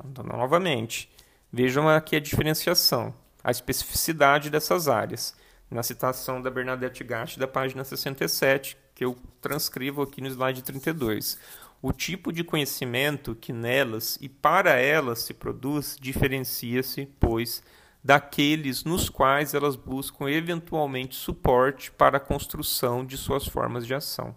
Então, 0.05 0.25
novamente, 0.25 1.11
vejam 1.53 1.89
aqui 1.89 2.17
a 2.17 2.21
diferenciação, 2.21 3.13
a 3.43 3.51
especificidade 3.51 4.49
dessas 4.49 4.89
áreas. 4.89 5.37
Na 5.71 5.83
citação 5.83 6.41
da 6.41 6.51
Bernadette 6.51 7.03
Gatti, 7.03 7.39
da 7.39 7.49
página 7.49 7.83
67, 7.83 8.77
que 8.95 9.05
eu 9.05 9.17
transcrevo 9.41 10.03
aqui 10.03 10.21
no 10.21 10.29
slide 10.29 10.63
32. 10.63 11.39
O 11.83 11.93
tipo 11.93 12.33
de 12.33 12.45
conhecimento 12.45 13.35
que 13.35 13.53
nelas 13.53 14.17
e 14.21 14.29
para 14.29 14.79
elas 14.79 15.19
se 15.19 15.35
produz 15.35 15.99
diferencia-se, 16.01 17.07
pois, 17.19 17.61
daqueles 18.05 18.85
nos 18.85 19.09
quais 19.09 19.53
elas 19.53 19.75
buscam 19.75 20.31
eventualmente 20.31 21.17
suporte 21.17 21.91
para 21.91 22.19
a 22.19 22.21
construção 22.21 23.05
de 23.05 23.17
suas 23.19 23.49
formas 23.49 23.85
de 23.85 23.95
ação. 23.95 24.33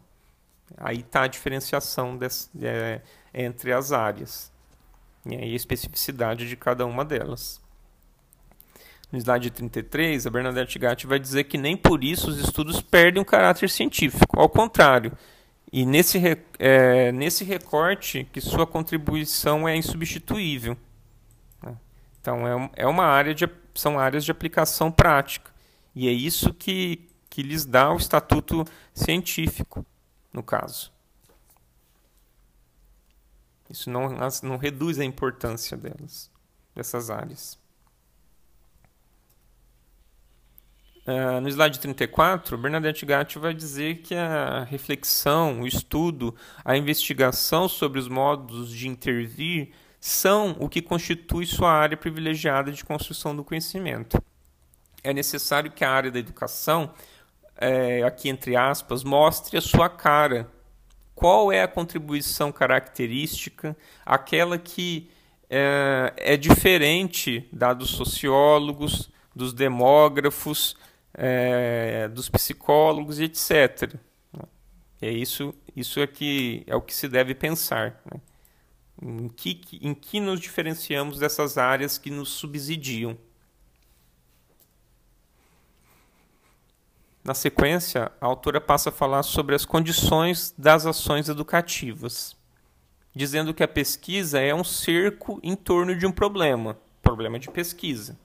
Aí 0.75 1.01
está 1.01 1.21
a 1.21 1.27
diferenciação 1.27 2.17
desse, 2.17 2.49
é, 2.63 3.01
entre 3.31 3.71
as 3.71 3.91
áreas 3.91 4.51
e 5.23 5.35
a 5.35 5.45
especificidade 5.45 6.49
de 6.49 6.55
cada 6.55 6.83
uma 6.85 7.05
delas. 7.05 7.61
No 9.11 9.19
slide 9.19 9.51
33, 9.51 10.25
a 10.25 10.29
Bernadette 10.31 10.79
Gatti 10.79 11.05
vai 11.05 11.19
dizer 11.19 11.43
que 11.43 11.59
nem 11.59 11.77
por 11.77 12.03
isso 12.03 12.29
os 12.29 12.39
estudos 12.39 12.81
perdem 12.81 13.21
o 13.21 13.25
caráter 13.25 13.69
científico. 13.69 14.39
Ao 14.39 14.49
contrário, 14.49 15.15
e 15.77 15.85
nesse, 15.85 16.17
é, 16.57 17.11
nesse 17.11 17.43
recorte 17.43 18.23
que 18.31 18.39
sua 18.39 18.65
contribuição 18.65 19.67
é 19.67 19.75
insubstituível. 19.75 20.77
Né? 21.61 21.75
Então 22.21 22.47
é, 22.47 22.69
é 22.77 22.87
uma 22.87 23.03
área 23.03 23.35
de, 23.35 23.45
são 23.73 23.99
áreas 23.99 24.23
de 24.23 24.31
aplicação 24.31 24.89
prática. 24.89 25.51
E 25.93 26.07
é 26.07 26.13
isso 26.13 26.53
que, 26.53 27.09
que 27.29 27.43
lhes 27.43 27.65
dá 27.65 27.91
o 27.91 27.97
estatuto 27.97 28.63
científico, 28.93 29.85
no 30.31 30.41
caso. 30.41 30.93
Isso 33.69 33.89
não, 33.89 34.07
não 34.43 34.55
reduz 34.55 34.97
a 34.97 35.03
importância 35.03 35.75
delas, 35.75 36.31
dessas 36.73 37.09
áreas. 37.09 37.59
Uh, 41.07 41.39
no 41.39 41.47
slide 41.49 41.79
34, 41.79 42.57
Bernadette 42.57 43.05
Gatti 43.05 43.37
vai 43.37 43.53
dizer 43.53 43.97
que 43.97 44.15
a 44.15 44.63
reflexão, 44.63 45.61
o 45.61 45.67
estudo, 45.67 46.35
a 46.63 46.75
investigação 46.75 47.69
sobre 47.69 47.99
os 47.99 48.07
modos 48.07 48.71
de 48.71 48.87
intervir 48.87 49.69
são 49.99 50.55
o 50.59 50.67
que 50.67 50.81
constitui 50.81 51.45
sua 51.45 51.71
área 51.71 51.95
privilegiada 51.95 52.71
de 52.71 52.83
construção 52.83 53.35
do 53.35 53.43
conhecimento. 53.43 54.19
É 55.03 55.13
necessário 55.13 55.71
que 55.71 55.85
a 55.85 55.91
área 55.91 56.09
da 56.09 56.17
educação, 56.17 56.91
é, 57.55 58.01
aqui 58.01 58.27
entre 58.27 58.55
aspas, 58.55 59.03
mostre 59.03 59.57
a 59.57 59.61
sua 59.61 59.87
cara. 59.87 60.49
Qual 61.13 61.51
é 61.51 61.61
a 61.61 61.67
contribuição 61.67 62.51
característica, 62.51 63.77
aquela 64.03 64.57
que 64.57 65.07
é, 65.49 66.13
é 66.17 66.37
diferente 66.37 67.47
da 67.51 67.73
dos 67.73 67.91
sociólogos, 67.91 69.11
dos 69.35 69.53
demógrafos, 69.53 70.75
é, 71.17 72.07
dos 72.09 72.29
psicólogos 72.29 73.19
e 73.19 73.23
etc. 73.23 73.95
É 75.01 75.11
isso, 75.11 75.53
isso 75.75 75.99
é, 75.99 76.07
que, 76.07 76.63
é 76.67 76.75
o 76.75 76.81
que 76.81 76.93
se 76.93 77.07
deve 77.07 77.35
pensar. 77.35 78.01
Né? 78.05 78.21
Em, 79.01 79.29
que, 79.29 79.61
em 79.81 79.93
que 79.93 80.19
nos 80.19 80.39
diferenciamos 80.39 81.19
dessas 81.19 81.57
áreas 81.57 81.97
que 81.97 82.09
nos 82.09 82.29
subsidiam? 82.29 83.17
Na 87.23 87.33
sequência, 87.33 88.11
a 88.21 88.25
autora 88.25 88.61
passa 88.61 88.89
a 88.89 88.91
falar 88.91 89.23
sobre 89.23 89.55
as 89.55 89.65
condições 89.65 90.53
das 90.57 90.85
ações 90.85 91.27
educativas, 91.27 92.37
dizendo 93.15 93.53
que 93.53 93.63
a 93.63 93.67
pesquisa 93.67 94.39
é 94.39 94.53
um 94.53 94.63
cerco 94.63 95.39
em 95.41 95.55
torno 95.55 95.95
de 95.95 96.05
um 96.05 96.11
problema, 96.11 96.77
problema 97.01 97.39
de 97.39 97.49
pesquisa. 97.49 98.17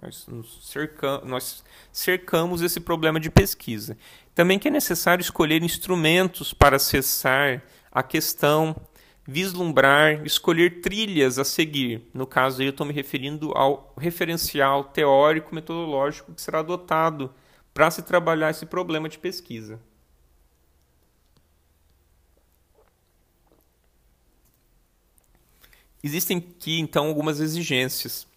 Nós, 0.00 0.26
cercamos, 0.62 1.28
nós 1.28 1.64
cercamos 1.92 2.62
esse 2.62 2.78
problema 2.78 3.18
de 3.18 3.30
pesquisa. 3.30 3.98
Também 4.32 4.58
que 4.58 4.68
é 4.68 4.70
necessário 4.70 5.20
escolher 5.20 5.62
instrumentos 5.62 6.52
para 6.52 6.76
acessar 6.76 7.64
a 7.90 8.00
questão, 8.00 8.76
vislumbrar, 9.26 10.24
escolher 10.24 10.80
trilhas 10.80 11.36
a 11.36 11.44
seguir. 11.44 12.08
No 12.14 12.28
caso, 12.28 12.62
eu 12.62 12.70
estou 12.70 12.86
me 12.86 12.92
referindo 12.92 13.50
ao 13.56 13.92
referencial 13.98 14.84
teórico 14.84 15.52
metodológico 15.52 16.32
que 16.32 16.40
será 16.40 16.60
adotado 16.60 17.34
para 17.74 17.90
se 17.90 18.02
trabalhar 18.02 18.50
esse 18.50 18.66
problema 18.66 19.08
de 19.08 19.18
pesquisa. 19.18 19.80
Existem 26.00 26.38
aqui, 26.38 26.78
então, 26.78 27.08
algumas 27.08 27.40
exigências 27.40 28.27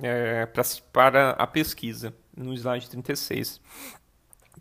é, 0.00 0.46
pra, 0.46 0.62
para 0.92 1.30
a 1.30 1.46
pesquisa, 1.46 2.14
no 2.36 2.52
slide 2.54 2.88
36. 2.88 3.60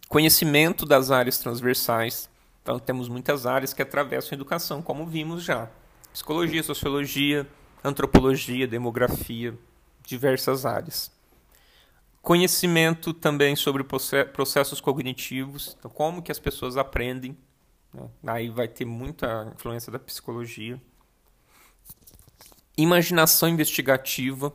Conhecimento 0.10 0.86
das 0.86 1.12
áreas 1.12 1.38
transversais. 1.38 2.30
Então, 2.62 2.80
temos 2.80 3.08
muitas 3.08 3.46
áreas 3.46 3.74
que 3.74 3.82
atravessam 3.82 4.32
a 4.32 4.36
educação, 4.36 4.82
como 4.82 5.06
vimos 5.06 5.44
já: 5.44 5.70
psicologia, 6.12 6.64
sociologia, 6.64 7.48
antropologia, 7.84 8.68
demografia, 8.68 9.58
diversas 10.06 10.66
áreas. 10.66 11.12
Conhecimento 12.22 13.14
também 13.14 13.56
sobre 13.56 13.86
processos 14.34 14.82
cognitivos, 14.82 15.78
então 15.80 15.90
como 15.90 16.22
que 16.22 16.32
as 16.32 16.40
pessoas 16.40 16.76
aprendem. 16.76 17.38
Né? 17.94 18.10
Aí 18.28 18.50
vai 18.50 18.68
ter 18.68 18.84
muita 18.84 19.52
influência 19.56 19.92
da 19.92 20.00
psicologia. 20.00 20.82
Imaginação 22.78 23.48
investigativa, 23.48 24.52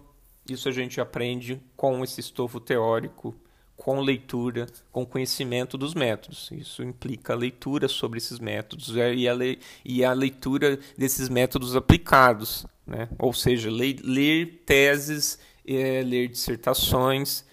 isso 0.49 0.68
a 0.68 0.72
gente 0.72 1.01
aprende 1.01 1.61
com 1.76 2.03
esse 2.03 2.20
estofo 2.20 2.59
teórico, 2.59 3.34
com 3.76 4.01
leitura, 4.01 4.66
com 4.90 5.05
conhecimento 5.05 5.76
dos 5.76 5.95
métodos. 5.95 6.51
Isso 6.53 6.82
implica 6.82 7.32
a 7.32 7.36
leitura 7.36 7.88
sobre 7.88 8.18
esses 8.18 8.38
métodos 8.38 8.97
é, 8.97 9.14
e 9.14 9.28
a, 9.28 9.34
le 9.34 9.59
e 9.84 10.05
a 10.05 10.12
leitura 10.12 10.78
desses 10.97 11.28
métodos 11.28 11.74
aplicados. 11.74 12.66
Né? 12.86 13.09
Ou 13.18 13.32
seja, 13.32 13.70
le 13.70 13.95
ler 14.03 14.62
teses, 14.66 15.38
é, 15.66 16.03
ler 16.03 16.28
dissertações, 16.28 17.45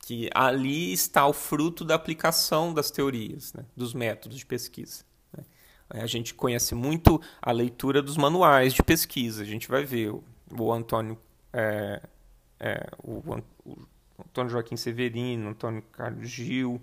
que 0.00 0.30
ali 0.34 0.92
está 0.92 1.26
o 1.26 1.32
fruto 1.32 1.84
da 1.84 1.94
aplicação 1.94 2.72
das 2.72 2.90
teorias, 2.90 3.52
né? 3.52 3.64
dos 3.76 3.92
métodos 3.92 4.38
de 4.38 4.46
pesquisa. 4.46 5.04
Né? 5.36 5.44
A 5.90 6.06
gente 6.06 6.34
conhece 6.34 6.74
muito 6.74 7.20
a 7.42 7.50
leitura 7.52 8.00
dos 8.00 8.16
manuais 8.16 8.72
de 8.72 8.82
pesquisa. 8.82 9.42
A 9.42 9.46
gente 9.46 9.68
vai 9.68 9.84
ver 9.84 10.10
o, 10.10 10.24
o 10.56 10.72
Antônio 10.72 11.18
é, 11.52 12.00
é, 12.60 12.88
o, 13.02 13.22
o, 13.64 13.76
Antônio 14.18 14.50
Joaquim 14.50 14.76
Severino, 14.76 15.50
Antônio 15.50 15.82
Carlos 15.92 16.28
Gil, 16.28 16.80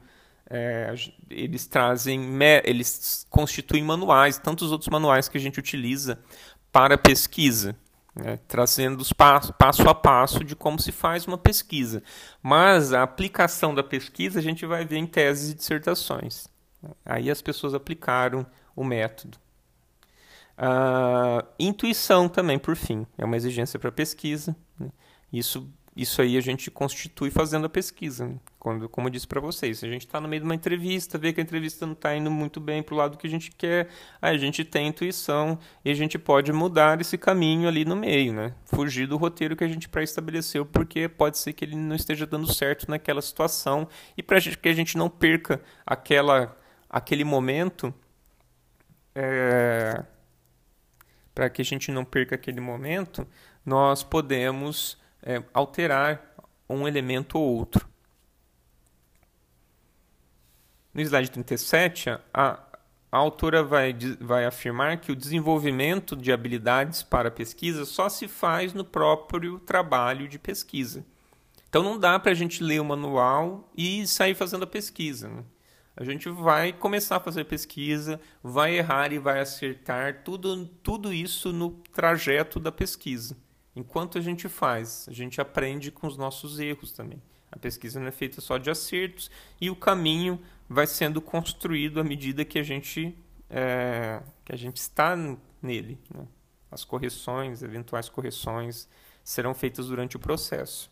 é, 0.49 0.93
eles 1.29 1.65
trazem, 1.65 2.21
eles 2.63 3.25
constituem 3.29 3.83
manuais, 3.83 4.37
tantos 4.37 4.71
outros 4.71 4.89
manuais 4.89 5.27
que 5.27 5.37
a 5.37 5.41
gente 5.41 5.59
utiliza 5.59 6.19
para 6.71 6.97
pesquisa, 6.97 7.75
né, 8.15 8.37
trazendo 8.47 9.01
os 9.01 9.11
passo, 9.11 9.53
passo 9.53 9.87
a 9.89 9.95
passo 9.95 10.43
de 10.43 10.55
como 10.55 10.79
se 10.79 10.91
faz 10.91 11.25
uma 11.25 11.37
pesquisa. 11.37 12.03
Mas 12.41 12.93
a 12.93 13.03
aplicação 13.03 13.73
da 13.73 13.83
pesquisa 13.83 14.39
a 14.39 14.43
gente 14.43 14.65
vai 14.65 14.85
ver 14.85 14.97
em 14.97 15.07
teses 15.07 15.51
e 15.51 15.55
dissertações. 15.55 16.47
Aí 17.05 17.31
as 17.31 17.41
pessoas 17.41 17.73
aplicaram 17.73 18.45
o 18.75 18.83
método. 18.83 19.37
Uh, 20.57 21.47
intuição 21.57 22.29
também, 22.29 22.59
por 22.59 22.75
fim, 22.75 23.07
é 23.17 23.25
uma 23.25 23.35
exigência 23.35 23.79
para 23.79 23.91
pesquisa. 23.91 24.55
Né? 24.79 24.89
Isso, 25.33 25.67
isso 25.95 26.21
aí 26.21 26.37
a 26.37 26.41
gente 26.41 26.69
constitui 26.69 27.31
fazendo 27.31 27.65
a 27.65 27.69
pesquisa. 27.69 28.39
Quando, 28.59 28.87
como 28.87 29.07
eu 29.07 29.11
disse 29.11 29.27
para 29.27 29.41
vocês, 29.41 29.79
se 29.79 29.85
a 29.87 29.89
gente 29.89 30.05
está 30.05 30.21
no 30.21 30.27
meio 30.27 30.41
de 30.41 30.45
uma 30.45 30.53
entrevista, 30.53 31.17
vê 31.17 31.33
que 31.33 31.41
a 31.41 31.43
entrevista 31.43 31.87
não 31.87 31.93
está 31.93 32.15
indo 32.15 32.29
muito 32.29 32.59
bem 32.59 32.83
para 32.83 32.93
o 32.93 32.97
lado 32.97 33.17
que 33.17 33.25
a 33.25 33.29
gente 33.29 33.51
quer, 33.51 33.89
aí 34.21 34.35
a 34.35 34.37
gente 34.37 34.63
tem 34.63 34.87
intuição 34.87 35.57
e 35.83 35.89
a 35.89 35.93
gente 35.95 36.19
pode 36.19 36.53
mudar 36.53 37.01
esse 37.01 37.17
caminho 37.17 37.67
ali 37.67 37.83
no 37.83 37.95
meio, 37.95 38.31
né? 38.31 38.53
Fugir 38.65 39.07
do 39.07 39.17
roteiro 39.17 39.55
que 39.55 39.63
a 39.63 39.67
gente 39.67 39.89
pré-estabeleceu, 39.89 40.67
porque 40.67 41.09
pode 41.09 41.39
ser 41.39 41.53
que 41.53 41.65
ele 41.65 41.75
não 41.75 41.95
esteja 41.95 42.27
dando 42.27 42.53
certo 42.53 42.87
naquela 42.87 43.21
situação 43.21 43.87
e 44.15 44.21
para 44.21 44.39
que 44.39 44.69
a 44.69 44.73
gente 44.73 44.95
não 44.95 45.09
perca 45.09 45.59
aquela, 45.83 46.55
aquele 46.87 47.23
momento. 47.23 47.91
É, 49.15 50.03
para 51.33 51.49
que 51.49 51.61
a 51.61 51.65
gente 51.65 51.91
não 51.91 52.05
perca 52.05 52.35
aquele 52.35 52.61
momento, 52.61 53.27
nós 53.65 54.03
podemos 54.03 54.97
é, 55.23 55.41
alterar 55.53 56.21
um 56.69 56.87
elemento 56.87 57.39
ou 57.39 57.57
outro. 57.57 57.87
No 60.93 61.01
slide 61.01 61.31
37, 61.31 62.09
a, 62.11 62.19
a 63.11 63.17
autora 63.17 63.63
vai, 63.63 63.95
vai 64.19 64.45
afirmar 64.45 64.99
que 64.99 65.11
o 65.11 65.15
desenvolvimento 65.15 66.15
de 66.15 66.31
habilidades 66.31 67.01
para 67.01 67.31
pesquisa 67.31 67.85
só 67.85 68.09
se 68.09 68.27
faz 68.27 68.73
no 68.73 68.85
próprio 68.85 69.59
trabalho 69.59 70.27
de 70.27 70.37
pesquisa. 70.37 71.03
Então 71.67 71.81
não 71.81 71.97
dá 71.97 72.19
para 72.19 72.31
a 72.31 72.35
gente 72.35 72.63
ler 72.63 72.79
o 72.79 72.85
manual 72.85 73.71
e 73.75 74.05
sair 74.05 74.35
fazendo 74.35 74.63
a 74.63 74.67
pesquisa. 74.67 75.27
Né? 75.27 75.43
A 75.95 76.03
gente 76.03 76.29
vai 76.29 76.71
começar 76.71 77.15
a 77.15 77.19
fazer 77.19 77.45
pesquisa, 77.45 78.19
vai 78.43 78.77
errar 78.77 79.11
e 79.11 79.17
vai 79.17 79.39
acertar, 79.39 80.23
tudo, 80.23 80.67
tudo 80.83 81.11
isso 81.11 81.51
no 81.51 81.71
trajeto 81.91 82.59
da 82.59 82.71
pesquisa. 82.71 83.35
Enquanto 83.75 84.17
a 84.17 84.21
gente 84.21 84.47
faz, 84.47 85.05
a 85.09 85.13
gente 85.13 85.41
aprende 85.41 85.91
com 85.91 86.05
os 86.05 86.15
nossos 86.15 86.59
erros 86.59 86.91
também. 86.91 87.21
A 87.51 87.57
pesquisa 87.57 87.99
não 87.99 88.07
é 88.07 88.11
feita 88.11 88.41
só 88.41 88.57
de 88.57 88.69
acertos 88.69 89.29
e 89.59 89.69
o 89.69 89.75
caminho 89.75 90.39
vai 90.67 90.87
sendo 90.87 91.21
construído 91.21 91.99
à 91.99 92.03
medida 92.03 92.45
que 92.45 92.57
a 92.57 92.63
gente, 92.63 93.15
é, 93.49 94.21
que 94.43 94.53
a 94.53 94.55
gente 94.55 94.77
está 94.77 95.15
nele. 95.61 95.99
Né? 96.13 96.27
As 96.71 96.83
correções, 96.83 97.61
eventuais 97.61 98.09
correções, 98.09 98.87
serão 99.23 99.53
feitas 99.53 99.87
durante 99.87 100.15
o 100.15 100.19
processo. 100.19 100.89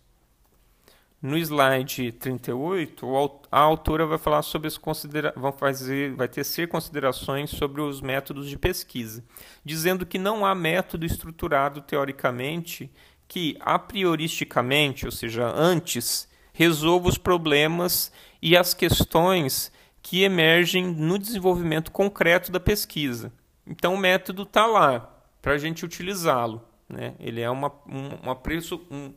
No 1.21 1.37
slide 1.37 2.13
38, 2.13 3.05
a 3.51 3.59
autora 3.59 4.07
vai 4.07 4.17
falar 4.17 4.41
sobre 4.41 4.67
as 4.67 4.75
considera 4.75 5.31
vão 5.37 5.51
fazer, 5.51 6.15
vai 6.15 6.27
tecer 6.27 6.67
considerações 6.67 7.51
sobre 7.51 7.79
os 7.79 8.01
métodos 8.01 8.49
de 8.49 8.57
pesquisa, 8.57 9.23
dizendo 9.63 10.03
que 10.03 10.17
não 10.17 10.43
há 10.43 10.55
método 10.55 11.05
estruturado 11.05 11.79
teoricamente 11.81 12.91
que 13.27 13.55
a 13.59 13.77
prioristicamente, 13.77 15.05
ou 15.05 15.11
seja, 15.11 15.45
antes, 15.45 16.27
resolva 16.53 17.09
os 17.09 17.19
problemas 17.19 18.11
e 18.41 18.57
as 18.57 18.73
questões 18.73 19.71
que 20.01 20.23
emergem 20.23 20.87
no 20.87 21.19
desenvolvimento 21.19 21.91
concreto 21.91 22.51
da 22.51 22.59
pesquisa. 22.59 23.31
Então 23.67 23.93
o 23.93 23.97
método 23.97 24.41
está 24.41 24.65
lá 24.65 25.21
para 25.39 25.53
a 25.53 25.57
gente 25.59 25.85
utilizá-lo. 25.85 26.63
Né? 26.89 27.13
Ele 27.19 27.41
é 27.41 27.49
uma, 27.49 27.71
uma, 27.85 28.41
um, 28.89 29.13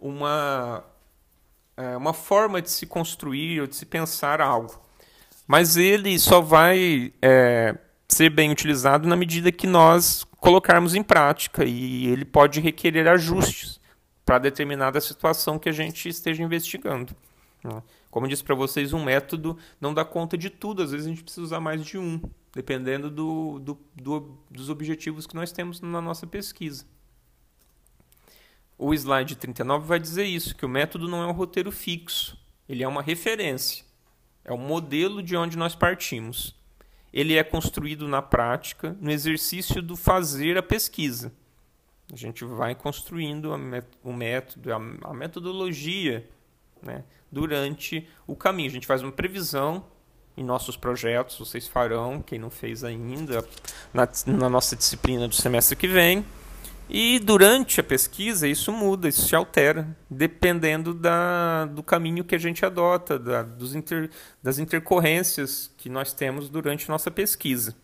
uma 0.00 0.84
é, 1.76 1.96
uma 1.96 2.12
forma 2.12 2.60
de 2.62 2.70
se 2.70 2.86
construir 2.86 3.60
ou 3.60 3.66
de 3.66 3.76
se 3.76 3.86
pensar 3.86 4.40
algo. 4.40 4.80
Mas 5.46 5.76
ele 5.76 6.18
só 6.18 6.40
vai 6.40 7.12
é, 7.20 7.76
ser 8.08 8.30
bem 8.30 8.50
utilizado 8.50 9.08
na 9.08 9.16
medida 9.16 9.52
que 9.52 9.66
nós 9.66 10.24
colocarmos 10.38 10.94
em 10.94 11.02
prática 11.02 11.64
e 11.64 12.06
ele 12.06 12.24
pode 12.24 12.60
requerer 12.60 13.08
ajustes 13.08 13.80
para 14.24 14.38
determinada 14.38 15.00
situação 15.00 15.58
que 15.58 15.68
a 15.68 15.72
gente 15.72 16.08
esteja 16.08 16.42
investigando. 16.42 17.14
Né? 17.62 17.82
Como 18.10 18.26
eu 18.26 18.30
disse 18.30 18.44
para 18.44 18.54
vocês, 18.54 18.92
um 18.92 19.02
método 19.02 19.58
não 19.80 19.92
dá 19.92 20.04
conta 20.04 20.38
de 20.38 20.48
tudo, 20.48 20.82
às 20.82 20.92
vezes 20.92 21.06
a 21.06 21.10
gente 21.10 21.22
precisa 21.22 21.44
usar 21.44 21.60
mais 21.60 21.84
de 21.84 21.98
um, 21.98 22.20
dependendo 22.54 23.10
do, 23.10 23.58
do, 23.58 23.78
do, 23.94 24.38
dos 24.50 24.70
objetivos 24.70 25.26
que 25.26 25.34
nós 25.34 25.50
temos 25.50 25.80
na 25.80 26.00
nossa 26.00 26.26
pesquisa. 26.26 26.84
O 28.76 28.92
slide 28.92 29.36
39 29.36 29.86
vai 29.86 30.00
dizer 30.00 30.24
isso, 30.24 30.54
que 30.54 30.66
o 30.66 30.68
método 30.68 31.08
não 31.08 31.22
é 31.22 31.26
um 31.26 31.32
roteiro 31.32 31.70
fixo, 31.70 32.36
ele 32.68 32.82
é 32.82 32.88
uma 32.88 33.02
referência, 33.02 33.84
é 34.44 34.52
um 34.52 34.58
modelo 34.58 35.22
de 35.22 35.36
onde 35.36 35.56
nós 35.56 35.74
partimos. 35.74 36.54
Ele 37.12 37.36
é 37.36 37.44
construído 37.44 38.08
na 38.08 38.20
prática, 38.20 38.96
no 39.00 39.10
exercício 39.10 39.80
do 39.80 39.96
fazer 39.96 40.58
a 40.58 40.62
pesquisa. 40.62 41.32
A 42.12 42.16
gente 42.16 42.44
vai 42.44 42.74
construindo 42.74 43.50
o 44.02 44.12
método, 44.12 44.72
a 44.72 45.14
metodologia 45.14 46.28
né, 46.82 47.04
durante 47.30 48.06
o 48.26 48.36
caminho. 48.36 48.68
A 48.68 48.72
gente 48.72 48.86
faz 48.86 49.02
uma 49.02 49.12
previsão 49.12 49.84
em 50.36 50.42
nossos 50.42 50.76
projetos, 50.76 51.38
vocês 51.38 51.68
farão, 51.68 52.20
quem 52.20 52.38
não 52.38 52.50
fez 52.50 52.82
ainda, 52.82 53.46
na, 53.92 54.08
na 54.26 54.48
nossa 54.48 54.74
disciplina 54.74 55.28
do 55.28 55.34
semestre 55.34 55.76
que 55.76 55.86
vem. 55.86 56.24
E 56.88 57.18
durante 57.18 57.80
a 57.80 57.84
pesquisa 57.84 58.46
isso 58.46 58.70
muda, 58.70 59.08
isso 59.08 59.26
se 59.26 59.34
altera, 59.34 59.96
dependendo 60.08 60.92
da, 60.92 61.64
do 61.66 61.82
caminho 61.82 62.24
que 62.24 62.34
a 62.34 62.38
gente 62.38 62.64
adota, 62.64 63.18
da, 63.18 63.42
dos 63.42 63.74
inter, 63.74 64.10
das 64.42 64.58
intercorrências 64.58 65.72
que 65.78 65.88
nós 65.88 66.12
temos 66.12 66.48
durante 66.48 66.88
nossa 66.88 67.10
pesquisa. 67.10 67.74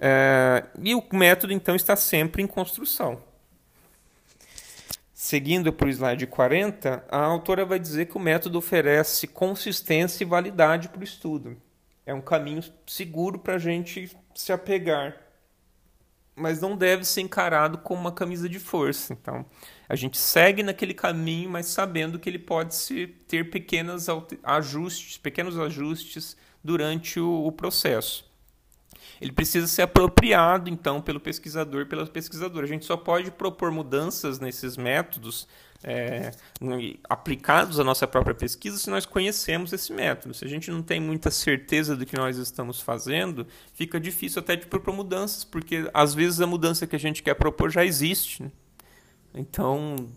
É, 0.00 0.66
e 0.82 0.94
o 0.94 1.02
método, 1.12 1.52
então, 1.52 1.76
está 1.76 1.94
sempre 1.94 2.42
em 2.42 2.46
construção. 2.46 3.22
Seguindo 5.14 5.72
para 5.72 5.86
o 5.86 5.90
slide 5.90 6.26
40, 6.26 7.04
a 7.08 7.18
autora 7.18 7.64
vai 7.64 7.78
dizer 7.78 8.06
que 8.06 8.16
o 8.16 8.20
método 8.20 8.58
oferece 8.58 9.28
consistência 9.28 10.24
e 10.24 10.26
validade 10.26 10.88
para 10.88 11.00
o 11.00 11.04
estudo. 11.04 11.56
É 12.04 12.12
um 12.12 12.20
caminho 12.20 12.62
seguro 12.86 13.38
para 13.38 13.54
a 13.54 13.58
gente 13.58 14.14
se 14.34 14.52
apegar 14.52 15.23
mas 16.36 16.60
não 16.60 16.76
deve 16.76 17.04
ser 17.04 17.20
encarado 17.20 17.78
como 17.78 18.00
uma 18.00 18.12
camisa 18.12 18.48
de 18.48 18.58
força. 18.58 19.12
Então, 19.12 19.46
a 19.88 19.94
gente 19.94 20.18
segue 20.18 20.62
naquele 20.62 20.94
caminho, 20.94 21.50
mas 21.50 21.66
sabendo 21.66 22.18
que 22.18 22.28
ele 22.28 22.38
pode 22.38 22.74
se, 22.74 23.06
ter 23.28 23.50
pequenos 23.50 24.06
ajustes, 24.42 25.18
pequenos 25.18 25.58
ajustes 25.58 26.36
durante 26.62 27.20
o, 27.20 27.46
o 27.46 27.52
processo. 27.52 28.24
Ele 29.20 29.32
precisa 29.32 29.66
ser 29.66 29.82
apropriado, 29.82 30.68
então, 30.68 31.00
pelo 31.00 31.20
pesquisador, 31.20 31.86
pela 31.86 32.06
pesquisadora. 32.06 32.66
A 32.66 32.68
gente 32.68 32.84
só 32.84 32.96
pode 32.96 33.30
propor 33.30 33.70
mudanças 33.70 34.40
nesses 34.40 34.76
métodos 34.76 35.46
é, 35.84 36.32
aplicados 37.08 37.78
à 37.78 37.84
nossa 37.84 38.06
própria 38.06 38.34
pesquisa 38.34 38.78
se 38.78 38.88
nós 38.88 39.04
conhecemos 39.04 39.72
esse 39.72 39.92
método. 39.92 40.32
Se 40.32 40.44
a 40.44 40.48
gente 40.48 40.70
não 40.70 40.82
tem 40.82 40.98
muita 40.98 41.30
certeza 41.30 41.94
do 41.94 42.06
que 42.06 42.16
nós 42.16 42.38
estamos 42.38 42.80
fazendo, 42.80 43.46
fica 43.74 44.00
difícil 44.00 44.40
até 44.40 44.56
de 44.56 44.66
propor 44.66 44.94
mudanças, 44.94 45.44
porque 45.44 45.88
às 45.92 46.14
vezes 46.14 46.40
a 46.40 46.46
mudança 46.46 46.86
que 46.86 46.96
a 46.96 46.98
gente 46.98 47.22
quer 47.22 47.34
propor 47.34 47.70
já 47.70 47.84
existe. 47.84 48.42
Né? 48.42 48.50
Então, 49.34 50.08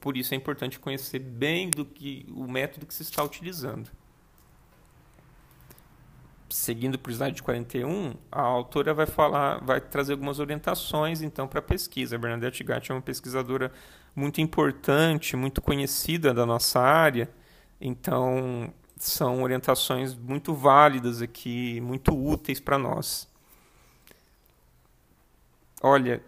por 0.00 0.16
isso 0.16 0.32
é 0.32 0.36
importante 0.36 0.78
conhecer 0.78 1.18
bem 1.18 1.68
do 1.68 1.84
que 1.84 2.24
o 2.30 2.46
método 2.46 2.86
que 2.86 2.94
se 2.94 3.02
está 3.02 3.24
utilizando. 3.24 3.90
Seguindo 6.50 6.98
para 6.98 7.10
o 7.10 7.12
slide 7.12 7.42
41, 7.44 8.14
a 8.30 8.42
autora 8.42 8.92
vai 8.92 9.06
falar, 9.06 9.64
vai 9.64 9.80
trazer 9.80 10.12
algumas 10.12 10.40
orientações 10.40 11.22
então 11.22 11.46
para 11.46 11.60
a 11.60 11.62
pesquisa. 11.62 12.16
A 12.16 12.18
Bernadette 12.18 12.64
Gatti 12.64 12.90
é 12.90 12.94
uma 12.94 13.00
pesquisadora 13.00 13.72
muito 14.16 14.40
importante, 14.40 15.36
muito 15.36 15.62
conhecida 15.62 16.34
da 16.34 16.44
nossa 16.44 16.80
área, 16.80 17.30
então 17.80 18.72
são 18.96 19.44
orientações 19.44 20.12
muito 20.14 20.52
válidas 20.52 21.22
aqui, 21.22 21.80
muito 21.80 22.12
úteis 22.12 22.58
para 22.58 22.76
nós. 22.76 23.28
Olha, 25.80 26.20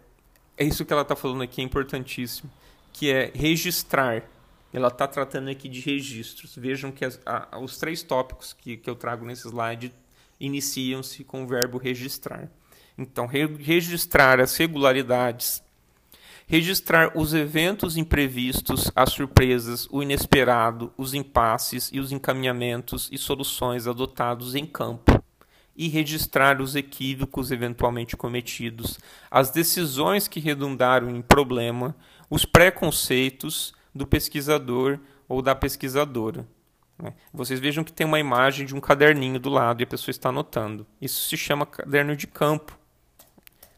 é 0.56 0.64
isso 0.64 0.84
que 0.84 0.92
ela 0.92 1.02
está 1.02 1.16
falando 1.16 1.42
aqui, 1.42 1.60
é 1.60 1.64
importantíssimo, 1.64 2.48
que 2.92 3.10
é 3.10 3.32
registrar. 3.34 4.22
Ela 4.72 4.88
está 4.88 5.06
tratando 5.08 5.50
aqui 5.50 5.68
de 5.68 5.80
registros. 5.80 6.54
Vejam 6.56 6.92
que 6.92 7.04
as, 7.04 7.20
a, 7.26 7.58
os 7.58 7.76
três 7.76 8.02
tópicos 8.02 8.52
que, 8.52 8.76
que 8.76 8.88
eu 8.88 8.94
trago 8.94 9.26
nesse 9.26 9.48
slide 9.48 9.92
iniciam-se 10.44 11.24
com 11.24 11.44
o 11.44 11.46
verbo 11.46 11.78
registrar. 11.78 12.50
Então, 12.98 13.26
re, 13.26 13.46
registrar 13.46 14.40
as 14.40 14.56
regularidades, 14.56 15.62
registrar 16.46 17.16
os 17.16 17.32
eventos 17.32 17.96
imprevistos, 17.96 18.90
as 18.94 19.12
surpresas, 19.12 19.88
o 19.90 20.02
inesperado, 20.02 20.92
os 20.98 21.14
impasses 21.14 21.90
e 21.92 22.00
os 22.00 22.12
encaminhamentos 22.12 23.08
e 23.10 23.16
soluções 23.16 23.86
adotados 23.86 24.54
em 24.54 24.66
campo 24.66 25.22
e 25.74 25.88
registrar 25.88 26.60
os 26.60 26.76
equívocos 26.76 27.50
eventualmente 27.50 28.16
cometidos, 28.16 28.98
as 29.30 29.50
decisões 29.50 30.28
que 30.28 30.40
redundaram 30.40 31.08
em 31.08 31.22
problema, 31.22 31.96
os 32.28 32.44
preconceitos 32.44 33.72
do 33.94 34.06
pesquisador 34.06 34.98
ou 35.26 35.40
da 35.40 35.54
pesquisadora. 35.54 36.46
Né? 37.02 37.12
Vocês 37.34 37.58
vejam 37.58 37.82
que 37.82 37.92
tem 37.92 38.06
uma 38.06 38.20
imagem 38.20 38.64
de 38.64 38.76
um 38.76 38.80
caderninho 38.80 39.40
do 39.40 39.50
lado 39.50 39.82
e 39.82 39.84
a 39.84 39.86
pessoa 39.86 40.12
está 40.12 40.28
anotando. 40.28 40.86
Isso 41.00 41.28
se 41.28 41.36
chama 41.36 41.66
caderno 41.66 42.14
de 42.14 42.28
campo. 42.28 42.78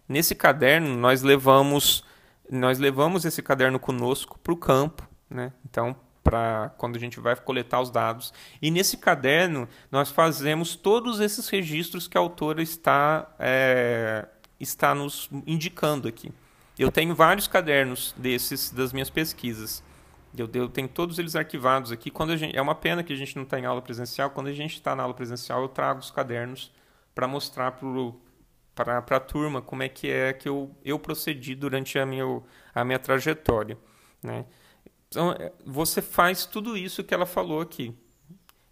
Nesse 0.06 0.34
caderno 0.34 0.94
nós 0.94 1.22
levamos 1.22 2.04
nós 2.50 2.78
levamos 2.78 3.24
esse 3.24 3.42
caderno 3.42 3.78
conosco 3.78 4.38
para 4.38 4.52
o 4.52 4.56
campo, 4.56 5.08
né? 5.30 5.50
Então 5.64 5.96
para 6.22 6.70
quando 6.76 6.96
a 6.96 6.98
gente 6.98 7.18
vai 7.18 7.34
coletar 7.34 7.80
os 7.80 7.90
dados. 7.90 8.30
E 8.60 8.70
nesse 8.70 8.98
caderno 8.98 9.66
nós 9.90 10.10
fazemos 10.10 10.76
todos 10.76 11.18
esses 11.18 11.48
registros 11.48 12.06
que 12.06 12.18
a 12.18 12.20
autora 12.20 12.62
está, 12.62 13.34
é, 13.38 14.26
está 14.60 14.94
nos 14.94 15.30
indicando 15.46 16.06
aqui. 16.06 16.30
Eu 16.78 16.92
tenho 16.92 17.14
vários 17.14 17.48
cadernos 17.48 18.14
desses 18.18 18.70
das 18.70 18.92
minhas 18.92 19.08
pesquisas. 19.08 19.82
Eu, 20.36 20.48
eu 20.52 20.68
tenho 20.68 20.88
todos 20.88 21.18
eles 21.18 21.36
arquivados 21.36 21.92
aqui. 21.92 22.10
Quando 22.10 22.36
gente, 22.36 22.56
é 22.56 22.60
uma 22.60 22.74
pena 22.74 23.04
que 23.04 23.12
a 23.12 23.16
gente 23.16 23.36
não 23.36 23.44
está 23.44 23.58
em 23.58 23.64
aula 23.64 23.80
presencial. 23.80 24.30
Quando 24.30 24.48
a 24.48 24.52
gente 24.52 24.74
está 24.74 24.94
na 24.94 25.02
aula 25.02 25.14
presencial, 25.14 25.62
eu 25.62 25.68
trago 25.68 26.00
os 26.00 26.10
cadernos 26.10 26.72
para 27.14 27.28
mostrar 27.28 27.78
para 28.74 28.98
a 28.98 29.20
turma 29.20 29.62
como 29.62 29.82
é 29.82 29.88
que 29.88 30.10
é 30.10 30.32
que 30.32 30.48
eu, 30.48 30.74
eu 30.84 30.98
procedi 30.98 31.54
durante 31.54 31.98
a 31.98 32.04
minha, 32.04 32.24
a 32.74 32.84
minha 32.84 32.98
trajetória. 32.98 33.78
Né? 34.22 34.44
Então, 35.08 35.32
é, 35.32 35.52
você 35.64 36.02
faz 36.02 36.44
tudo 36.44 36.76
isso 36.76 37.04
que 37.04 37.14
ela 37.14 37.26
falou 37.26 37.60
aqui. 37.60 37.96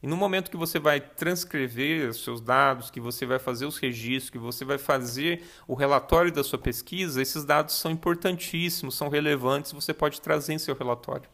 E 0.02 0.06
no 0.08 0.16
momento 0.16 0.50
que 0.50 0.56
você 0.56 0.80
vai 0.80 1.00
transcrever 1.00 2.08
os 2.08 2.24
seus 2.24 2.40
dados, 2.40 2.90
que 2.90 2.98
você 2.98 3.24
vai 3.24 3.38
fazer 3.38 3.66
os 3.66 3.78
registros, 3.78 4.30
que 4.30 4.38
você 4.38 4.64
vai 4.64 4.78
fazer 4.78 5.44
o 5.68 5.74
relatório 5.74 6.32
da 6.32 6.42
sua 6.42 6.58
pesquisa, 6.58 7.22
esses 7.22 7.44
dados 7.44 7.76
são 7.76 7.88
importantíssimos, 7.92 8.96
são 8.96 9.08
relevantes, 9.08 9.70
você 9.70 9.94
pode 9.94 10.20
trazer 10.20 10.54
em 10.54 10.58
seu 10.58 10.74
relatório. 10.74 11.30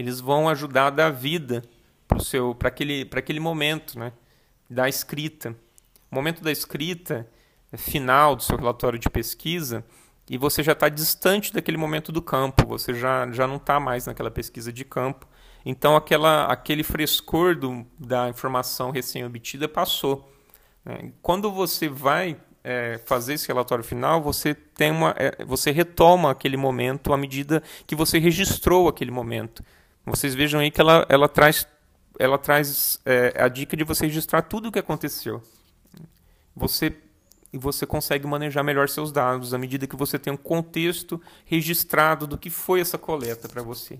Eles 0.00 0.18
vão 0.18 0.48
ajudar 0.48 0.86
a 0.86 0.90
dar 0.90 1.10
vida 1.10 1.62
para 2.08 2.68
aquele, 2.68 3.08
aquele 3.14 3.38
momento 3.38 3.98
né? 3.98 4.12
da 4.68 4.88
escrita. 4.88 5.54
O 6.10 6.14
momento 6.14 6.42
da 6.42 6.50
escrita 6.50 7.28
final 7.76 8.34
do 8.34 8.42
seu 8.42 8.56
relatório 8.56 8.98
de 8.98 9.10
pesquisa 9.10 9.84
e 10.28 10.38
você 10.38 10.62
já 10.62 10.72
está 10.72 10.88
distante 10.88 11.52
daquele 11.52 11.76
momento 11.76 12.10
do 12.10 12.22
campo, 12.22 12.66
você 12.66 12.94
já, 12.94 13.30
já 13.30 13.46
não 13.46 13.56
está 13.56 13.78
mais 13.78 14.06
naquela 14.06 14.30
pesquisa 14.30 14.72
de 14.72 14.84
campo. 14.84 15.28
Então, 15.66 15.94
aquela, 15.94 16.46
aquele 16.46 16.82
frescor 16.82 17.54
do, 17.54 17.84
da 17.98 18.28
informação 18.28 18.90
recém-obtida 18.90 19.68
passou. 19.68 20.32
Né? 20.82 21.12
Quando 21.20 21.52
você 21.52 21.88
vai 21.88 22.38
é, 22.64 22.98
fazer 23.04 23.34
esse 23.34 23.48
relatório 23.48 23.84
final, 23.84 24.22
você, 24.22 24.54
tem 24.54 24.90
uma, 24.90 25.14
é, 25.18 25.44
você 25.44 25.70
retoma 25.70 26.30
aquele 26.30 26.56
momento 26.56 27.12
à 27.12 27.18
medida 27.18 27.62
que 27.86 27.94
você 27.94 28.18
registrou 28.18 28.88
aquele 28.88 29.10
momento. 29.10 29.62
Vocês 30.04 30.34
vejam 30.34 30.60
aí 30.60 30.70
que 30.70 30.80
ela, 30.80 31.06
ela 31.08 31.28
traz, 31.28 31.66
ela 32.18 32.38
traz 32.38 33.00
é, 33.04 33.34
a 33.40 33.48
dica 33.48 33.76
de 33.76 33.84
você 33.84 34.06
registrar 34.06 34.42
tudo 34.42 34.68
o 34.68 34.72
que 34.72 34.78
aconteceu. 34.78 35.42
Você 36.54 36.96
e 37.52 37.58
você 37.58 37.84
consegue 37.84 38.26
manejar 38.26 38.62
melhor 38.62 38.88
seus 38.88 39.10
dados 39.10 39.52
à 39.52 39.58
medida 39.58 39.86
que 39.86 39.96
você 39.96 40.18
tem 40.18 40.32
um 40.32 40.36
contexto 40.36 41.20
registrado 41.44 42.26
do 42.26 42.38
que 42.38 42.48
foi 42.48 42.80
essa 42.80 42.96
coleta 42.96 43.48
para 43.48 43.62
você. 43.62 43.98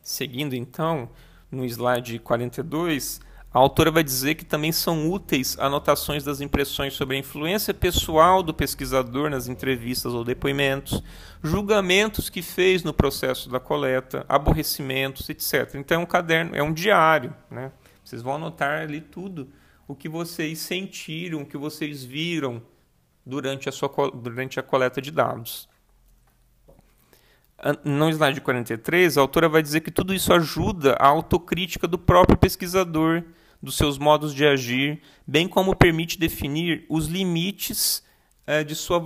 Seguindo 0.00 0.54
então, 0.54 1.10
no 1.50 1.64
slide 1.64 2.20
42, 2.20 3.20
a 3.56 3.58
autora 3.58 3.90
vai 3.90 4.04
dizer 4.04 4.34
que 4.34 4.44
também 4.44 4.70
são 4.70 5.10
úteis 5.10 5.58
anotações 5.58 6.22
das 6.22 6.42
impressões 6.42 6.92
sobre 6.92 7.16
a 7.16 7.18
influência 7.18 7.72
pessoal 7.72 8.42
do 8.42 8.52
pesquisador 8.52 9.30
nas 9.30 9.48
entrevistas 9.48 10.12
ou 10.12 10.22
depoimentos, 10.22 11.02
julgamentos 11.42 12.28
que 12.28 12.42
fez 12.42 12.84
no 12.84 12.92
processo 12.92 13.48
da 13.48 13.58
coleta, 13.58 14.26
aborrecimentos, 14.28 15.26
etc. 15.30 15.74
Então 15.76 15.98
é 15.98 16.04
um 16.04 16.04
caderno, 16.04 16.54
é 16.54 16.62
um 16.62 16.70
diário, 16.70 17.34
né? 17.50 17.72
Vocês 18.04 18.20
vão 18.20 18.34
anotar 18.34 18.82
ali 18.82 19.00
tudo 19.00 19.48
o 19.88 19.94
que 19.94 20.06
vocês 20.06 20.58
sentiram, 20.58 21.40
o 21.40 21.46
que 21.46 21.56
vocês 21.56 22.04
viram 22.04 22.60
durante 23.24 23.70
a, 23.70 23.72
sua, 23.72 23.88
durante 24.10 24.60
a 24.60 24.62
coleta 24.62 25.00
de 25.00 25.10
dados. 25.10 25.66
No 27.82 28.10
slide 28.10 28.42
43, 28.42 29.16
a 29.16 29.22
autora 29.22 29.48
vai 29.48 29.62
dizer 29.62 29.80
que 29.80 29.90
tudo 29.90 30.12
isso 30.12 30.30
ajuda 30.30 30.92
a 31.00 31.06
autocrítica 31.06 31.88
do 31.88 31.98
próprio 31.98 32.36
pesquisador, 32.36 33.24
dos 33.62 33.76
seus 33.76 33.98
modos 33.98 34.34
de 34.34 34.46
agir, 34.46 35.00
bem 35.26 35.48
como 35.48 35.74
permite 35.74 36.18
definir 36.18 36.86
os 36.88 37.06
limites 37.06 38.02
é, 38.46 38.62
de 38.62 38.74
sua 38.74 39.02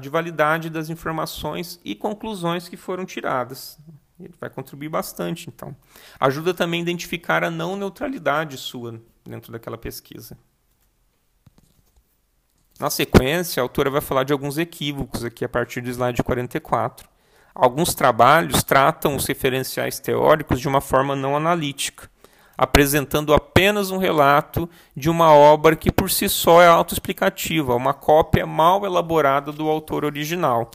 de 0.00 0.08
validade 0.08 0.70
das 0.70 0.88
informações 0.88 1.80
e 1.84 1.94
conclusões 1.94 2.68
que 2.68 2.76
foram 2.76 3.04
tiradas. 3.04 3.78
Ele 4.18 4.34
vai 4.38 4.50
contribuir 4.50 4.88
bastante, 4.88 5.48
então. 5.48 5.74
Ajuda 6.18 6.52
também 6.52 6.80
a 6.80 6.82
identificar 6.82 7.42
a 7.42 7.50
não 7.50 7.76
neutralidade 7.76 8.56
sua 8.56 9.00
dentro 9.24 9.52
daquela 9.52 9.78
pesquisa. 9.78 10.36
Na 12.78 12.88
sequência, 12.88 13.60
a 13.60 13.64
autora 13.64 13.90
vai 13.90 14.00
falar 14.00 14.24
de 14.24 14.32
alguns 14.32 14.56
equívocos 14.56 15.22
aqui 15.24 15.44
a 15.44 15.48
partir 15.48 15.82
do 15.82 15.90
slide 15.90 16.22
44. 16.22 17.08
Alguns 17.54 17.94
trabalhos 17.94 18.62
tratam 18.62 19.16
os 19.16 19.26
referenciais 19.26 19.98
teóricos 19.98 20.58
de 20.60 20.66
uma 20.66 20.80
forma 20.80 21.14
não 21.14 21.36
analítica, 21.36 22.09
apresentando 22.60 23.32
apenas 23.32 23.90
um 23.90 23.96
relato 23.96 24.68
de 24.94 25.08
uma 25.08 25.32
obra 25.32 25.74
que 25.74 25.90
por 25.90 26.10
si 26.10 26.28
só 26.28 26.60
é 26.60 26.66
autoexplicativa, 26.66 27.74
uma 27.74 27.94
cópia 27.94 28.44
mal 28.44 28.84
elaborada 28.84 29.50
do 29.50 29.66
autor 29.66 30.04
original. 30.04 30.70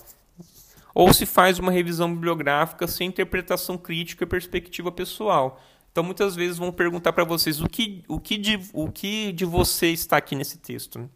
Ou 0.96 1.14
se 1.14 1.28
faz 1.28 1.60
uma 1.60 1.72
revisão 1.72 2.12
bibliográfica 2.12 2.88
sem 2.88 3.08
interpretação 3.08 3.78
crítica 3.78 4.24
e 4.24 4.28
perspectiva 4.28 4.92
pessoal, 4.92 5.62
então, 5.92 6.04
muitas 6.04 6.36
vezes 6.36 6.58
vão 6.58 6.72
perguntar 6.72 7.14
para 7.14 7.24
vocês 7.24 7.62
o 7.62 7.70
que, 7.70 8.04
o, 8.08 8.20
que 8.20 8.36
de, 8.36 8.60
o 8.74 8.92
que 8.92 9.32
de 9.32 9.46
você 9.46 9.92
está 9.92 10.18
aqui 10.18 10.36
nesse 10.36 10.58
texto. 10.58 10.98
Né? 10.98 11.08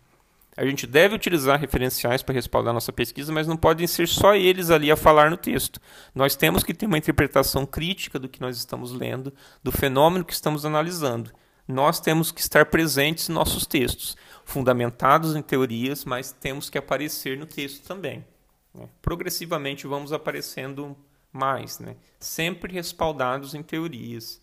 A 0.60 0.66
gente 0.66 0.86
deve 0.86 1.16
utilizar 1.16 1.58
referenciais 1.58 2.22
para 2.22 2.36
respaldar 2.36 2.74
nossa 2.74 2.92
pesquisa, 2.92 3.32
mas 3.32 3.48
não 3.48 3.56
podem 3.56 3.88
ser 3.88 4.10
só 4.10 4.36
eles 4.36 4.70
ali 4.70 4.92
a 4.92 4.98
falar 4.98 5.32
no 5.32 5.38
texto. 5.38 5.80
Nós 6.14 6.36
temos 6.36 6.66
que 6.66 6.74
ter 6.74 6.86
uma 6.86 6.98
interpretação 6.98 7.66
crítica 7.66 8.20
do 8.20 8.28
que 8.28 8.42
nós 8.42 8.58
estamos 8.58 8.92
lendo, 8.92 9.34
do 9.64 9.72
fenômeno 9.72 10.26
que 10.26 10.34
estamos 10.34 10.66
analisando. 10.66 11.32
Nós 11.66 12.02
temos 12.02 12.30
que 12.30 12.42
estar 12.42 12.66
presentes 12.66 13.30
em 13.30 13.32
nossos 13.32 13.66
textos, 13.66 14.18
fundamentados 14.44 15.34
em 15.34 15.42
teorias, 15.42 16.04
mas 16.04 16.34
temos 16.34 16.70
que 16.70 16.78
aparecer 16.78 17.38
no 17.38 17.46
texto 17.46 17.88
também. 17.88 18.26
Né? 18.74 18.90
Progressivamente 19.02 19.88
vamos 19.88 20.12
aparecendo 20.12 20.94
mais, 21.32 21.80
né? 21.80 21.96
sempre 22.20 22.74
respaldados 22.74 23.56
em 23.56 23.64
teorias. 23.64 24.42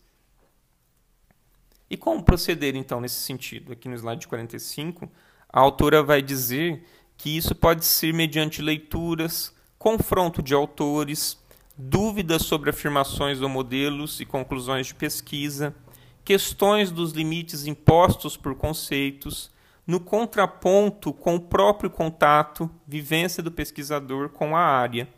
E 1.90 1.96
como 1.98 2.22
proceder 2.22 2.74
então 2.74 3.02
nesse 3.02 3.20
sentido? 3.20 3.70
Aqui 3.74 3.86
no 3.86 3.94
slide 3.94 4.26
45, 4.26 5.10
a 5.56 5.60
autora 5.60 6.02
vai 6.02 6.20
dizer 6.20 6.84
que 7.16 7.34
isso 7.34 7.54
pode 7.54 7.86
ser 7.86 8.12
mediante 8.12 8.60
leituras, 8.60 9.54
confronto 9.78 10.42
de 10.42 10.52
autores, 10.52 11.42
dúvidas 11.74 12.42
sobre 12.42 12.68
afirmações 12.68 13.40
ou 13.40 13.48
modelos 13.48 14.20
e 14.20 14.26
conclusões 14.26 14.88
de 14.88 14.94
pesquisa, 14.94 15.74
questões 16.22 16.90
dos 16.90 17.12
limites 17.12 17.66
impostos 17.66 18.36
por 18.36 18.54
conceitos, 18.54 19.50
no 19.86 19.98
contraponto 19.98 21.10
com 21.10 21.36
o 21.36 21.40
próprio 21.40 21.88
contato, 21.88 22.70
vivência 22.86 23.42
do 23.42 23.50
pesquisador 23.50 24.28
com 24.28 24.54
a 24.54 24.60
área. 24.60 25.08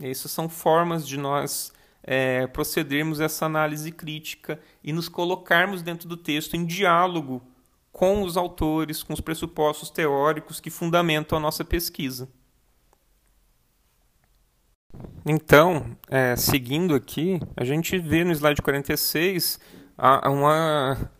Essas 0.00 0.30
são 0.30 0.48
formas 0.48 1.04
de 1.04 1.16
nós 1.16 1.72
é, 2.04 2.46
procedermos 2.46 3.18
essa 3.18 3.44
análise 3.44 3.90
crítica 3.90 4.60
e 4.84 4.92
nos 4.92 5.08
colocarmos 5.08 5.82
dentro 5.82 6.08
do 6.08 6.16
texto 6.16 6.54
em 6.54 6.64
diálogo 6.64 7.42
com 7.98 8.22
os 8.22 8.36
autores, 8.36 9.02
com 9.02 9.12
os 9.12 9.20
pressupostos 9.20 9.90
teóricos 9.90 10.60
que 10.60 10.70
fundamentam 10.70 11.36
a 11.36 11.40
nossa 11.40 11.64
pesquisa. 11.64 12.28
Então, 15.26 15.96
é, 16.06 16.36
seguindo 16.36 16.94
aqui, 16.94 17.40
a 17.56 17.64
gente 17.64 17.98
vê 17.98 18.22
no 18.22 18.30
slide 18.30 18.62
46 18.62 19.58
uma, 19.98 21.10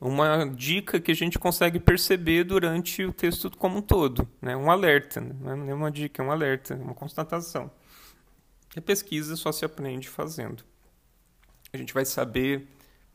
uma 0.00 0.46
dica 0.46 1.00
que 1.00 1.10
a 1.10 1.16
gente 1.16 1.36
consegue 1.36 1.80
perceber 1.80 2.44
durante 2.44 3.04
o 3.04 3.12
texto 3.12 3.50
como 3.58 3.78
um 3.78 3.82
todo. 3.82 4.28
Né? 4.40 4.56
Um 4.56 4.70
alerta, 4.70 5.20
né? 5.20 5.56
não 5.56 5.68
é 5.68 5.74
uma 5.74 5.90
dica, 5.90 6.22
é 6.22 6.24
um 6.24 6.30
alerta, 6.30 6.76
uma 6.76 6.94
constatação. 6.94 7.68
A 8.76 8.80
pesquisa 8.80 9.34
só 9.34 9.50
se 9.50 9.64
aprende 9.64 10.08
fazendo. 10.08 10.62
A 11.72 11.76
gente 11.76 11.92
vai 11.92 12.04
saber, 12.04 12.68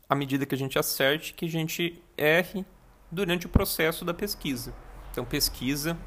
à 0.09 0.15
medida 0.15 0.45
que 0.45 0.53
a 0.53 0.57
gente 0.57 0.77
acerte, 0.77 1.33
que 1.33 1.45
a 1.45 1.49
gente 1.49 2.03
erre 2.17 2.65
durante 3.15 3.45
o 3.45 3.49
processo 3.49 4.03
da 4.03 4.13
pesquisa. 4.13 4.73
Então, 5.11 5.23
pesquisa 5.23 5.97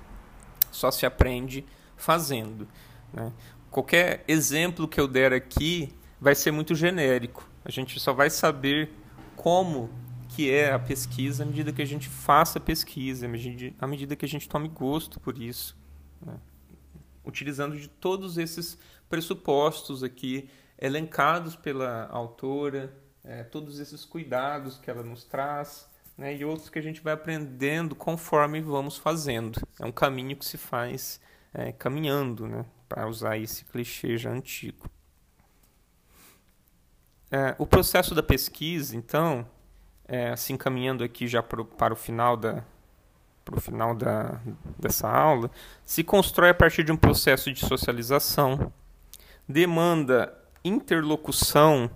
só 0.70 0.90
se 0.90 1.06
aprende 1.06 1.64
fazendo. 1.96 2.68
Né? 3.12 3.32
Qualquer 3.70 4.22
exemplo 4.28 4.86
que 4.86 5.00
eu 5.00 5.08
der 5.08 5.32
aqui 5.32 5.92
vai 6.20 6.34
ser 6.34 6.50
muito 6.50 6.74
genérico. 6.74 7.48
A 7.64 7.70
gente 7.70 7.98
só 7.98 8.12
vai 8.12 8.28
saber 8.28 8.90
como 9.34 9.90
que 10.28 10.50
é 10.50 10.72
a 10.72 10.78
pesquisa 10.78 11.42
à 11.42 11.46
medida 11.46 11.72
que 11.72 11.80
a 11.80 11.86
gente 11.86 12.08
faça 12.08 12.58
a 12.58 12.62
pesquisa, 12.62 13.26
à 13.78 13.86
medida 13.86 14.14
que 14.14 14.24
a 14.24 14.28
gente 14.28 14.48
tome 14.48 14.68
gosto 14.68 15.18
por 15.18 15.40
isso. 15.40 15.76
Né? 16.20 16.34
Utilizando 17.24 17.76
de 17.76 17.88
todos 17.88 18.36
esses 18.36 18.78
pressupostos 19.08 20.02
aqui 20.02 20.50
elencados 20.78 21.56
pela 21.56 22.06
autora, 22.06 22.94
é, 23.24 23.42
todos 23.42 23.78
esses 23.80 24.04
cuidados 24.04 24.78
que 24.78 24.90
ela 24.90 25.02
nos 25.02 25.24
traz, 25.24 25.87
né, 26.18 26.36
e 26.36 26.44
outros 26.44 26.68
que 26.68 26.78
a 26.80 26.82
gente 26.82 27.00
vai 27.00 27.12
aprendendo 27.12 27.94
conforme 27.94 28.60
vamos 28.60 28.98
fazendo. 28.98 29.60
É 29.80 29.86
um 29.86 29.92
caminho 29.92 30.36
que 30.36 30.44
se 30.44 30.58
faz 30.58 31.20
é, 31.54 31.70
caminhando, 31.70 32.48
né, 32.48 32.66
para 32.88 33.06
usar 33.06 33.38
esse 33.38 33.64
clichê 33.64 34.18
já 34.18 34.30
antigo. 34.30 34.90
É, 37.30 37.54
o 37.56 37.66
processo 37.66 38.14
da 38.14 38.22
pesquisa, 38.22 38.96
então, 38.96 39.46
é, 40.08 40.30
assim 40.30 40.56
caminhando 40.56 41.04
aqui 41.04 41.28
já 41.28 41.42
pro, 41.42 41.64
para 41.64 41.92
o 41.94 41.96
final 41.96 42.36
da 42.36 42.64
para 43.44 43.56
o 43.56 43.60
final 43.62 43.94
da, 43.94 44.38
dessa 44.78 45.08
aula, 45.08 45.50
se 45.82 46.04
constrói 46.04 46.50
a 46.50 46.54
partir 46.54 46.84
de 46.84 46.92
um 46.92 46.96
processo 46.98 47.50
de 47.50 47.64
socialização, 47.64 48.70
demanda 49.48 50.36
interlocução 50.62 51.90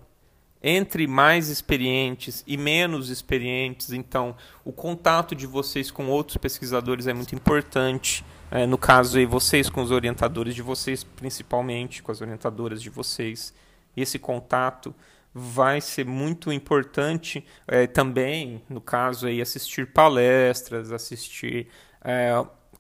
entre 0.62 1.06
mais 1.06 1.48
experientes 1.48 2.44
e 2.46 2.56
menos 2.56 3.08
experientes. 3.08 3.92
Então, 3.92 4.36
o 4.64 4.72
contato 4.72 5.34
de 5.34 5.46
vocês 5.46 5.90
com 5.90 6.06
outros 6.06 6.36
pesquisadores 6.36 7.06
é 7.06 7.12
muito 7.12 7.34
importante. 7.34 8.24
É, 8.50 8.66
no 8.66 8.78
caso 8.78 9.18
aí, 9.18 9.26
vocês 9.26 9.68
com 9.68 9.82
os 9.82 9.90
orientadores 9.90 10.54
de 10.54 10.62
vocês, 10.62 11.02
principalmente 11.02 12.02
com 12.02 12.12
as 12.12 12.20
orientadoras 12.20 12.80
de 12.80 12.90
vocês. 12.90 13.52
Esse 13.96 14.18
contato 14.18 14.94
vai 15.34 15.80
ser 15.80 16.06
muito 16.06 16.52
importante 16.52 17.44
é, 17.66 17.86
também, 17.86 18.62
no 18.68 18.80
caso 18.80 19.26
aí, 19.26 19.40
assistir 19.40 19.92
palestras, 19.92 20.92
assistir 20.92 21.68
é, 22.04 22.32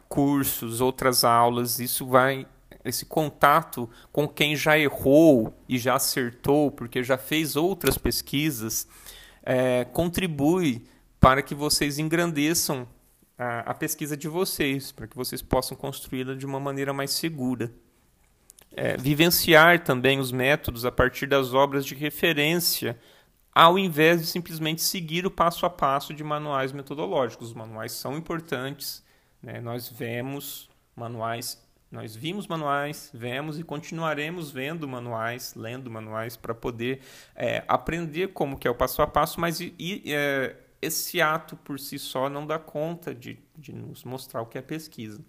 cursos, 0.08 0.80
outras 0.80 1.24
aulas. 1.24 1.80
Isso 1.80 2.06
vai 2.06 2.46
esse 2.84 3.06
contato 3.06 3.88
com 4.12 4.26
quem 4.26 4.56
já 4.56 4.78
errou 4.78 5.54
e 5.68 5.78
já 5.78 5.94
acertou, 5.94 6.70
porque 6.70 7.02
já 7.02 7.16
fez 7.16 7.56
outras 7.56 7.96
pesquisas, 7.96 8.86
é, 9.42 9.84
contribui 9.84 10.84
para 11.20 11.42
que 11.42 11.54
vocês 11.54 11.98
engrandeçam 11.98 12.86
a, 13.38 13.70
a 13.70 13.74
pesquisa 13.74 14.16
de 14.16 14.28
vocês, 14.28 14.92
para 14.92 15.06
que 15.06 15.16
vocês 15.16 15.42
possam 15.42 15.76
construí-la 15.76 16.34
de 16.34 16.46
uma 16.46 16.60
maneira 16.60 16.92
mais 16.92 17.12
segura. 17.12 17.72
É, 18.74 18.96
vivenciar 18.96 19.84
também 19.84 20.18
os 20.18 20.32
métodos 20.32 20.84
a 20.84 20.90
partir 20.90 21.26
das 21.26 21.52
obras 21.52 21.84
de 21.84 21.94
referência, 21.94 22.98
ao 23.54 23.78
invés 23.78 24.22
de 24.22 24.26
simplesmente 24.26 24.80
seguir 24.80 25.26
o 25.26 25.30
passo 25.30 25.66
a 25.66 25.70
passo 25.70 26.14
de 26.14 26.24
manuais 26.24 26.72
metodológicos. 26.72 27.48
Os 27.48 27.54
manuais 27.54 27.92
são 27.92 28.16
importantes, 28.16 29.04
né? 29.42 29.60
nós 29.60 29.88
vemos 29.88 30.70
manuais 30.96 31.62
nós 31.92 32.16
vimos 32.16 32.46
manuais, 32.46 33.10
vemos 33.12 33.58
e 33.58 33.62
continuaremos 33.62 34.50
vendo 34.50 34.88
manuais, 34.88 35.52
lendo 35.54 35.90
manuais 35.90 36.38
para 36.38 36.54
poder 36.54 37.00
é, 37.36 37.62
aprender 37.68 38.28
como 38.28 38.56
que 38.56 38.66
é 38.66 38.70
o 38.70 38.74
passo 38.74 39.02
a 39.02 39.06
passo, 39.06 39.38
mas 39.38 39.60
e, 39.60 39.74
e, 39.78 40.02
é, 40.06 40.56
esse 40.80 41.20
ato 41.20 41.54
por 41.54 41.78
si 41.78 41.98
só 41.98 42.30
não 42.30 42.46
dá 42.46 42.58
conta 42.58 43.14
de, 43.14 43.38
de 43.58 43.74
nos 43.74 44.04
mostrar 44.04 44.40
o 44.40 44.46
que 44.46 44.56
é 44.56 44.62
pesquisa. 44.62 45.20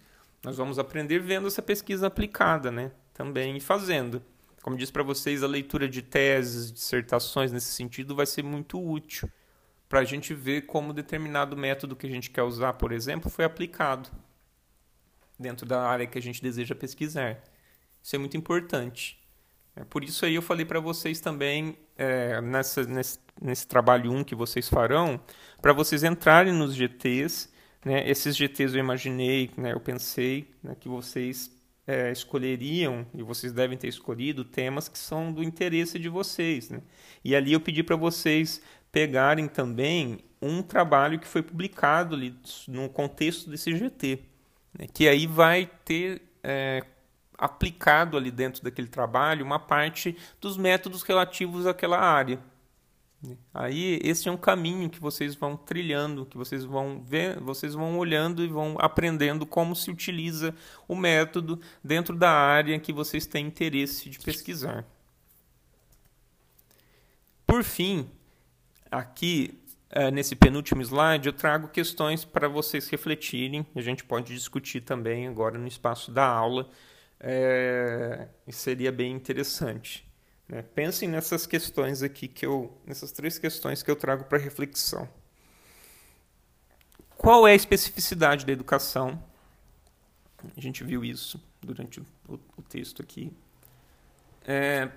Nós 0.41 0.55
vamos 0.55 0.80
aprender 0.80 1.20
vendo 1.20 1.47
essa 1.47 1.61
pesquisa 1.61 2.07
aplicada, 2.07 2.72
né? 2.72 2.91
Também 3.14 3.57
e 3.57 3.59
fazendo. 3.59 4.24
Como 4.61 4.78
disse 4.78 4.91
para 4.91 5.03
vocês, 5.03 5.43
a 5.43 5.47
leitura 5.47 5.86
de 5.86 6.01
teses, 6.01 6.72
dissertações 6.72 7.51
nesse 7.51 7.74
sentido 7.74 8.16
vai 8.16 8.26
ser 8.26 8.41
muito 8.41 8.82
útil 8.82 9.30
para 9.89 9.99
a 9.99 10.05
gente 10.05 10.34
ver 10.34 10.61
como 10.61 10.93
determinado 10.93 11.57
método 11.57 11.93
que 11.93 12.07
a 12.07 12.09
gente 12.09 12.30
quer 12.30 12.43
usar, 12.43 12.74
por 12.74 12.93
exemplo, 12.93 13.30
foi 13.30 13.43
aplicado 13.43 14.09
dentro 15.40 15.66
da 15.66 15.82
área 15.82 16.08
que 16.08 16.18
a 16.18 16.22
gente 16.22 16.42
deseja 16.42 16.76
pesquisar. 16.76 17.42
Isso 18.02 18.16
é 18.16 18.20
muito 18.20 18.38
importante. 18.38 19.20
É, 19.76 19.84
por 19.84 20.04
isso 20.04 20.26
aí 20.26 20.36
eu 20.36 20.42
falei 20.42 20.66
para 20.66 20.80
vocês 20.80 21.20
também, 21.20 21.78
é, 21.98 22.40
nessa, 22.42 22.84
nesse, 22.84 23.20
nesse 23.42 23.68
trabalho 23.68 24.12
1 24.12 24.24
que 24.24 24.36
vocês 24.36 24.70
farão, 24.70 25.20
para 25.62 25.74
vocês 25.74 26.04
entrarem 26.04 26.54
nos 26.54 26.76
GTs. 26.76 27.50
Né? 27.84 28.08
Esses 28.10 28.36
GTs 28.36 28.76
eu 28.76 28.80
imaginei, 28.80 29.50
né, 29.58 29.74
eu 29.74 29.80
pensei 29.80 30.48
né, 30.62 30.76
que 30.80 30.88
vocês 30.88 31.52
é, 31.88 32.12
escolheriam, 32.12 33.06
e 33.14 33.24
vocês 33.24 33.52
devem 33.52 33.78
ter 33.78 33.88
escolhido, 33.88 34.46
temas 34.46 34.88
que 34.88 34.98
são 34.98 35.34
do 35.34 35.44
interesse 35.44 35.98
de 36.00 36.08
vocês. 36.08 36.70
Né? 36.70 36.82
E 37.24 37.36
ali 37.36 37.54
eu 37.54 37.60
pedi 37.60 37.84
para 37.84 37.96
vocês 37.96 38.62
pegarem 38.92 39.48
também 39.48 40.20
um 40.42 40.62
trabalho 40.62 41.20
que 41.20 41.28
foi 41.28 41.42
publicado 41.42 42.16
ali 42.16 42.36
no 42.68 42.88
contexto 42.90 43.50
desse 43.50 43.76
GT 43.76 44.33
né, 44.78 44.88
que 44.92 45.08
aí 45.08 45.28
vai 45.28 45.70
ter 45.86 46.22
é, 46.44 46.84
aplicado 47.38 48.18
ali 48.18 48.32
dentro 48.32 48.64
daquele 48.64 48.88
trabalho 48.88 49.46
uma 49.46 49.60
parte 49.60 50.18
dos 50.40 50.58
métodos 50.58 51.04
relativos 51.04 51.66
àquela 51.66 52.00
área. 52.00 52.40
Aí 53.54 54.00
esse 54.04 54.28
é 54.28 54.32
um 54.32 54.38
caminho 54.38 54.90
que 54.90 55.00
vocês 55.00 55.34
vão 55.34 55.56
trilhando, 55.56 56.26
que 56.26 56.36
vocês 56.36 56.66
vão 56.66 57.02
ver, 57.02 57.40
vocês 57.40 57.74
vão 57.74 57.98
olhando 57.98 58.44
e 58.44 58.48
vão 58.48 58.76
aprendendo 58.80 59.46
como 59.46 59.76
se 59.76 59.90
utiliza 59.90 60.54
o 60.88 60.96
método 60.96 61.60
dentro 61.82 62.18
da 62.18 62.32
área 62.32 62.78
que 62.80 62.92
vocês 62.92 63.26
têm 63.26 63.48
interesse 63.48 64.10
de 64.10 64.20
pesquisar. 64.20 64.86
Por 67.48 67.64
fim, 67.64 68.10
aqui 68.92 69.62
Uh, 69.96 70.10
nesse 70.10 70.36
penúltimo 70.36 70.82
slide, 70.82 71.28
eu 71.28 71.34
trago 71.34 71.68
questões 71.68 72.26
para 72.26 72.48
vocês 72.48 72.89
refletirem. 72.89 73.64
A 73.76 73.82
gente 73.82 74.04
pode 74.04 74.34
discutir 74.34 74.82
também 74.82 75.28
agora 75.28 75.56
no 75.60 75.68
espaço 75.68 76.12
da 76.12 76.26
aula. 76.26 76.68
É, 77.20 78.28
seria 78.50 78.91
bem 78.91 79.14
interessante. 79.14 80.04
Né? 80.50 80.64
Pensem 80.64 81.08
nessas 81.08 81.46
questões 81.46 82.02
aqui 82.02 82.28
que 82.28 82.44
eu, 82.44 82.76
nessas 82.88 83.12
três 83.12 83.38
questões 83.38 83.84
que 83.84 83.91
eu 83.91 83.96
trago 83.96 84.24
para 84.24 84.39
reflexão. 84.39 85.08
Qual 87.16 87.48
é 87.48 87.52
a 87.52 87.56
especificidade 87.56 88.48
da 88.48 88.52
educação? 88.52 89.24
A 90.58 90.60
gente 90.60 90.84
viu 90.84 91.06
isso 91.06 91.39
durante 91.62 92.00
o, 92.00 92.06
o 92.58 92.62
texto 92.64 93.00
aqui. 93.02 93.32
É, 94.44 94.89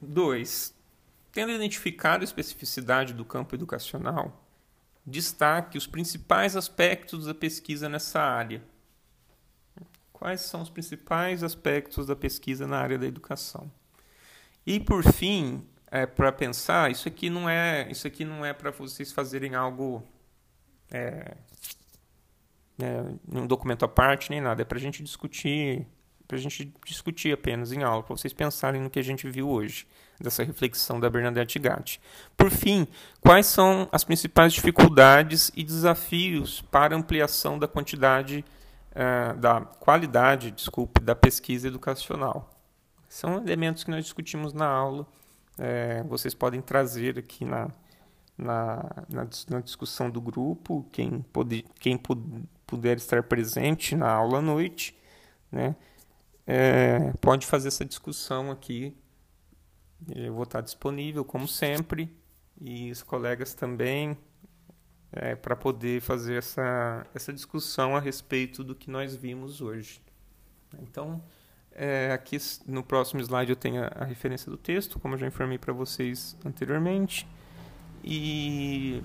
dois, 0.00 0.75
Tendo 1.36 1.52
identificado 1.52 2.22
a 2.22 2.24
especificidade 2.24 3.12
do 3.12 3.22
campo 3.22 3.54
educacional, 3.54 4.42
destaque 5.06 5.76
os 5.76 5.86
principais 5.86 6.56
aspectos 6.56 7.26
da 7.26 7.34
pesquisa 7.34 7.90
nessa 7.90 8.22
área. 8.22 8.62
Quais 10.14 10.40
são 10.40 10.62
os 10.62 10.70
principais 10.70 11.42
aspectos 11.42 12.06
da 12.06 12.16
pesquisa 12.16 12.66
na 12.66 12.78
área 12.78 12.96
da 12.96 13.04
educação? 13.04 13.70
E 14.64 14.80
por 14.80 15.04
fim, 15.12 15.62
é, 15.90 16.06
para 16.06 16.32
pensar, 16.32 16.90
isso 16.90 17.06
aqui 17.06 17.28
não 17.28 17.46
é 17.50 17.86
isso 17.90 18.06
aqui 18.06 18.24
não 18.24 18.42
é 18.42 18.54
para 18.54 18.70
vocês 18.70 19.12
fazerem 19.12 19.54
algo 19.54 20.02
é, 20.90 21.36
é, 22.80 23.02
um 23.30 23.46
documento 23.46 23.84
à 23.84 23.88
parte 23.88 24.30
nem 24.30 24.40
nada, 24.40 24.62
é 24.62 24.64
para 24.64 24.78
a 24.78 24.80
gente 24.80 25.02
discutir 25.02 25.86
para 26.26 26.38
a 26.38 26.40
gente 26.40 26.72
discutir 26.86 27.30
apenas 27.34 27.72
em 27.72 27.82
aula, 27.82 28.02
para 28.02 28.16
vocês 28.16 28.32
pensarem 28.32 28.80
no 28.80 28.88
que 28.88 28.98
a 28.98 29.04
gente 29.04 29.28
viu 29.28 29.50
hoje, 29.50 29.86
dessa 30.20 30.42
reflexão 30.42 30.98
da 30.98 31.10
Bernadette 31.10 31.58
Gatti. 31.58 32.00
Por 32.36 32.50
fim, 32.50 32.86
quais 33.20 33.46
são 33.46 33.88
as 33.92 34.04
principais 34.04 34.52
dificuldades 34.52 35.50
e 35.54 35.62
desafios 35.62 36.62
para 36.62 36.96
ampliação 36.96 37.58
da 37.58 37.68
quantidade, 37.68 38.44
uh, 38.92 39.36
da 39.38 39.60
qualidade, 39.60 40.50
desculpe, 40.50 41.00
da 41.00 41.14
pesquisa 41.14 41.68
educacional? 41.68 42.50
São 43.08 43.36
elementos 43.36 43.84
que 43.84 43.90
nós 43.90 44.04
discutimos 44.04 44.52
na 44.52 44.66
aula. 44.66 45.06
É, 45.58 46.02
vocês 46.02 46.34
podem 46.34 46.60
trazer 46.60 47.18
aqui 47.18 47.44
na, 47.44 47.70
na, 48.36 48.84
na, 49.08 49.26
na 49.48 49.60
discussão 49.60 50.10
do 50.10 50.20
grupo, 50.20 50.86
quem, 50.92 51.22
pode, 51.32 51.64
quem 51.80 51.98
puder 52.66 52.96
estar 52.98 53.22
presente 53.22 53.96
na 53.96 54.10
aula 54.10 54.38
à 54.38 54.42
noite, 54.42 54.94
né? 55.50 55.74
É, 56.46 57.12
pode 57.20 57.46
fazer 57.46 57.68
essa 57.68 57.84
discussão 57.84 58.50
aqui. 58.50 58.94
Eu 60.14 60.34
vou 60.34 60.44
estar 60.44 60.60
disponível, 60.60 61.24
como 61.24 61.48
sempre, 61.48 62.14
e 62.60 62.90
os 62.90 63.02
colegas 63.02 63.54
também, 63.54 64.16
é, 65.12 65.34
para 65.34 65.56
poder 65.56 66.00
fazer 66.00 66.36
essa, 66.36 67.06
essa 67.14 67.32
discussão 67.32 67.96
a 67.96 68.00
respeito 68.00 68.62
do 68.62 68.74
que 68.74 68.90
nós 68.90 69.14
vimos 69.16 69.60
hoje. 69.60 70.00
Então, 70.82 71.22
é, 71.72 72.12
aqui 72.12 72.38
no 72.66 72.82
próximo 72.82 73.20
slide 73.20 73.50
eu 73.50 73.56
tenho 73.56 73.82
a, 73.82 73.88
a 73.88 74.04
referência 74.04 74.50
do 74.50 74.56
texto, 74.56 74.98
como 74.98 75.14
eu 75.14 75.18
já 75.18 75.26
informei 75.26 75.58
para 75.58 75.72
vocês 75.72 76.36
anteriormente. 76.44 77.26
E 78.02 79.02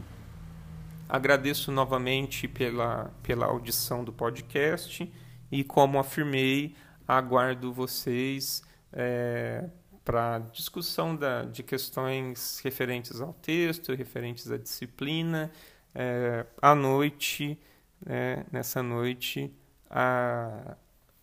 agradeço 1.09 1.71
novamente 1.71 2.47
pela, 2.47 3.11
pela 3.23 3.45
audição 3.45 4.03
do 4.03 4.13
podcast 4.13 5.11
e, 5.51 5.63
como 5.63 5.99
afirmei, 5.99 6.75
aguardo 7.07 7.73
vocês 7.73 8.63
é, 8.93 9.69
para 10.03 10.39
discussão 10.51 11.15
da, 11.15 11.43
de 11.43 11.63
questões 11.63 12.59
referentes 12.63 13.21
ao 13.21 13.33
texto, 13.33 13.93
referentes 13.93 14.49
à 14.51 14.57
disciplina, 14.57 15.51
é, 15.93 16.45
à 16.61 16.73
noite, 16.73 17.57
né, 18.05 18.45
nessa 18.51 18.81
noite, 18.81 19.53
a, 19.89 20.75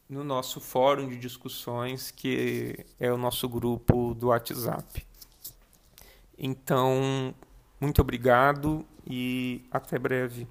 no 0.09 0.23
nosso 0.25 0.61
fórum 0.61 1.09
de 1.09 1.17
discussões, 1.17 2.11
que 2.11 2.87
é 2.99 3.13
o 3.13 3.17
nosso 3.17 3.49
grupo 3.49 4.15
do 4.15 4.29
WhatsApp. 4.29 5.07
Então, 6.39 7.35
muito 7.81 8.01
obrigado 8.01 8.87
e 9.07 9.67
até 9.71 9.99
breve. 9.99 10.47